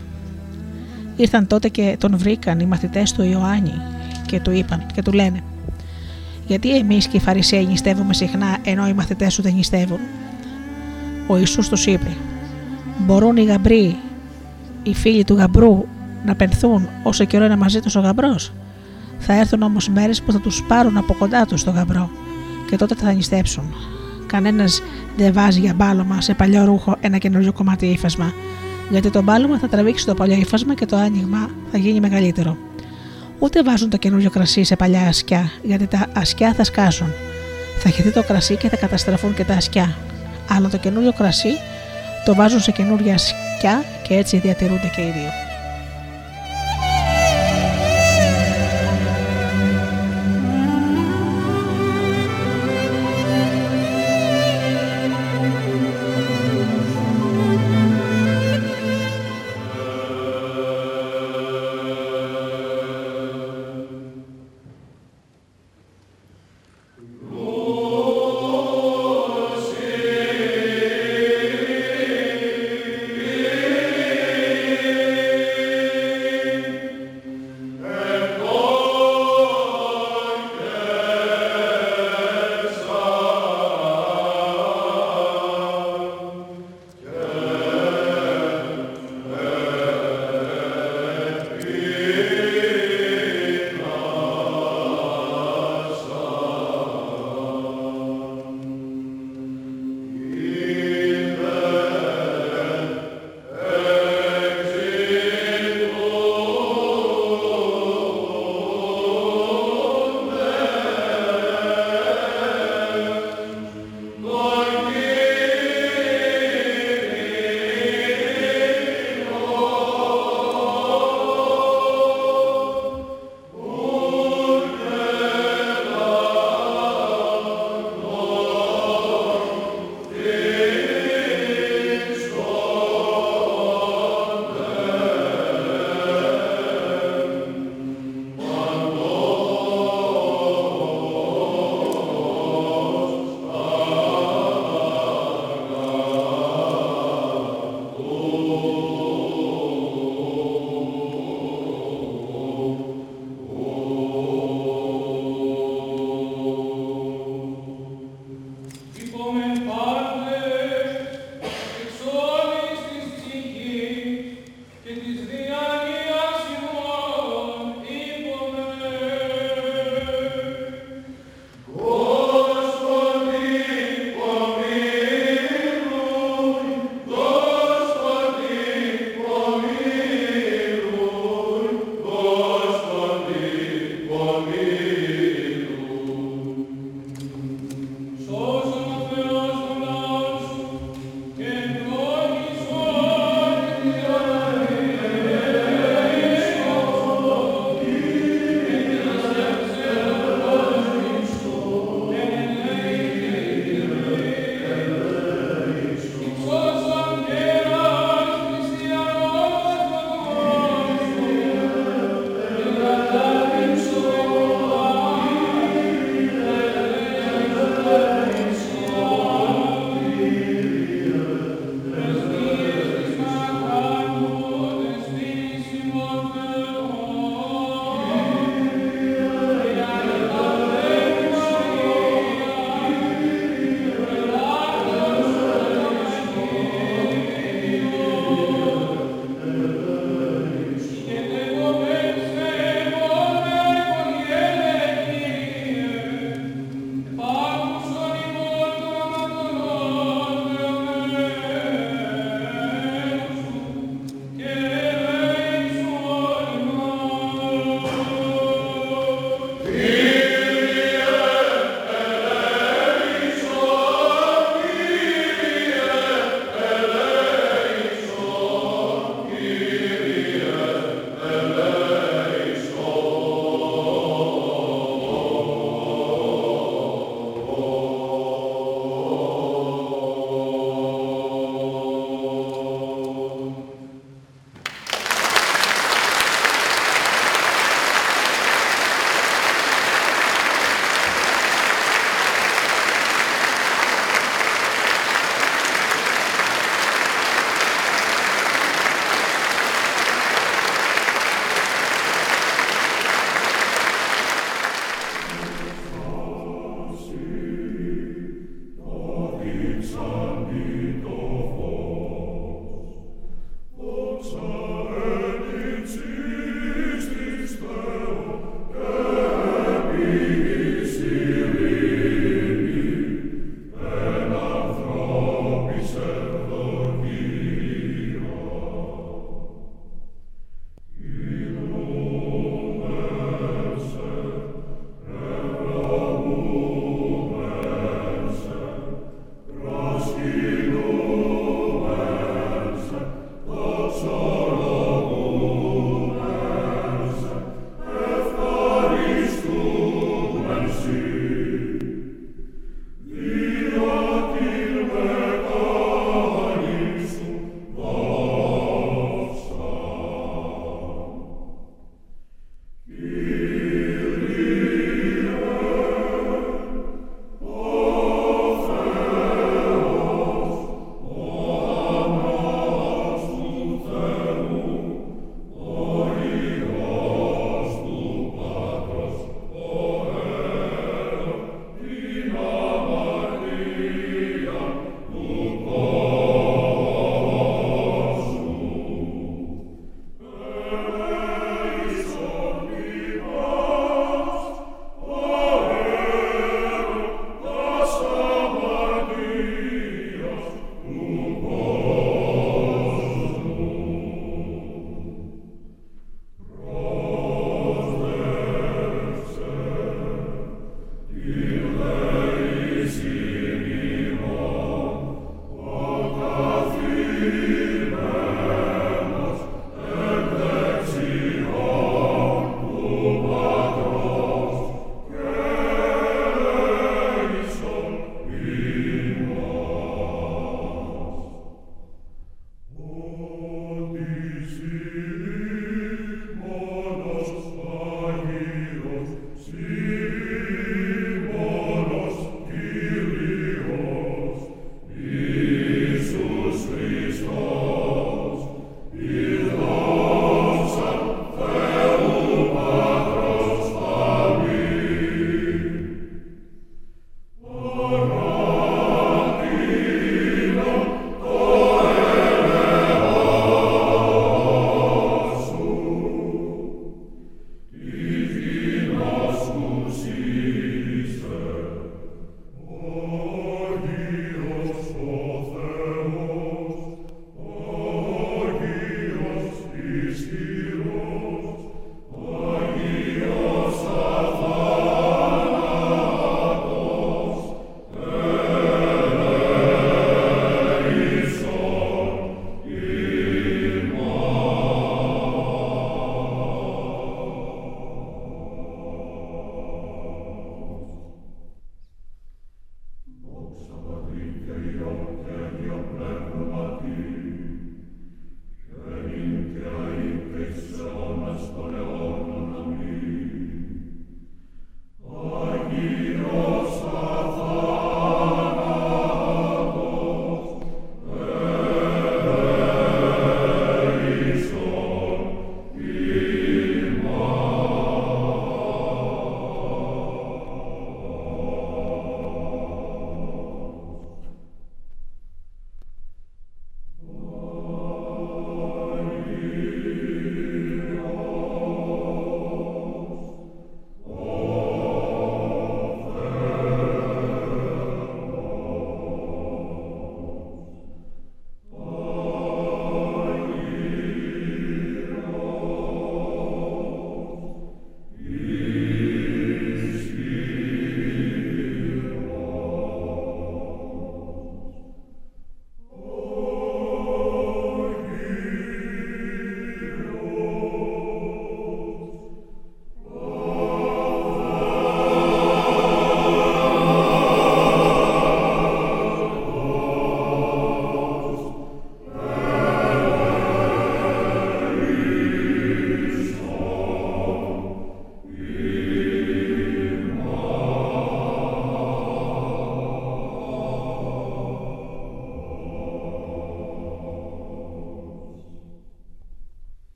Ήρθαν 1.16 1.46
τότε 1.46 1.68
και 1.68 1.96
τον 2.00 2.18
βρήκαν 2.18 2.60
οι 2.60 2.66
μαθητές 2.66 3.12
του 3.12 3.22
Ιωάννη 3.22 3.74
και 4.26 4.40
του 4.40 4.50
είπαν 4.50 4.86
και 4.94 5.02
του 5.02 5.12
λένε 5.12 5.42
«Γιατί 6.48 6.76
εμείς 6.76 7.06
και 7.06 7.16
οι 7.16 7.20
Φαρισαίοι 7.20 7.66
νηστεύουμε 7.66 8.14
συχνά 8.14 8.58
ενώ 8.64 8.88
οι 8.88 8.92
μαθητές 8.92 9.32
σου 9.32 9.42
δεν 9.42 9.54
νηστεύουν» 9.54 9.98
Ο 11.26 11.38
Ιησούς 11.38 11.68
τους 11.68 11.86
είπε 11.86 12.16
«Μπορούν 12.98 13.36
οι 13.36 13.44
γαμπροί, 13.44 13.96
οι 14.82 14.94
φίλοι 14.94 15.24
του 15.24 15.34
γαμπρού 15.34 15.84
να 16.24 16.34
πενθούν 16.34 16.88
όσο 17.02 17.24
καιρό 17.24 17.44
είναι 17.44 17.56
μαζί 17.56 17.80
τους 17.80 17.96
ο 17.96 18.00
γαμπρός; 18.00 18.52
Θα 19.18 19.32
έρθουν 19.32 19.62
όμως 19.62 19.88
μέρες 19.88 20.22
που 20.22 20.32
θα 20.32 20.40
τους 20.40 20.62
πάρουν 20.68 20.96
από 20.96 21.14
κοντά 21.14 21.44
τους 21.44 21.64
το 21.64 21.70
γαμπρό 21.70 22.10
και 22.70 22.76
τότε 22.76 22.94
θα 22.94 23.12
νηστέψουν. 23.12 23.74
Κανένας 24.26 24.82
δεν 25.16 25.32
βάζει 25.32 25.60
για 25.60 25.74
μπάλωμα 25.74 26.20
σε 26.20 26.34
παλιό 26.34 26.64
ρούχο 26.64 26.96
ένα 27.00 27.18
καινούριο 27.18 27.52
κομμάτι 27.52 27.86
ύφασμα, 27.86 28.32
γιατί 28.90 29.10
το 29.10 29.22
μπάλωμα 29.22 29.58
θα 29.58 29.68
τραβήξει 29.68 30.06
το 30.06 30.14
παλιό 30.14 30.36
ύφασμα 30.36 30.74
και 30.74 30.86
το 30.86 30.96
άνοιγμα 30.96 31.50
θα 31.70 31.78
γίνει 31.78 32.00
μεγαλύτερο. 32.00 32.56
Ούτε 33.38 33.62
βάζουν 33.62 33.90
το 33.90 33.96
καινούριο 33.96 34.30
κρασί 34.30 34.64
σε 34.64 34.76
παλιά 34.76 35.00
ασκιά, 35.00 35.50
γιατί 35.62 35.86
τα 35.86 36.06
ασκιά 36.14 36.54
θα 36.54 36.64
σκάσουν. 36.64 37.12
Θα 37.78 37.88
χεθεί 37.90 38.10
το 38.10 38.22
κρασί 38.22 38.56
και 38.56 38.68
θα 38.68 38.76
καταστραφούν 38.76 39.34
και 39.34 39.44
τα 39.44 39.54
ασκιά. 39.54 39.96
Αλλά 40.48 40.68
το 40.68 40.76
καινούριο 40.76 41.12
κρασί 41.12 41.58
το 42.24 42.34
βάζουν 42.34 42.60
σε 42.60 42.70
καινούρια 42.70 43.14
ασκιά 43.14 43.84
και 44.08 44.14
έτσι 44.14 44.38
διατηρούνται 44.38 44.90
και 44.94 45.00
οι 45.00 45.10
δύο. 45.10 45.47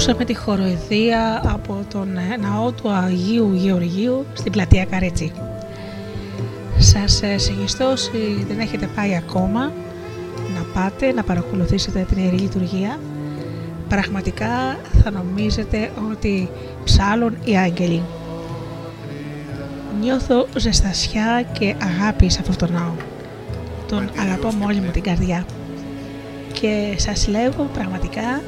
Ακούσαμε 0.00 0.24
τη 0.24 0.34
χοροειδία 0.34 1.42
από 1.44 1.84
τον 1.90 2.16
ε, 2.16 2.36
ναό 2.36 2.72
του 2.72 2.90
Αγίου 2.90 3.52
Γεωργίου 3.52 4.26
στην 4.32 4.52
πλατεία 4.52 4.84
Καρέτσι. 4.84 5.32
Σας 6.78 7.22
ε, 7.22 7.38
συγχυστώ 7.38 7.90
όσοι 7.90 8.44
δεν 8.48 8.58
έχετε 8.58 8.88
πάει 8.96 9.16
ακόμα 9.16 9.72
να 10.54 10.80
πάτε 10.80 11.12
να 11.12 11.22
παρακολουθήσετε 11.22 12.06
την 12.08 12.18
Ιερή 12.24 12.36
Λειτουργία. 12.36 12.98
Πραγματικά 13.88 14.78
θα 15.02 15.10
νομίζετε 15.10 15.90
ότι 16.10 16.48
ψάλουν 16.84 17.36
οι 17.44 17.58
άγγελοι. 17.58 18.02
Νιώθω 20.00 20.46
ζεστασιά 20.56 21.42
και 21.58 21.74
αγάπη 21.82 22.30
σε 22.30 22.40
αυτόν 22.40 22.56
τον 22.56 22.72
ναό. 22.72 22.92
Τον 23.88 24.10
αγαπώ 24.20 24.48
με 24.58 24.64
όλη 24.64 24.80
μου 24.80 24.90
την 24.90 25.02
καρδιά. 25.02 25.44
Και 26.52 26.94
σας 26.96 27.28
λέω 27.28 27.50
πραγματικά 27.72 28.42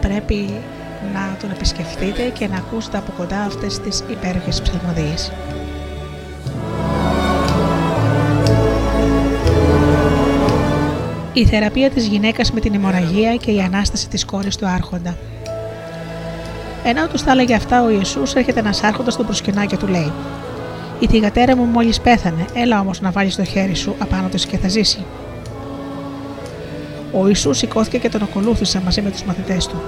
πρέπει 0.00 0.48
να 1.12 1.36
τον 1.40 1.50
επισκεφτείτε 1.50 2.22
και 2.22 2.48
να 2.48 2.56
ακούσετε 2.56 2.96
από 2.98 3.12
κοντά 3.16 3.40
αυτές 3.40 3.78
τις 3.78 4.02
υπέροχες 4.10 4.62
ψαλμοδίες. 4.62 5.32
Η 11.32 11.46
θεραπεία 11.46 11.90
της 11.90 12.06
γυναίκας 12.06 12.52
με 12.52 12.60
την 12.60 12.74
αιμορραγία 12.74 13.36
και 13.36 13.50
η 13.50 13.60
Ανάσταση 13.60 14.08
της 14.08 14.24
κόρης 14.24 14.56
του 14.56 14.66
Άρχοντα. 14.66 15.16
Ενώ 16.84 17.06
του 17.06 17.24
τα 17.24 17.30
έλεγε 17.30 17.54
αυτά, 17.54 17.82
ο 17.82 17.90
Ιησούς 17.90 18.34
έρχεται 18.34 18.60
ένας 18.60 18.82
άρχοντας 18.82 19.14
στο 19.14 19.24
προσκυνά 19.24 19.64
και 19.64 19.76
του 19.76 19.86
λέει: 19.86 20.12
Η 20.98 21.06
θηγατέρα 21.06 21.56
μου 21.56 21.64
μόλις 21.64 22.00
πέθανε, 22.00 22.44
έλα 22.54 22.80
όμως 22.80 23.00
να 23.00 23.10
βάλεις 23.10 23.36
το 23.36 23.44
χέρι 23.44 23.74
σου 23.74 23.94
απάνω 23.98 24.28
της 24.28 24.46
και 24.46 24.58
θα 24.58 24.68
ζήσει. 24.68 25.04
Ο 27.12 27.28
Ιησούς 27.28 27.58
σηκώθηκε 27.58 27.98
και 27.98 28.08
τον 28.08 28.22
ακολούθησε 28.22 28.80
μαζί 28.84 29.02
με 29.02 29.10
τους 29.10 29.24
μαθητές 29.24 29.66
του. 29.66 29.82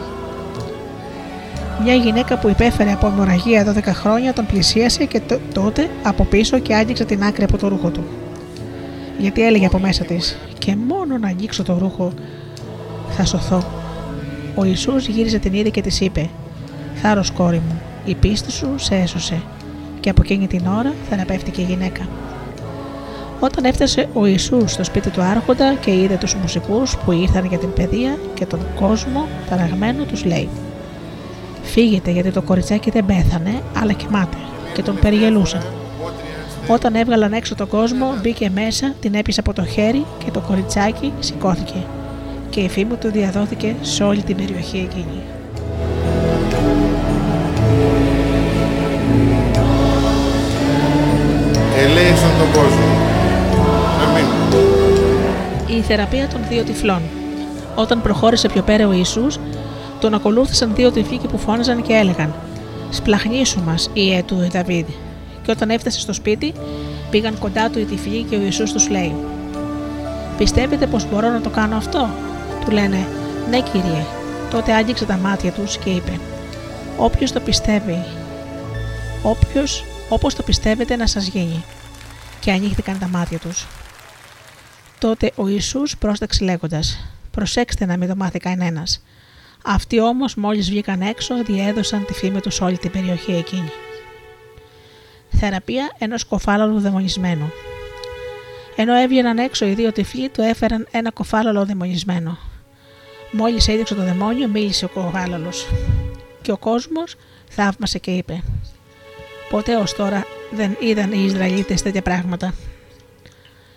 Μια 1.90 1.96
γυναίκα 1.96 2.38
που 2.38 2.48
υπέφερε 2.48 2.92
από 2.92 3.06
αιμορραγία 3.06 3.74
12 3.74 3.82
χρόνια 3.84 4.32
τον 4.32 4.46
πλησίασε 4.46 5.04
και 5.04 5.20
τότε 5.54 5.90
από 6.02 6.24
πίσω 6.24 6.58
και 6.58 6.74
άγγιξε 6.74 7.04
την 7.04 7.22
άκρη 7.22 7.44
από 7.44 7.58
το 7.58 7.68
ρούχο 7.68 7.90
του. 7.90 8.04
Γιατί 9.18 9.42
έλεγε 9.46 9.66
από 9.66 9.78
μέσα 9.78 10.04
της: 10.04 10.38
Και 10.58 10.76
μόνο 10.76 11.18
να 11.18 11.28
αγγίξω 11.28 11.62
το 11.62 11.78
ρούχο 11.78 12.12
θα 13.08 13.24
σωθώ. 13.24 13.64
Ο 14.54 14.64
Ιησούς 14.64 15.06
γύριζε 15.06 15.38
την 15.38 15.52
είδη 15.52 15.70
και 15.70 15.80
της 15.80 16.00
είπε: 16.00 16.28
Θάρρος 16.94 17.30
κόρη 17.30 17.62
μου, 17.68 17.80
η 18.04 18.14
πίστη 18.14 18.52
σου 18.52 18.74
σε 18.76 18.94
έσωσε. 18.94 19.42
Και 20.00 20.10
από 20.10 20.22
εκείνη 20.24 20.46
την 20.46 20.66
ώρα 20.66 20.94
θεραπεύτηκε 21.08 21.60
η 21.60 21.64
γυναίκα. 21.64 22.08
Όταν 23.40 23.64
έφτασε 23.64 24.08
ο 24.12 24.26
Ιησούς 24.26 24.72
στο 24.72 24.84
σπίτι 24.84 25.10
του 25.10 25.22
Άρχοντα 25.22 25.74
και 25.74 25.90
είδε 25.90 26.16
τους 26.16 26.34
μουσικούς 26.34 26.96
που 26.96 27.12
ήρθαν 27.12 27.44
για 27.44 27.58
την 27.58 27.72
παιδεία 27.72 28.18
και 28.34 28.46
τον 28.46 28.60
κόσμο, 28.80 29.28
ταραγμένο 29.48 30.04
τους 30.04 30.24
λέει 30.24 30.48
«Φύγετε 31.68 32.10
γιατί 32.10 32.30
το 32.30 32.42
κοριτσάκι 32.42 32.90
δεν 32.90 33.06
πέθανε, 33.06 33.62
αλλά 33.80 33.92
κοιμάται» 33.92 34.36
και 34.74 34.82
τον 34.82 34.98
περιγελούσαν. 35.00 35.62
Όταν 36.66 36.94
έβγαλαν 36.94 37.32
έξω 37.32 37.54
τον 37.54 37.68
κόσμο, 37.68 38.14
μπήκε 38.22 38.50
μέσα, 38.54 38.94
την 39.00 39.14
έπεισε 39.14 39.40
από 39.40 39.52
το 39.52 39.64
χέρι 39.64 40.04
και 40.24 40.30
το 40.30 40.40
κοριτσάκι 40.40 41.12
σηκώθηκε 41.18 41.84
και 42.50 42.60
η 42.60 42.68
φήμη 42.68 42.94
του 42.94 43.10
διαδόθηκε 43.10 43.74
σε 43.80 44.04
όλη 44.04 44.22
την 44.22 44.36
περιοχή 44.36 44.88
εκείνη. 44.90 45.20
Ελέησαν 51.78 52.30
τον 52.38 52.52
κόσμο. 52.52 52.86
Αμήν. 54.04 54.26
Η 55.76 55.80
θεραπεία 55.80 56.28
των 56.28 56.40
δύο 56.48 56.62
τυφλών. 56.62 57.02
Όταν 57.74 58.02
προχώρησε 58.02 58.48
πιο 58.48 58.62
πέρα 58.62 58.86
ο 58.88 58.92
Ιησούς, 58.92 59.38
τον 60.00 60.14
ακολούθησαν 60.14 60.74
δύο 60.74 60.90
τυφλοί 60.90 61.20
που 61.28 61.38
φώναζαν 61.38 61.82
και 61.82 61.92
έλεγαν 61.92 62.34
«Σπλαχνίσου 62.90 63.62
μας, 63.62 63.90
ιε 63.92 64.22
του 64.22 64.48
Δαβίδ». 64.52 64.86
Και 65.42 65.50
όταν 65.50 65.70
έφτασε 65.70 66.00
στο 66.00 66.12
σπίτι, 66.12 66.52
πήγαν 67.10 67.38
κοντά 67.38 67.70
του 67.70 67.78
οι 67.78 67.84
τυφλοί 67.84 68.22
και 68.22 68.36
ο 68.36 68.40
Ιησούς 68.40 68.72
τους 68.72 68.88
λέει 68.88 69.14
«Πιστεύετε 70.38 70.86
πως 70.86 71.08
μπορώ 71.08 71.28
να 71.28 71.40
το 71.40 71.50
κάνω 71.50 71.76
αυτό» 71.76 72.08
Του 72.64 72.70
λένε 72.70 73.06
«Ναι 73.50 73.60
Κύριε». 73.60 74.04
Τότε 74.50 74.72
άγγιξε 74.72 75.04
τα 75.04 75.16
μάτια 75.16 75.52
τους 75.52 75.76
και 75.76 75.90
είπε 75.90 76.20
«Όποιος 76.96 77.32
το 77.32 77.40
πιστεύει, 77.40 78.04
όποιος 79.22 79.84
όπως 80.08 80.34
το 80.34 80.42
πιστεύετε 80.42 80.96
να 80.96 81.06
σας 81.06 81.26
γίνει» 81.26 81.64
και 82.40 82.50
ανοίχθηκαν 82.50 82.98
τα 82.98 83.08
μάτια 83.08 83.38
τους. 83.38 83.66
Τότε 84.98 85.32
ο 85.36 85.48
Ιησούς 85.48 85.96
πρόσταξε 85.96 86.44
λέγοντας 86.44 86.98
«Προσέξτε 87.30 87.86
να 87.86 87.96
μην 87.96 88.08
το 88.08 88.16
μάθει 88.16 88.38
κανένας. 88.38 89.02
Αυτοί 89.68 90.00
όμως 90.00 90.34
μόλις 90.34 90.68
βγήκαν 90.68 91.00
έξω 91.00 91.42
διέδωσαν 91.44 92.04
τη 92.04 92.12
φήμη 92.12 92.40
τους 92.40 92.60
όλη 92.60 92.78
την 92.78 92.90
περιοχή 92.90 93.32
εκείνη. 93.32 93.70
Θεραπεία 95.28 95.94
ενός 95.98 96.24
κοφάλαλου 96.24 96.80
δαιμονισμένου 96.80 97.52
ενώ 98.80 98.94
έβγαιναν 98.94 99.38
έξω 99.38 99.66
οι 99.66 99.74
δύο 99.74 99.92
τυφλοί, 99.92 100.28
του 100.28 100.40
έφεραν 100.40 100.86
ένα 100.90 101.10
κοφάλαλο 101.10 101.64
δαιμονισμένο. 101.64 102.38
Μόλις 103.30 103.68
έδειξε 103.68 103.94
το 103.94 104.02
δαιμόνιο, 104.02 104.48
μίλησε 104.48 104.84
ο 104.84 104.88
κοφάλαλος. 104.88 105.66
Και 106.42 106.52
ο 106.52 106.56
κόσμος 106.56 107.16
θαύμασε 107.48 107.98
και 107.98 108.10
είπε: 108.10 108.42
Ποτέ 109.50 109.76
ως 109.76 109.94
τώρα 109.94 110.24
δεν 110.50 110.76
είδαν 110.80 111.12
οι 111.12 111.24
Ισραηλίτες 111.24 111.82
τέτοια 111.82 112.02
πράγματα. 112.02 112.54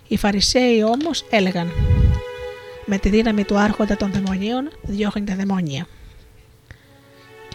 Οι 0.07 0.17
Φαρισαίοι 0.17 0.83
όμως 0.83 1.25
έλεγαν 1.29 1.71
«Με 2.93 2.97
τη 2.97 3.09
δύναμη 3.09 3.43
του 3.43 3.57
άρχοντα 3.57 3.97
των 3.97 4.11
δαιμονίων 4.11 4.69
διώχνει 4.81 5.23
τα 5.23 5.35
δαιμόνια» 5.35 5.87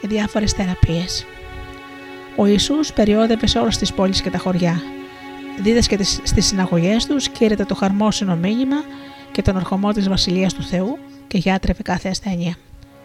και 0.00 0.08
διάφορες 0.08 0.52
θεραπείες. 0.52 1.26
Ο 2.36 2.46
Ιησούς 2.46 2.92
περιόδευε 2.92 3.46
σε 3.46 3.58
όλες 3.58 3.78
τις 3.78 3.92
πόλεις 3.92 4.20
και 4.20 4.30
τα 4.30 4.38
χωριά. 4.38 4.82
Δίδασκε 5.62 6.02
στις 6.02 6.46
συναγωγές 6.46 7.06
τους, 7.06 7.28
κήρυτε 7.28 7.64
το 7.64 7.74
χαρμόσυνο 7.74 8.36
μήνυμα 8.36 8.76
και 9.32 9.42
τον 9.42 9.56
ορχομό 9.56 9.92
της 9.92 10.08
Βασιλείας 10.08 10.54
του 10.54 10.62
Θεού 10.62 10.98
και 11.28 11.38
γιάτρευε 11.38 11.82
κάθε 11.82 12.08
ασθένεια 12.08 12.56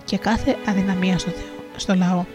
και 0.06 0.18
κάθε 0.18 0.56
αδυναμία 0.66 1.18
στο, 1.18 1.30
Θεό, 1.30 1.66
στο 1.76 1.96
λαό. 1.96 2.26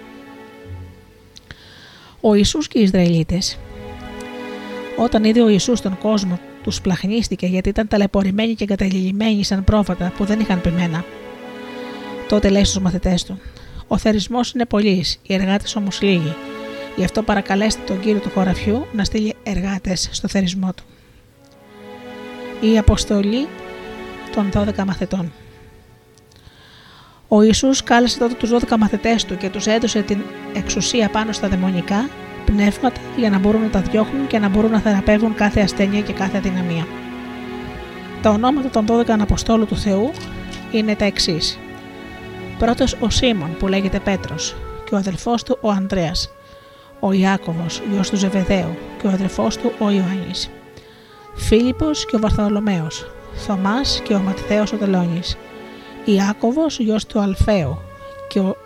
Ο 2.20 2.34
Ιησούς 2.34 2.68
και 2.68 2.78
οι 2.78 2.82
Ισραηλίτες 2.82 3.58
όταν 4.96 5.24
είδε 5.24 5.42
ο 5.42 5.48
Ιησούς 5.48 5.80
τον 5.80 5.98
κόσμο, 5.98 6.40
τους 6.66 6.80
πλαχνίστηκε 6.80 7.46
γιατί 7.46 7.68
ήταν 7.68 7.88
ταλαιπωρημένοι 7.88 8.54
και 8.54 8.64
εγκαταλειμμένοι 8.64 9.44
σαν 9.44 9.64
πρόβατα 9.64 10.12
που 10.16 10.24
δεν 10.24 10.40
είχαν 10.40 10.60
πειμένα. 10.60 11.04
Τότε 12.28 12.48
λέει 12.48 12.64
στους 12.64 12.82
μαθητές 12.82 13.24
του: 13.24 13.40
Ο 13.86 13.98
θερισμός 13.98 14.52
είναι 14.52 14.64
πολλής, 14.66 15.20
οι 15.22 15.34
εργάτες 15.34 15.76
όμως 15.76 16.02
λίγοι. 16.02 16.34
Γι' 16.96 17.04
αυτό 17.04 17.22
παρακαλέστε 17.22 17.82
τον 17.86 18.00
κύριο 18.00 18.20
του 18.20 18.30
χωραφιού 18.30 18.86
να 18.92 19.04
στείλει 19.04 19.34
εργάτες 19.42 20.08
στο 20.12 20.28
θερισμό 20.28 20.72
του. 20.72 20.84
Η 22.60 22.78
αποστολή 22.78 23.48
των 24.34 24.50
12 24.54 24.84
μαθητών. 24.84 25.32
Ο 27.28 27.42
Ιησούς 27.42 27.82
κάλεσε 27.82 28.18
τότε 28.18 28.34
τους 28.34 28.50
12 28.50 28.76
μαθητές 28.78 29.24
του 29.24 29.36
και 29.36 29.50
τους 29.50 29.66
έδωσε 29.66 30.02
την 30.02 30.18
εξουσία 30.54 31.08
πάνω 31.08 31.32
στα 31.32 31.48
δαιμονικά 31.48 32.08
πνεύματα 32.46 33.00
για 33.16 33.30
να 33.30 33.38
μπορούν 33.38 33.60
να 33.60 33.68
τα 33.68 33.80
διώχνουν 33.80 34.26
και 34.26 34.38
να 34.38 34.48
μπορούν 34.48 34.70
να 34.70 34.80
θεραπεύουν 34.80 35.34
κάθε 35.34 35.60
ασθένεια 35.60 36.00
και 36.00 36.12
κάθε 36.12 36.36
αδυναμία. 36.36 36.86
Τα 38.22 38.30
ονόματα 38.30 38.68
των 38.68 38.86
12 38.88 39.08
Αποστόλου 39.08 39.66
του 39.66 39.76
Θεού 39.76 40.10
είναι 40.70 40.94
τα 40.94 41.04
εξής. 41.04 41.58
Πρώτος 42.58 42.96
ο 43.00 43.10
Σίμων 43.10 43.56
που 43.58 43.68
λέγεται 43.68 44.00
Πέτρος 44.00 44.56
και 44.84 44.94
ο 44.94 44.98
αδελφός 44.98 45.42
του 45.42 45.58
ο 45.60 45.70
Ανδρέας, 45.70 46.30
ο 47.00 47.12
Ιάκωβος 47.12 47.82
γιος 47.90 48.10
του 48.10 48.16
Ζεβεδαίου 48.16 48.76
και 49.00 49.06
ο 49.06 49.10
αδελφός 49.10 49.56
του 49.56 49.72
ο 49.78 49.90
Ιωάννης, 49.90 50.50
Φίλιππος 51.34 52.06
και 52.06 52.16
ο 52.16 52.18
Βαρθολομαίος, 52.18 53.10
Θωμάς 53.34 54.00
και 54.04 54.14
ο 54.14 54.18
Ματθαίος 54.18 54.72
ο 54.72 54.76
Τελώνης, 54.76 55.36
Ιάκωβος 56.04 56.78
γιος 56.78 57.06
του 57.06 57.20
Αλφαίου 57.20 57.78
και 58.28 58.38
ο 58.38 58.56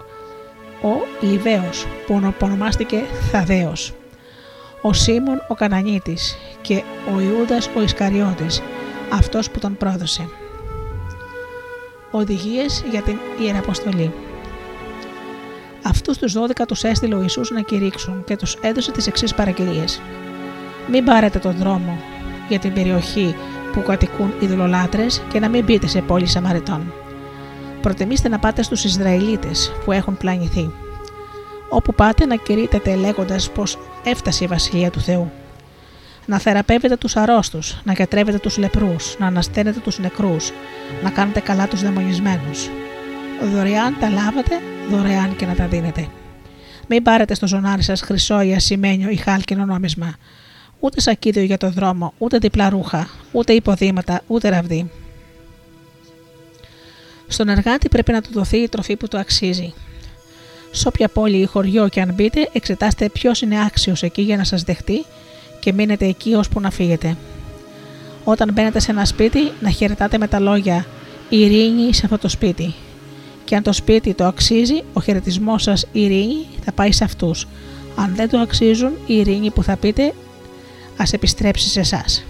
ο 0.82 1.24
Λιβαίος 1.26 1.86
που 2.06 2.20
ονομάστηκε 2.40 3.02
Θαδέος, 3.30 3.92
ο 4.82 4.92
Σίμων 4.92 5.42
ο 5.48 5.54
Κανανίτης 5.54 6.36
και 6.60 6.82
ο 7.14 7.20
Ιούδας 7.20 7.70
ο 7.76 7.82
Ισκαριώτης, 7.82 8.62
αυτός 9.12 9.50
που 9.50 9.58
τον 9.58 9.76
πρόδωσε. 9.76 10.28
Οδηγίες 12.10 12.84
για 12.90 13.02
την 13.02 13.16
Ιεραποστολή 13.40 14.12
Αυτούς 15.82 16.18
τους 16.18 16.32
12 16.32 16.66
τους 16.66 16.82
έστειλε 16.82 17.14
ο 17.14 17.20
Ιησούς 17.20 17.50
να 17.50 17.60
κηρύξουν 17.60 18.24
και 18.24 18.36
τους 18.36 18.56
έδωσε 18.60 18.92
τις 18.92 19.06
εξής 19.06 19.34
παραγγελίες. 19.34 20.00
Μην 20.90 21.04
πάρετε 21.04 21.38
τον 21.38 21.52
δρόμο 21.56 21.98
για 22.48 22.58
την 22.58 22.72
περιοχή 22.72 23.34
που 23.72 23.82
κατοικούν 23.82 24.32
οι 24.40 24.46
δουλολάτρες 24.46 25.22
και 25.32 25.40
να 25.40 25.48
μην 25.48 25.64
μπείτε 25.64 25.86
σε 25.86 26.00
πόλη 26.00 26.26
Σαμαριτών 26.26 26.92
προτιμήστε 27.82 28.28
να 28.28 28.38
πάτε 28.38 28.62
στους 28.62 28.84
Ισραηλίτες 28.84 29.72
που 29.84 29.92
έχουν 29.92 30.16
πλανηθεί. 30.16 30.70
Όπου 31.68 31.94
πάτε 31.94 32.26
να 32.26 32.36
κηρύτετε 32.36 32.94
λέγοντας 32.94 33.50
πως 33.50 33.78
έφτασε 34.04 34.44
η 34.44 34.46
Βασιλεία 34.46 34.90
του 34.90 35.00
Θεού. 35.00 35.30
Να 36.26 36.38
θεραπεύετε 36.38 36.96
τους 36.96 37.16
αρρώστους, 37.16 37.80
να 37.84 37.92
γιατρεύετε 37.92 38.38
τους 38.38 38.58
λεπρούς, 38.58 39.16
να 39.18 39.26
ανασταίνετε 39.26 39.80
τους 39.80 39.98
νεκρούς, 39.98 40.52
να 41.02 41.10
κάνετε 41.10 41.40
καλά 41.40 41.68
τους 41.68 41.82
δαιμονισμένους. 41.82 42.68
Δωρεάν 43.52 43.96
τα 44.00 44.08
λάβατε, 44.08 44.54
δωρεάν 44.90 45.36
και 45.36 45.46
να 45.46 45.54
τα 45.54 45.66
δίνετε. 45.66 46.08
Μην 46.88 47.02
πάρετε 47.02 47.34
στο 47.34 47.46
ζωνάρι 47.46 47.82
σας 47.82 48.00
χρυσό 48.00 48.40
ή 48.40 48.54
ασημένιο 48.54 49.08
ή 49.10 49.16
χάλκινο 49.16 49.64
νόμισμα. 49.64 50.14
Ούτε 50.80 51.00
σακίδιο 51.00 51.42
για 51.42 51.58
το 51.58 51.70
δρόμο, 51.70 52.12
ούτε 52.18 52.38
διπλά 52.38 52.68
ρούχα, 52.68 53.08
ούτε 53.32 53.52
υποδήματα, 53.52 54.20
ούτε 54.26 54.48
ραβδί. 54.48 54.90
Στον 57.32 57.48
εργάτη 57.48 57.88
πρέπει 57.88 58.12
να 58.12 58.22
του 58.22 58.28
δοθεί 58.32 58.56
η 58.56 58.68
τροφή 58.68 58.96
που 58.96 59.08
του 59.08 59.18
αξίζει. 59.18 59.72
Σε 60.70 60.88
όποια 60.88 61.08
πόλη 61.08 61.36
ή 61.36 61.44
χωριό 61.44 61.88
και 61.88 62.00
αν 62.00 62.14
μπείτε, 62.14 62.48
εξετάστε 62.52 63.08
ποιος 63.08 63.40
είναι 63.40 63.64
άξιος 63.64 64.02
εκεί 64.02 64.22
για 64.22 64.36
να 64.36 64.44
σας 64.44 64.62
δεχτεί 64.62 65.04
και 65.60 65.72
μείνετε 65.72 66.06
εκεί 66.06 66.34
ώσπου 66.34 66.60
να 66.60 66.70
φύγετε. 66.70 67.16
Όταν 68.24 68.52
μπαίνετε 68.52 68.80
σε 68.80 68.90
ένα 68.90 69.04
σπίτι, 69.04 69.52
να 69.60 69.70
χαιρετάτε 69.70 70.18
με 70.18 70.28
τα 70.28 70.40
λόγια 70.40 70.86
Ειρήνη 71.28 71.94
σε 71.94 72.00
αυτό 72.04 72.18
το 72.18 72.28
σπίτι. 72.28 72.74
Και 73.44 73.56
αν 73.56 73.62
το 73.62 73.72
σπίτι 73.72 74.14
το 74.14 74.24
αξίζει, 74.24 74.82
ο 74.92 75.00
χαιρετισμός 75.00 75.62
σας 75.62 75.86
ειρήνη 75.92 76.46
θα 76.64 76.72
πάει 76.72 76.92
σε 76.92 77.04
αυτούς. 77.04 77.46
Αν 77.96 78.12
δεν 78.14 78.28
το 78.28 78.38
αξίζουν, 78.38 78.92
η 79.06 79.16
ειρήνη 79.16 79.50
που 79.50 79.62
θα 79.62 79.76
πείτε 79.76 80.14
ας 80.96 81.12
επιστρέψει 81.12 81.68
σε 81.68 81.80
εσάς. 81.80 82.24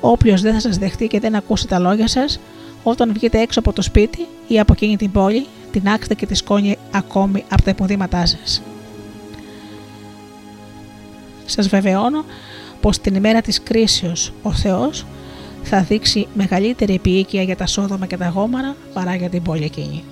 Όποιος 0.00 0.40
δεν 0.40 0.52
θα 0.52 0.60
σας 0.60 0.78
δεχτεί 0.78 1.06
και 1.06 1.20
δεν 1.20 1.34
ακούσει 1.34 1.66
τα 1.66 1.78
λόγια 1.78 2.08
σας, 2.08 2.40
όταν 2.82 3.12
βγείτε 3.12 3.40
έξω 3.40 3.58
από 3.58 3.72
το 3.72 3.82
σπίτι 3.82 4.26
ή 4.48 4.60
από 4.60 4.72
εκείνη 4.72 4.96
την 4.96 5.10
πόλη, 5.10 5.46
την 5.72 5.88
άξτε 5.88 6.14
και 6.14 6.26
τη 6.26 6.34
σκόνη 6.34 6.78
ακόμη 6.90 7.44
από 7.50 7.62
τα 7.62 7.70
υποδήματά 7.70 8.26
σας. 8.26 8.62
Σας 11.44 11.68
βεβαιώνω 11.68 12.24
πως 12.80 12.98
την 12.98 13.14
ημέρα 13.14 13.40
της 13.40 13.62
κρίσεως 13.62 14.32
ο 14.42 14.52
Θεός 14.52 15.06
θα 15.62 15.82
δείξει 15.82 16.26
μεγαλύτερη 16.34 16.94
επίοικια 16.94 17.42
για 17.42 17.56
τα 17.56 17.66
σόδομα 17.66 18.06
και 18.06 18.16
τα 18.16 18.28
γόμαρα 18.28 18.76
παρά 18.92 19.14
για 19.14 19.28
την 19.28 19.42
πόλη 19.42 19.64
εκείνη. 19.64 20.04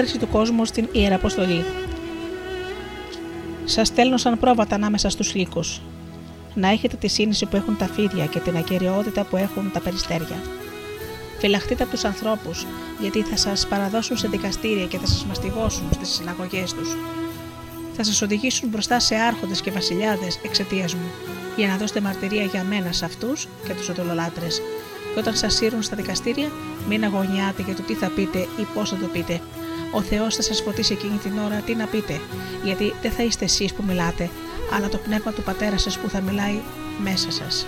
Αντίδραση 0.00 0.26
του 0.26 0.32
κόσμου 0.32 0.64
στην 0.64 0.88
Ιεραποστολή. 0.92 1.64
Σας 3.64 3.88
στέλνω 3.88 4.16
σαν 4.16 4.38
πρόβατα 4.38 4.74
ανάμεσα 4.74 5.08
στους 5.08 5.34
λύκους. 5.34 5.80
Να 6.54 6.68
έχετε 6.68 6.96
τη 6.96 7.08
σύνηση 7.08 7.46
που 7.46 7.56
έχουν 7.56 7.76
τα 7.76 7.86
φίδια 7.86 8.26
και 8.26 8.38
την 8.38 8.56
ακαιρεότητα 8.56 9.24
που 9.24 9.36
έχουν 9.36 9.70
τα 9.72 9.80
περιστέρια. 9.80 10.36
Φυλαχτείτε 11.38 11.82
από 11.82 11.92
τους 11.92 12.04
ανθρώπους, 12.04 12.66
γιατί 13.00 13.22
θα 13.22 13.36
σας 13.36 13.66
παραδώσουν 13.66 14.16
σε 14.16 14.28
δικαστήρια 14.28 14.86
και 14.86 14.98
θα 14.98 15.06
σας 15.06 15.24
μαστιγώσουν 15.24 15.88
στις 15.92 16.08
συναγωγές 16.08 16.72
τους. 16.72 16.96
Θα 17.96 18.04
σας 18.04 18.22
οδηγήσουν 18.22 18.68
μπροστά 18.68 19.00
σε 19.00 19.14
άρχοντες 19.14 19.60
και 19.60 19.70
βασιλιάδες 19.70 20.38
εξαιτίας 20.44 20.94
μου, 20.94 21.10
για 21.56 21.68
να 21.68 21.76
δώσετε 21.76 22.00
μαρτυρία 22.00 22.44
για 22.44 22.64
μένα 22.64 22.92
σε 22.92 23.04
αυτούς 23.04 23.48
και 23.66 23.74
τους 23.74 23.88
οδολολάτρες. 23.88 24.62
Και 25.14 25.18
όταν 25.18 25.36
σας 25.36 25.54
σύρουν 25.54 25.82
στα 25.82 25.96
δικαστήρια, 25.96 26.48
μην 26.88 27.04
αγωνιάτε 27.04 27.62
για 27.62 27.74
το 27.74 27.82
τι 27.82 27.94
θα 27.94 28.08
πείτε 28.08 28.38
ή 28.38 28.66
πώς 28.74 28.90
θα 28.90 28.96
το 28.96 29.06
πείτε, 29.06 29.40
ο 29.92 30.02
Θεός 30.02 30.34
θα 30.34 30.42
σας 30.42 30.60
φωτίσει 30.60 30.92
εκείνη 30.92 31.16
την 31.16 31.38
ώρα 31.38 31.56
τι 31.56 31.74
να 31.74 31.86
πείτε, 31.86 32.20
γιατί 32.64 32.94
δεν 33.02 33.10
θα 33.10 33.22
είστε 33.22 33.44
εσείς 33.44 33.72
που 33.72 33.82
μιλάτε, 33.86 34.30
αλλά 34.74 34.88
το 34.88 34.98
πνεύμα 34.98 35.32
του 35.32 35.42
πατέρα 35.42 35.78
σας 35.78 35.98
που 35.98 36.08
θα 36.08 36.20
μιλάει 36.20 36.60
μέσα 37.02 37.30
σας. 37.30 37.66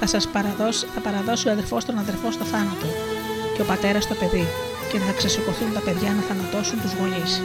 Θα 0.00 0.06
σας 0.06 0.28
παραδώσει, 0.28 0.86
θα 0.94 1.00
παραδώσει 1.00 1.48
ο 1.48 1.50
αδερφός 1.50 1.84
τον 1.84 1.98
αδερφό 1.98 2.30
στο 2.30 2.44
θάνατο 2.44 2.86
και 3.54 3.62
ο 3.62 3.64
πατέρας 3.64 4.06
το 4.06 4.14
παιδί 4.14 4.46
και 4.92 4.98
θα 4.98 5.12
ξεσηκωθούν 5.12 5.72
τα 5.72 5.80
παιδιά 5.80 6.10
να 6.12 6.22
θανατώσουν 6.22 6.80
τους 6.80 6.92
γονείς 6.92 7.42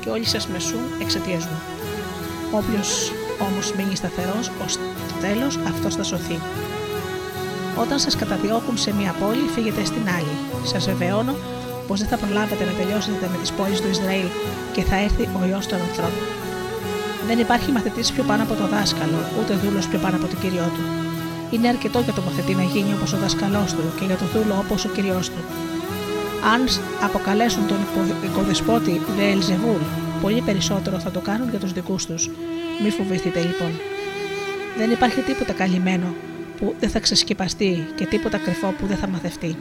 και 0.00 0.08
όλοι 0.08 0.24
σας 0.24 0.48
μεσούν 0.48 0.84
εξαιτίας 1.00 1.44
μου. 1.46 1.60
Όποιος 2.50 3.12
όμως 3.40 3.72
μείνει 3.72 3.96
σταθερός 3.96 4.50
ως 5.24 5.30
τέλος 5.30 5.58
αυτό 5.72 5.90
θα 5.90 6.02
σωθεί. 6.02 6.38
Όταν 7.82 7.98
σας 7.98 8.16
καταδιώκουν 8.16 8.76
σε 8.78 8.94
μία 8.98 9.12
πόλη, 9.20 9.44
φύγετε 9.54 9.84
στην 9.84 10.04
άλλη. 10.16 10.34
Σας 10.64 10.84
βεβαιώνω 10.84 11.34
πως 11.86 11.98
δεν 12.00 12.08
θα 12.08 12.16
προλάβετε 12.16 12.64
να 12.64 12.72
τελειώσετε 12.78 13.26
με 13.32 13.36
τις 13.40 13.52
πόλεις 13.52 13.80
του 13.80 13.88
Ισραήλ 13.94 14.28
και 14.74 14.82
θα 14.88 14.96
έρθει 15.06 15.24
ο 15.38 15.40
ιό 15.50 15.60
των 15.70 15.80
ανθρώπων. 15.88 16.24
Δεν 17.28 17.38
υπάρχει 17.38 17.70
μαθητής 17.76 18.12
πιο 18.12 18.24
πάνω 18.30 18.42
από 18.46 18.54
το 18.60 18.66
δάσκαλο, 18.74 19.20
ούτε 19.38 19.52
δούλος 19.62 19.86
πιο 19.90 19.98
πάνω 20.04 20.16
από 20.16 20.26
τον 20.32 20.38
κύριο 20.42 20.66
του. 20.74 20.84
Είναι 21.54 21.68
αρκετό 21.74 21.98
για 22.06 22.14
το 22.18 22.22
μαθητή 22.26 22.54
να 22.54 22.62
γίνει 22.72 22.92
όπως 22.96 23.12
ο 23.12 23.18
δασκαλός 23.24 23.70
του 23.76 23.84
και 23.98 24.04
για 24.10 24.18
το 24.22 24.26
δούλο 24.32 24.54
όπως 24.64 24.84
ο 24.84 24.88
κυριό 24.96 25.20
του. 25.32 25.40
Αν 26.54 26.60
αποκαλέσουν 27.06 27.64
τον 27.70 27.80
οικοδεσπότη 28.26 28.94
Βεελζεβούλ, 29.16 29.82
πολύ 30.22 30.40
περισσότερο 30.48 30.96
θα 31.04 31.10
το 31.10 31.20
κάνουν 31.28 31.48
για 31.50 31.58
τους 31.58 31.72
δικούς 31.72 32.06
τους. 32.06 32.22
Μη 32.82 32.90
φοβηθείτε 32.90 33.40
λοιπόν. 33.40 33.72
Δεν 34.76 34.90
υπάρχει 34.90 35.20
τίποτα 35.20 35.52
καλυμμένο 35.52 36.14
που 36.58 36.74
δεν 36.80 36.90
θα 36.90 37.00
ξεσκεπαστεί 37.00 37.86
και 37.94 38.06
τίποτα 38.06 38.38
κρυφό 38.38 38.74
που 38.78 38.86
δεν 38.86 38.96
θα 38.96 39.08
μαθευτεί. 39.08 39.56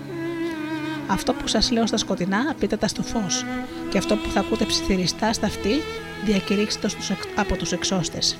Αυτό 1.07 1.33
που 1.33 1.47
σας 1.47 1.71
λέω 1.71 1.87
στα 1.87 1.97
σκοτεινά, 1.97 2.55
πείτε 2.59 2.77
τα 2.77 2.87
στο 2.87 3.03
φως. 3.03 3.45
Και 3.89 3.97
αυτό 3.97 4.15
που 4.15 4.29
θα 4.29 4.39
ακούτε 4.39 4.65
ψιθυριστά 4.65 5.33
στα 5.33 5.45
αυτή, 5.45 5.81
διακηρύξτε 6.25 6.87
το 6.87 7.15
από 7.35 7.55
τους 7.55 7.71
εξώστες. 7.71 8.37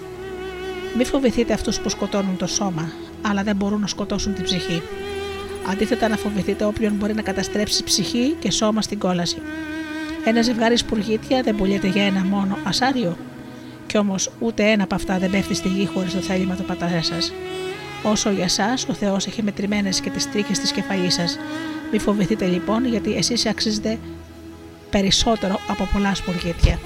Μη 0.97 1.05
φοβηθείτε 1.05 1.53
αυτούς 1.53 1.79
που 1.79 1.89
σκοτώνουν 1.89 2.37
το 2.37 2.47
σώμα, 2.47 2.91
αλλά 3.21 3.43
δεν 3.43 3.55
μπορούν 3.55 3.79
να 3.79 3.87
σκοτώσουν 3.87 4.33
την 4.33 4.43
ψυχή. 4.43 4.81
Αντίθετα, 5.71 6.07
να 6.07 6.17
φοβηθείτε 6.17 6.65
όποιον 6.65 6.93
μπορεί 6.93 7.13
να 7.13 7.21
καταστρέψει 7.21 7.83
ψυχή 7.83 8.35
και 8.39 8.51
σώμα 8.51 8.81
στην 8.81 8.99
κόλαση. 8.99 9.41
Ένα 10.25 10.41
ζευγάρι 10.41 10.77
σπουργίτια 10.77 11.41
δεν 11.41 11.55
πουλιέται 11.55 11.87
για 11.87 12.03
ένα 12.03 12.23
μόνο 12.23 12.57
ασάριο. 12.63 13.17
Κι 13.93 13.99
όμως 13.99 14.29
ούτε 14.39 14.63
ένα 14.71 14.83
από 14.83 14.95
αυτά 14.95 15.17
δεν 15.17 15.29
πέφτει 15.29 15.53
στη 15.53 15.67
γη 15.67 15.85
χωρίς 15.93 16.13
το 16.13 16.19
θέλημα 16.19 16.55
του 16.55 16.63
πατέρα 16.63 17.03
σας. 17.03 17.33
Όσο 18.03 18.29
για 18.29 18.43
εσάς, 18.43 18.87
ο 18.89 18.93
Θεός 18.93 19.27
έχει 19.27 19.43
μετρημένες 19.43 19.99
και 19.99 20.09
τις 20.09 20.31
τρίχε 20.31 20.51
της 20.51 20.71
κεφαλής 20.71 21.13
σας. 21.13 21.37
Μη 21.91 21.99
φοβηθείτε 21.99 22.45
λοιπόν, 22.45 22.85
γιατί 22.85 23.15
εσείς 23.15 23.45
αξίζετε 23.45 23.99
περισσότερο 24.89 25.59
από 25.67 25.87
πολλά 25.93 26.15
σπουργίτια. 26.15 26.79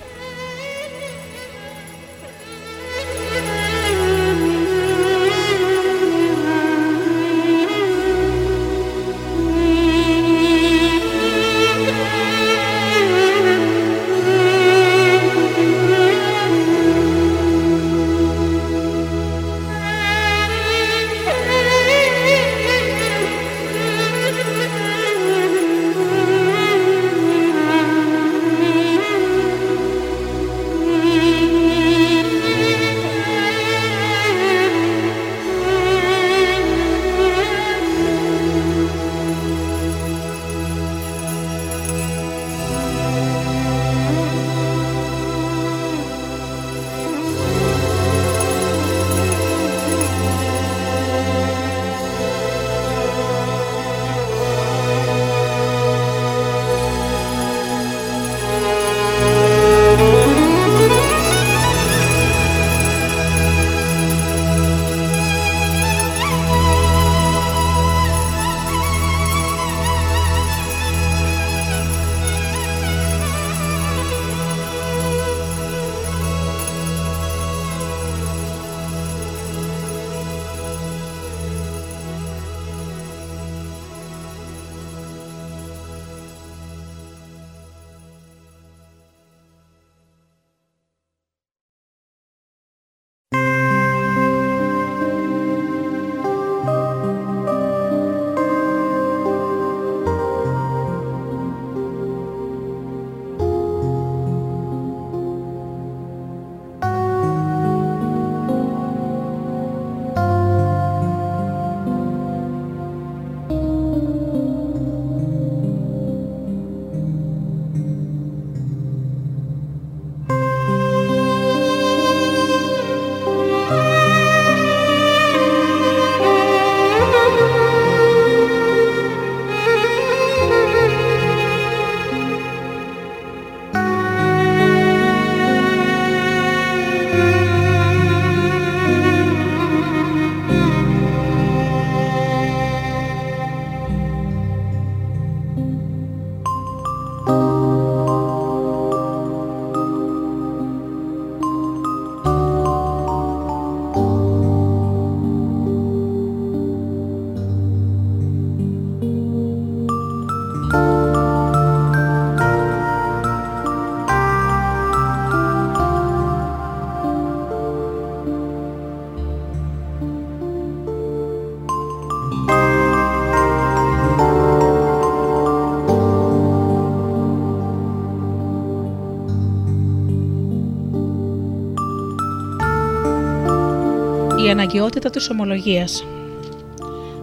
Η 184.68 184.70
αναγκαιότητα 184.70 185.10
της 185.10 185.30
ομολογίας. 185.30 186.06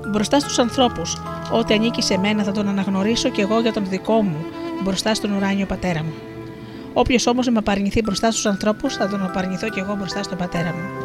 Μπροστά 0.09 0.41
στους 0.41 0.59
ανθρώπους, 0.59 1.17
ό,τι 1.53 1.75
ανήκει 1.75 2.03
σε 2.03 2.19
μένα 2.19 2.43
θα 2.43 2.53
τον 2.53 2.69
αναγνωρίσω 2.69 3.29
κι 3.29 3.41
εγώ 3.41 3.61
για 3.61 3.73
τον 3.73 3.87
δικό 3.89 4.23
μου, 4.23 4.37
μπροστά 4.83 5.15
στον 5.15 5.33
ουράνιο 5.33 5.67
πατέρα 5.67 6.03
μου. 6.03 6.13
Όποιος 6.93 7.27
όμως 7.27 7.49
με 7.49 7.59
απαρνηθεί 7.59 8.03
μπροστά 8.03 8.31
στους 8.31 8.47
ανθρώπους, 8.47 8.95
θα 8.95 9.09
τον 9.09 9.23
απαρνηθώ 9.23 9.69
κι 9.69 9.79
εγώ 9.79 9.95
μπροστά 9.95 10.23
στον 10.23 10.39
πατέρα 10.39 10.75
μου. 10.75 11.05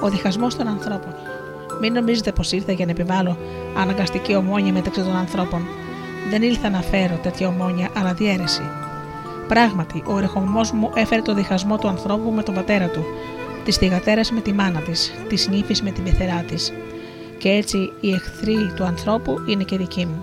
Ο 0.00 0.08
διχασμός 0.08 0.56
των 0.56 0.66
ανθρώπων. 0.68 1.14
Μην 1.80 1.92
νομίζετε 1.92 2.32
πως 2.32 2.52
ήρθα 2.52 2.72
για 2.72 2.84
να 2.84 2.90
επιβάλλω 2.90 3.36
αναγκαστική 3.76 4.34
ομόνια 4.34 4.72
μεταξύ 4.72 5.00
των 5.00 5.16
ανθρώπων. 5.16 5.66
Δεν 6.30 6.42
ήλθα 6.42 6.70
να 6.70 6.80
φέρω 6.80 7.18
τέτοια 7.22 7.48
ομόνια, 7.48 7.88
αλλά 7.96 8.12
διαίρεση. 8.12 8.62
Πράγματι, 9.48 10.02
ο 10.06 10.18
ερεχομό 10.18 10.60
μου 10.74 10.90
έφερε 10.94 11.22
το 11.22 11.34
διχασμό 11.34 11.78
του 11.78 11.88
ανθρώπου 11.88 12.30
με 12.30 12.42
τον 12.42 12.54
πατέρα 12.54 12.86
του, 12.86 13.04
της 13.70 13.78
θηγατέρας 13.78 14.30
με 14.30 14.40
τη 14.40 14.52
μάνα 14.52 14.80
της, 14.80 15.12
της 15.28 15.48
νύφης 15.48 15.82
με 15.82 15.90
την 15.90 16.04
πεθερά 16.04 16.44
της. 16.48 16.72
Και 17.38 17.48
έτσι 17.48 17.92
οι 18.00 18.12
εχθροί 18.12 18.72
του 18.76 18.84
ανθρώπου 18.84 19.34
είναι 19.46 19.64
και 19.64 19.76
δικοί 19.76 20.06
μου. 20.06 20.20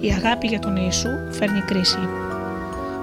Η 0.00 0.12
αγάπη 0.12 0.46
για 0.46 0.58
τον 0.58 0.76
Ιησού 0.76 1.08
φέρνει 1.30 1.60
κρίση. 1.60 1.98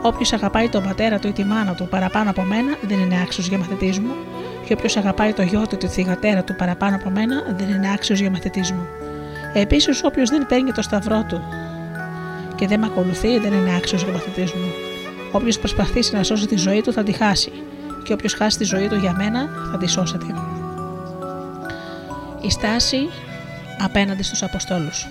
Όποιος 0.01 0.33
αγαπάει 0.33 0.69
τον 0.69 0.83
πατέρα 0.83 1.19
του 1.19 1.27
ή 1.27 1.31
τη 1.31 1.43
μάνα 1.43 1.73
του 1.73 1.87
παραπάνω 1.87 2.29
από 2.29 2.41
μένα 2.41 2.77
δεν 2.87 2.99
είναι 2.99 3.21
άξιος 3.21 3.47
για 3.47 3.57
μαθητή 3.57 3.99
μου, 3.99 4.13
και 4.65 4.73
όποιος 4.73 4.97
αγαπάει 4.97 5.33
το 5.33 5.41
γιο 5.41 5.61
του 5.61 5.75
ή 5.75 5.77
τη 5.77 5.87
θηγατέρα 5.87 6.43
του 6.43 6.55
παραπάνω 6.55 6.95
από 6.95 7.09
μένα 7.09 7.43
δεν 7.57 7.69
είναι 7.69 7.91
άξιος 7.93 8.19
για 8.19 8.29
μαθητή 8.29 8.73
μου. 8.73 8.87
Επίσης, 9.53 10.03
όποιος 10.03 10.29
δεν 10.29 10.45
παίρνει 10.47 10.71
το 10.71 10.81
σταυρό 10.81 11.25
του 11.27 11.41
και 12.55 12.67
δεν 12.67 12.79
με 12.79 12.85
ακολουθεί 12.85 13.39
δεν 13.39 13.53
είναι 13.53 13.75
άξιος 13.75 14.03
για 14.03 14.11
μαθητή 14.11 14.41
μου. 14.41 14.71
Όποιος 15.31 15.59
προσπαθήσει 15.59 16.15
να 16.15 16.23
σώσει 16.23 16.47
τη 16.47 16.57
ζωή 16.57 16.81
του 16.81 16.93
θα 16.93 17.03
τη 17.03 17.11
χάσει, 17.11 17.51
και 18.09 18.15
όποιος 18.15 18.33
χάσει 18.33 18.57
τη 18.57 18.63
ζωή 18.63 18.87
του 18.87 18.95
για 18.95 19.13
μένα 19.13 19.49
θα 19.71 19.77
τη 19.77 19.87
σώσετε. 19.87 20.25
Η 22.41 22.49
στάση 22.49 22.97
απέναντι 23.79 24.23
στους 24.23 24.43
Αποστόλους. 24.43 25.07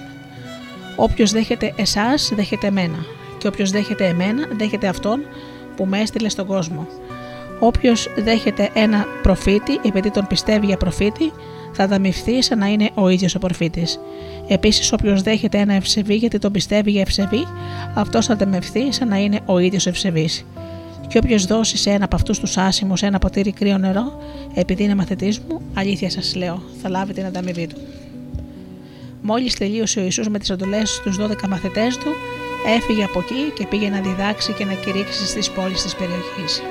Όποιος 0.96 1.32
δέχεται 1.32 1.72
εσάς, 1.76 2.32
δέχεται 2.34 2.66
εμένα. 2.66 2.98
Και 3.38 3.46
όποιος 3.46 3.70
δέχεται 3.70 4.06
εμένα, 4.06 4.48
δέχεται 4.56 4.86
αυτόν 4.86 5.20
που 5.76 5.84
με 5.86 6.00
έστειλε 6.00 6.28
στον 6.28 6.46
κόσμο. 6.46 6.86
Όποιος 7.60 8.08
δέχεται 8.16 8.70
ένα 8.74 9.04
προφήτη, 9.22 9.80
επειδή 9.84 10.10
τον 10.10 10.26
πιστεύει 10.26 10.66
για 10.66 10.76
προφήτη, 10.76 11.32
θα 11.72 11.84
ανταμυφθεί 11.84 12.42
σαν 12.42 12.58
να 12.58 12.66
είναι 12.66 12.90
ο 12.94 13.08
ίδιος 13.08 13.34
ο 13.34 13.38
προφήτης. 13.38 14.00
Επίσης, 14.48 14.92
όποιος 14.92 15.22
δέχεται 15.22 15.58
ένα 15.58 15.74
ευσεβή 15.74 16.14
γιατί 16.14 16.38
τον 16.38 16.52
πιστεύει 16.52 16.90
για 16.90 17.00
ευσεβή, 17.00 17.46
αυτός 17.94 18.26
θα 18.26 18.32
ανταμυφθεί 18.32 18.92
σαν 18.92 19.08
να 19.08 19.16
είναι 19.16 19.40
ο 19.46 19.58
ίδιος 19.58 19.86
ευσεβής. 19.86 20.44
Και 21.08 21.18
όποιος 21.18 21.44
δώσει 21.46 21.76
σε 21.76 21.90
ένα 21.90 22.04
από 22.04 22.16
αυτούς 22.16 22.38
τους 22.38 22.56
άσημους 22.56 23.02
ένα 23.02 23.18
ποτήρι 23.18 23.52
κρύο 23.52 23.78
νερό, 23.78 24.22
επειδή 24.54 24.82
είναι 24.82 24.94
μαθητής 24.94 25.38
μου, 25.38 25.60
αλήθεια 25.74 26.10
σας 26.10 26.34
λέω, 26.34 26.62
θα 26.82 26.88
λάβει 26.88 27.12
την 27.12 27.24
ανταμοιβή 27.24 27.66
του. 27.66 27.76
Μόλις 29.22 29.54
τελείωσε 29.54 30.00
ο 30.00 30.02
Ιησούς 30.02 30.28
με 30.28 30.38
τις 30.38 30.50
εντολές 30.50 30.90
στου 30.90 31.10
12 31.10 31.48
μαθητές 31.48 31.96
του, 31.96 32.10
έφυγε 32.76 33.04
από 33.04 33.18
εκεί 33.18 33.52
και 33.54 33.66
πήγε 33.66 33.88
να 33.88 34.00
διδάξει 34.00 34.52
και 34.52 34.64
να 34.64 34.72
κηρύξει 34.72 35.26
στις 35.26 35.50
πόλεις 35.50 35.82
της 35.82 35.94
περιοχής. 35.94 36.62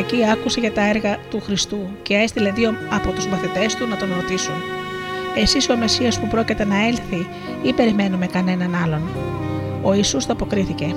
Βρισκόταν 0.00 0.20
στη 0.20 0.20
φυλακή 0.20 0.30
άκουσε 0.32 0.60
για 0.60 0.72
τα 0.72 0.88
έργα 0.88 1.18
του 1.30 1.40
Χριστού 1.40 1.88
και 2.02 2.14
έστειλε 2.14 2.50
δύο 2.50 2.74
από 2.90 3.12
τους 3.12 3.26
μαθητές 3.26 3.74
του 3.74 3.86
να 3.86 3.96
τον 3.96 4.08
ρωτήσουν 4.20 4.54
«Εσείς 5.36 5.68
ο 5.68 5.76
Μεσσίας 5.76 6.20
που 6.20 6.28
πρόκειται 6.28 6.64
να 6.64 6.86
έλθει 6.86 7.26
ή 7.62 7.72
περιμένουμε 7.72 8.26
κανέναν 8.26 8.74
άλλον» 8.74 9.02
Ο 9.82 9.94
Ιησούς 9.94 10.26
το 10.26 10.32
αποκρίθηκε 10.32 10.94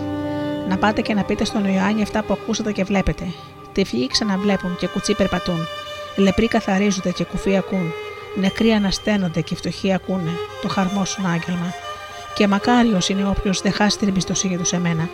«Να 0.70 0.78
πάτε 0.78 1.02
και 1.02 1.14
να 1.14 1.24
πείτε 1.24 1.46
στον 1.46 1.66
Ιωάννη 1.66 2.02
αυτά 2.02 2.24
που 2.24 2.34
ακούσατε 2.34 2.72
και 2.72 2.84
βλέπετε. 2.84 3.24
Τυφλοί 3.74 4.08
ξαναβλέπουν 4.08 4.76
και 4.76 4.88
κουτσί 4.88 5.16
περπατούν. 5.16 5.68
Λεπροί 6.18 6.48
καθαρίζονται 6.48 7.12
και 7.12 7.24
κουφοί 7.24 7.58
ακούν. 7.58 7.94
Νεκροί 8.36 8.72
ανασταίνονται 8.72 9.42
και 9.42 9.56
φτωχοί 9.56 9.94
ακούνε. 9.94 10.32
Το 10.62 10.68
χαρμόσουν 10.68 11.26
άγγελμα. 11.26 11.74
Και 12.36 12.48
μακάριος 12.48 13.10
είναι 13.10 13.28
όποιος 13.28 13.62
δεν 13.62 13.72
χάσει 13.72 13.98
την 13.98 14.08
εμπιστοσύνη 14.08 14.58
τους 14.58 14.68
σε 14.68 14.80
μένα. 14.80 15.10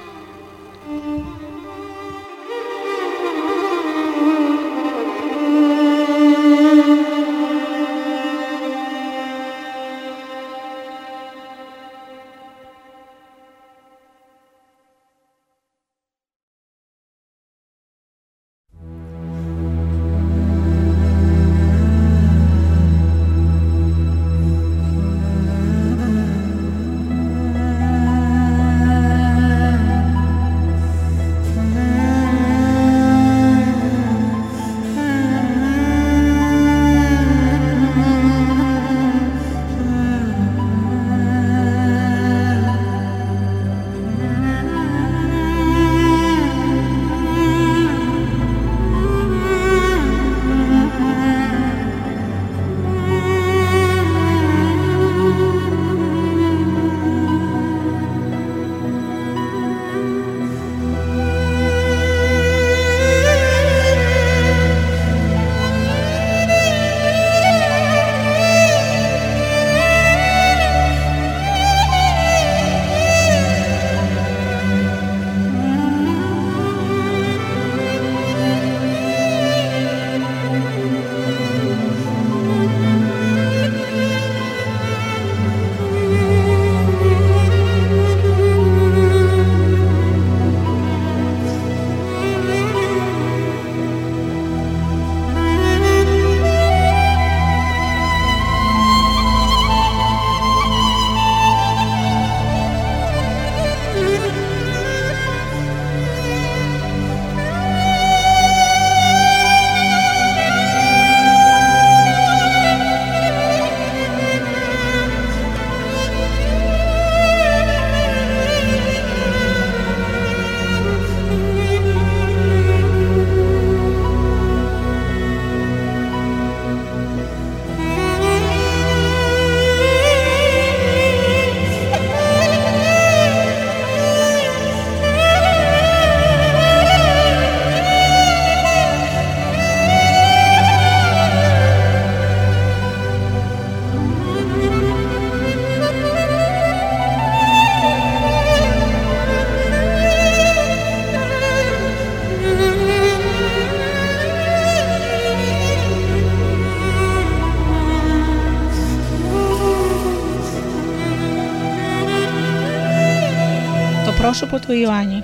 Πρόσωπο 164.39 164.65
του 164.65 164.73
Ιωάννη. 164.73 165.23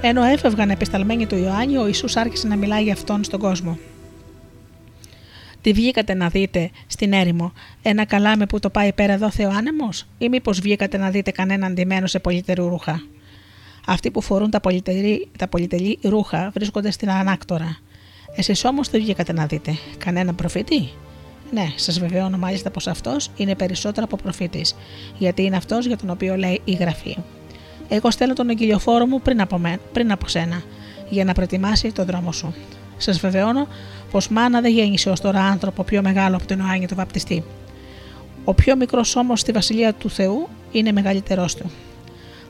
Ενώ 0.00 0.22
έφευγαν 0.22 0.70
επισταλμένοι 0.70 1.26
του 1.26 1.36
Ιωάννη, 1.36 1.76
ο 1.76 1.86
Ιησούς 1.86 2.16
άρχισε 2.16 2.48
να 2.48 2.56
μιλάει 2.56 2.82
για 2.82 2.92
αυτόν 2.92 3.24
στον 3.24 3.40
κόσμο. 3.40 3.78
Τι 5.60 5.72
βγήκατε 5.72 6.14
να 6.14 6.28
δείτε 6.28 6.70
στην 6.86 7.12
έρημο, 7.12 7.52
ένα 7.82 8.04
καλάμι 8.04 8.46
που 8.46 8.58
το 8.58 8.70
πάει 8.70 8.92
πέρα 8.92 9.12
εδώ 9.12 9.30
Θεοάνεμος, 9.30 10.06
ή 10.18 10.28
μήπως 10.28 10.60
βγήκατε 10.60 10.96
να 10.96 11.10
δείτε 11.10 11.30
κανέναν 11.30 11.74
ντυμένο 11.74 12.06
σε 12.06 12.18
πολυτερού 12.18 12.68
ρούχα; 12.68 13.02
Αυτοί 13.86 14.10
που 14.10 14.20
φορούν 14.20 14.50
τα 14.50 14.60
πολυτερή, 14.60 15.28
τα 15.38 15.48
πολυτελή 15.48 15.98
ρούχα 16.02 16.50
βρίσκονται 16.54 16.90
στην 16.90 17.10
ανάκτορα. 17.10 17.76
Εσείς 18.36 18.64
όμως 18.64 18.88
τι 18.88 18.98
βγήκατε 18.98 19.32
να 19.32 19.46
δείτε, 19.46 19.78
κανέναν 19.98 20.34
προφήτη; 20.34 20.88
Ναι, 21.50 21.72
σας 21.76 21.98
βεβαιώνω 21.98 22.38
μάλιστα 22.38 22.70
πως 22.70 22.86
αυτός 22.86 23.30
είναι 23.36 23.54
περισσότερο 23.54 24.04
από 24.04 24.16
προφήτης, 24.16 24.74
γιατί 25.18 25.42
είναι 25.42 25.56
αυτός 25.56 25.86
για 25.86 25.96
τον 25.96 26.10
οποίο 26.10 26.36
λέει 26.36 26.60
η 26.64 26.72
γραφή. 26.72 27.16
Εγώ 27.92 28.10
στέλνω 28.10 28.34
τον 28.34 28.48
εγκυλιοφόρο 28.48 29.06
μου 29.06 29.20
πριν 29.20 29.40
από, 29.40 29.58
με, 29.58 29.78
πριν 29.92 30.12
από 30.12 30.28
σένα, 30.28 30.62
για 31.08 31.24
να 31.24 31.32
προετοιμάσει 31.32 31.92
τον 31.92 32.06
δρόμο 32.06 32.32
σου. 32.32 32.54
Σας 32.96 33.18
βεβαιώνω 33.18 33.66
πως 34.10 34.28
μάνα 34.28 34.60
δεν 34.60 34.72
γέννησε 34.72 35.10
ως 35.10 35.20
τώρα 35.20 35.40
άνθρωπο 35.40 35.82
πιο 35.82 36.02
μεγάλο 36.02 36.36
από 36.36 36.46
τον 36.46 36.58
Ιωάννη 36.58 36.86
του 36.86 36.94
Βαπτιστή. 36.94 37.44
Ο 38.44 38.54
πιο 38.54 38.76
μικρός 38.76 39.16
όμως 39.16 39.40
στη 39.40 39.52
βασιλεία 39.52 39.92
του 39.92 40.10
Θεού 40.10 40.48
είναι 40.72 40.92
μεγαλύτερός 40.92 41.54
του. 41.54 41.70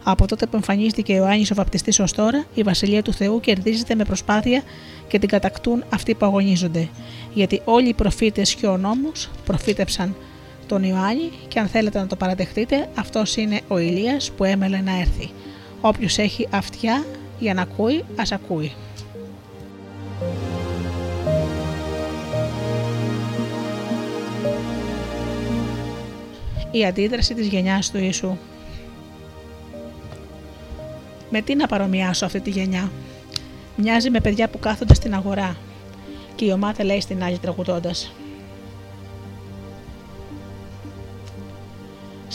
Από 0.02 0.26
τότε 0.26 0.46
που 0.46 0.56
εμφανίστηκε 0.56 1.12
ο 1.12 1.16
Ιωάννης 1.16 1.50
ο 1.50 1.54
Βαπτιστής 1.54 2.00
ως 2.00 2.12
τώρα, 2.12 2.44
η 2.54 2.62
βασιλεία 2.62 3.02
του 3.02 3.12
Θεού 3.12 3.40
κερδίζεται 3.40 3.94
με 3.94 4.04
προσπάθεια 4.04 4.62
και 5.08 5.18
την 5.18 5.28
κατακτούν 5.28 5.84
αυτοί 5.90 6.14
που 6.14 6.26
αγωνίζονται. 6.26 6.88
Γιατί 7.34 7.60
όλοι 7.64 7.88
οι 7.88 7.94
προφήτες 7.94 8.54
και 8.54 8.66
ο 8.66 8.76
νόμος 8.76 9.30
προφήτεψαν 9.44 10.14
τον 10.70 10.82
Ιωάννη 10.82 11.30
και 11.48 11.58
αν 11.58 11.66
θέλετε 11.66 11.98
να 11.98 12.06
το 12.06 12.16
παραδεχτείτε, 12.16 12.88
αυτός 12.94 13.36
είναι 13.36 13.60
ο 13.68 13.78
Ηλίας 13.78 14.30
που 14.30 14.44
έμελε 14.44 14.80
να 14.80 14.98
έρθει. 14.98 15.30
Όποιος 15.80 16.18
έχει 16.18 16.48
αυτιά 16.50 17.04
για 17.38 17.54
να 17.54 17.62
ακούει, 17.62 18.04
ας 18.16 18.32
ακούει. 18.32 18.72
Η 26.70 26.86
αντίδραση 26.86 27.34
της 27.34 27.46
γενιάς 27.46 27.90
του 27.90 27.98
Ιησού 27.98 28.36
Με 31.30 31.40
τι 31.40 31.54
να 31.54 31.66
παρομοιάσω 31.66 32.24
αυτή 32.24 32.40
τη 32.40 32.50
γενιά; 32.50 32.90
Μοιάζει 33.76 34.10
με 34.10 34.20
παιδιά 34.20 34.48
που 34.48 34.58
κάθονται 34.58 34.94
στην 34.94 35.14
αγορά 35.14 35.56
και 36.34 36.44
η 36.44 36.52
ομάδα 36.52 36.84
λέει 36.84 37.00
στην 37.00 37.22
άλλη 37.22 37.38
τραγουδώντας 37.38 38.12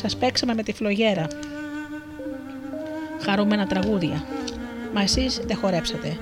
Σας 0.05 0.17
παίξαμε 0.17 0.53
με 0.53 0.63
τη 0.63 0.73
φλογέρα. 0.73 1.27
Χαρούμενα 3.21 3.67
τραγούδια. 3.67 4.23
Μα 4.93 5.01
εσείς 5.01 5.41
δεν 5.47 5.57
χορέψατε. 5.57 6.17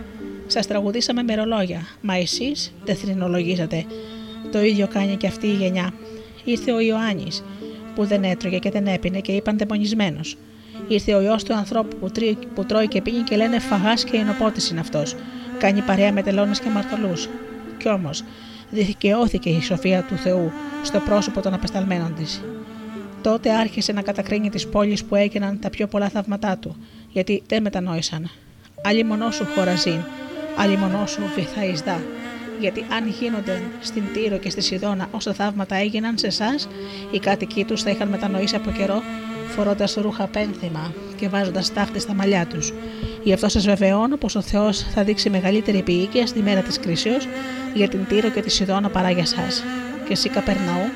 Σας 0.48 0.68
τραγουδήσαμε 0.68 1.24
με 1.24 1.36
ρολόγια. 1.36 1.88
Μα 2.02 2.16
εσείς 2.16 2.74
δεν 2.86 2.96
θρηνολογήσατε. 2.96 3.86
Το 4.52 4.62
ίδιο 4.62 4.88
κάνει 4.88 5.16
και 5.16 5.28
αυτή 5.28 5.48
η 5.48 5.54
γενιά. 5.54 5.94
Ήρθε 6.44 6.72
ο 6.72 6.80
Ιωάννης 6.80 7.44
που 7.96 8.06
δεν 8.06 8.24
έτρωγε 8.24 8.60
και 8.60 8.72
δεν 8.72 8.88
έπινε 8.88 9.20
και 9.20 9.32
είπαν 9.32 9.58
δαιμονισμένος. 9.58 10.38
Ήρθε 10.88 11.14
ο 11.14 11.22
ιό 11.22 11.36
του 11.36 11.54
ανθρώπου 11.54 11.98
που, 11.98 12.10
τρί, 12.10 12.38
που 12.56 12.66
τρώει 12.66 12.88
και 12.88 13.02
πίνει 13.02 13.22
και 13.22 13.36
λένε 13.36 13.60
φαγάς 13.60 14.04
και 14.04 14.18
εινοπότη 14.18 14.62
είναι 14.72 14.80
αυτός. 14.80 15.16
Κάνει 15.60 15.82
παρέα 15.82 16.12
με 16.12 16.22
τελώνες 16.22 16.60
και 16.60 16.70
μαρτωλού. 16.70 17.14
Κι 17.78 17.90
όμως, 17.90 18.24
δικαιώθηκε 18.70 19.50
η 19.50 19.62
σοφία 19.62 20.02
του 20.02 20.16
Θεού 20.16 20.52
στο 20.84 21.00
πρόσωπο 21.00 21.42
των 21.42 21.54
απεσταλμένων 21.54 22.16
της. 22.16 22.42
Τότε 23.24 23.52
άρχισε 23.52 23.92
να 23.92 24.02
κατακρίνει 24.02 24.50
τις 24.50 24.68
πόλεις 24.68 25.04
που 25.04 25.16
έγιναν 25.16 25.60
τα 25.60 25.70
πιο 25.70 25.88
πολλά 25.88 26.10
θαύματά 26.10 26.58
του, 26.58 26.76
γιατί 27.10 27.44
δεν 27.48 27.62
μετανόησαν. 27.62 28.30
Άλλη 28.84 29.04
μονό 29.04 29.32
σου 29.32 29.46
χωραζίν, 29.56 30.04
άλλη 30.58 30.78
μονό 30.78 31.06
σου 31.06 31.22
βυθαϊσδά. 31.36 32.02
Γιατί 32.60 32.86
αν 32.92 33.08
γίνονται 33.20 33.62
στην 33.82 34.04
Τύρο 34.14 34.38
και 34.38 34.50
στη 34.50 34.62
Σιδώνα 34.62 35.08
όσα 35.12 35.34
θαύματα 35.34 35.76
έγιναν 35.76 36.18
σε 36.18 36.28
εσάς, 36.28 36.68
οι 37.12 37.20
κάτοικοι 37.20 37.64
τους 37.64 37.82
θα 37.82 37.90
είχαν 37.90 38.08
μετανοήσει 38.08 38.56
από 38.56 38.72
καιρό 38.72 39.02
φορώντας 39.48 39.94
ρούχα 39.94 40.28
πένθυμα 40.28 40.94
και 41.16 41.30
βάζοντας 41.30 41.74
τάχτη 41.74 42.00
στα 42.00 42.14
μαλλιά 42.14 42.46
τους. 42.46 42.74
Γι' 43.24 43.34
αυτό 43.34 43.50
σας 43.50 43.66
βεβαιώνω 43.66 44.18
πως 44.18 44.36
ο 44.36 44.42
Θεός 44.42 44.80
θα 44.80 45.04
δείξει 45.04 45.30
μεγαλύτερη 45.30 45.78
επίοικια 45.78 46.28
στη 46.28 46.40
μέρα 46.40 46.62
της 46.62 46.80
κρίσεως 46.80 47.28
για 47.74 47.88
την 47.88 48.06
Τύρο 48.08 48.30
και 48.30 48.42
τη 48.42 48.50
Σιδώνα 48.50 48.90
παρά 48.90 49.10
για 49.10 49.22
εσά. 49.22 49.64
Και 50.06 50.12
εσύ, 50.12 50.30
Καπερναού, 50.30 50.90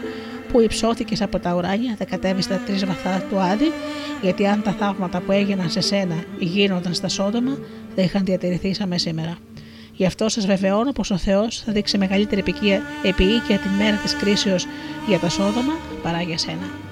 που 0.52 0.62
υψώθηκες 0.62 1.22
από 1.22 1.40
τα 1.40 1.56
ουράνια, 1.56 1.96
θα 1.98 2.06
κατέβεις 2.06 2.46
στα 2.46 2.62
τρεις 2.66 2.86
βαθά 2.86 3.24
του 3.30 3.40
Άδη, 3.40 3.72
γιατί 4.22 4.48
αν 4.48 4.62
τα 4.62 4.72
θαύματα 4.72 5.20
που 5.20 5.32
έγιναν 5.32 5.70
σε 5.70 5.82
σένα 5.82 6.16
γίνονταν 6.40 6.94
στα 6.94 7.08
Σόδομα, 7.08 7.58
δεν 7.96 8.06
είχαν 8.06 8.26
διατηρηθεί 8.26 8.74
σαν 8.74 8.94
σήμερα. 8.96 9.38
Γι' 9.94 10.06
αυτό 10.06 10.30
σας 10.30 10.46
βεβαιώνω 10.46 10.92
πως 10.92 11.12
ο 11.12 11.18
Θεός 11.18 11.60
θα 11.66 11.72
δείξει 11.72 11.98
μεγαλύτερη 11.98 12.44
επίοικια 13.04 13.60
την 13.60 13.72
μέρα 13.78 13.96
της 13.98 14.16
κρίσεως 14.16 14.66
για 15.08 15.20
τα 15.20 15.30
Σόδομα 15.30 15.74
παρά 16.04 16.22
για 16.22 16.38
σένα. 16.38 16.87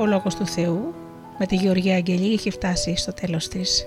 «Ο 0.00 0.06
Λόγος 0.06 0.34
του 0.34 0.46
Θεού» 0.46 0.94
με 1.38 1.46
τη 1.46 1.54
Γεωργία 1.54 1.96
Αγγελή 1.96 2.32
έχει 2.32 2.50
φτάσει 2.50 2.96
στο 2.96 3.12
τέλος 3.12 3.48
της. 3.48 3.86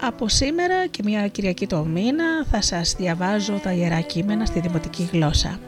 Από 0.00 0.28
σήμερα 0.28 0.86
και 0.86 1.02
μια 1.04 1.28
Κυριακή 1.28 1.66
το 1.66 1.84
μήνα 1.84 2.44
θα 2.50 2.62
σας 2.62 2.94
διαβάζω 2.98 3.52
τα 3.52 3.72
Ιερά 3.72 4.00
Κείμενα 4.00 4.44
στη 4.44 4.60
Δημοτική 4.60 5.08
Γλώσσα. 5.12 5.58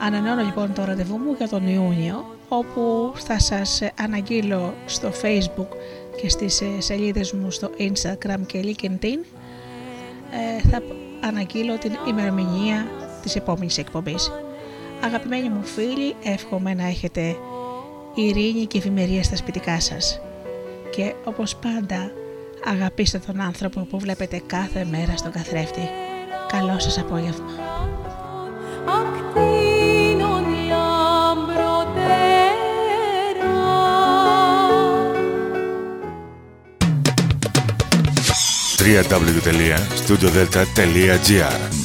Ανανεώνω 0.00 0.42
λοιπόν 0.42 0.72
το 0.72 0.84
ραντεβού 0.84 1.16
μου 1.16 1.34
για 1.38 1.48
τον 1.48 1.68
Ιούνιο 1.68 2.24
όπου 2.48 3.12
θα 3.14 3.38
σας 3.38 3.82
αναγγείλω 4.00 4.74
στο 4.86 5.12
Facebook 5.22 5.68
και 6.22 6.28
στις 6.28 6.62
σελίδες 6.78 7.32
μου 7.32 7.50
στο 7.50 7.70
Instagram 7.78 8.40
και 8.46 8.60
LinkedIn 8.64 9.24
ε, 10.30 10.68
θα 10.68 10.82
αναγγείλω 11.20 11.78
την 11.78 11.92
ημερομηνία 12.08 12.86
της 13.22 13.36
επόμενης 13.36 13.78
εκπομπής. 13.78 14.30
Αγαπημένοι 15.06 15.48
μου 15.48 15.64
φίλοι, 15.64 16.14
εύχομαι 16.22 16.74
να 16.74 16.86
έχετε 16.86 17.36
ειρήνη 18.14 18.66
και 18.66 18.78
ευημερία 18.78 19.22
στα 19.22 19.36
σπιτικά 19.36 19.80
σας. 19.80 20.20
Και 20.90 21.14
όπως 21.24 21.56
πάντα, 21.56 22.12
αγαπήστε 22.64 23.18
τον 23.18 23.40
άνθρωπο 23.40 23.80
που 23.80 23.98
βλέπετε 23.98 24.42
κάθε 24.46 24.86
μέρα 24.90 25.16
στον 25.16 25.32
καθρέφτη. 25.32 25.88
Καλό 26.48 26.78
σας 26.78 26.98
απόγευμα. 26.98 27.44
www.studiodelta.gr 38.78 41.75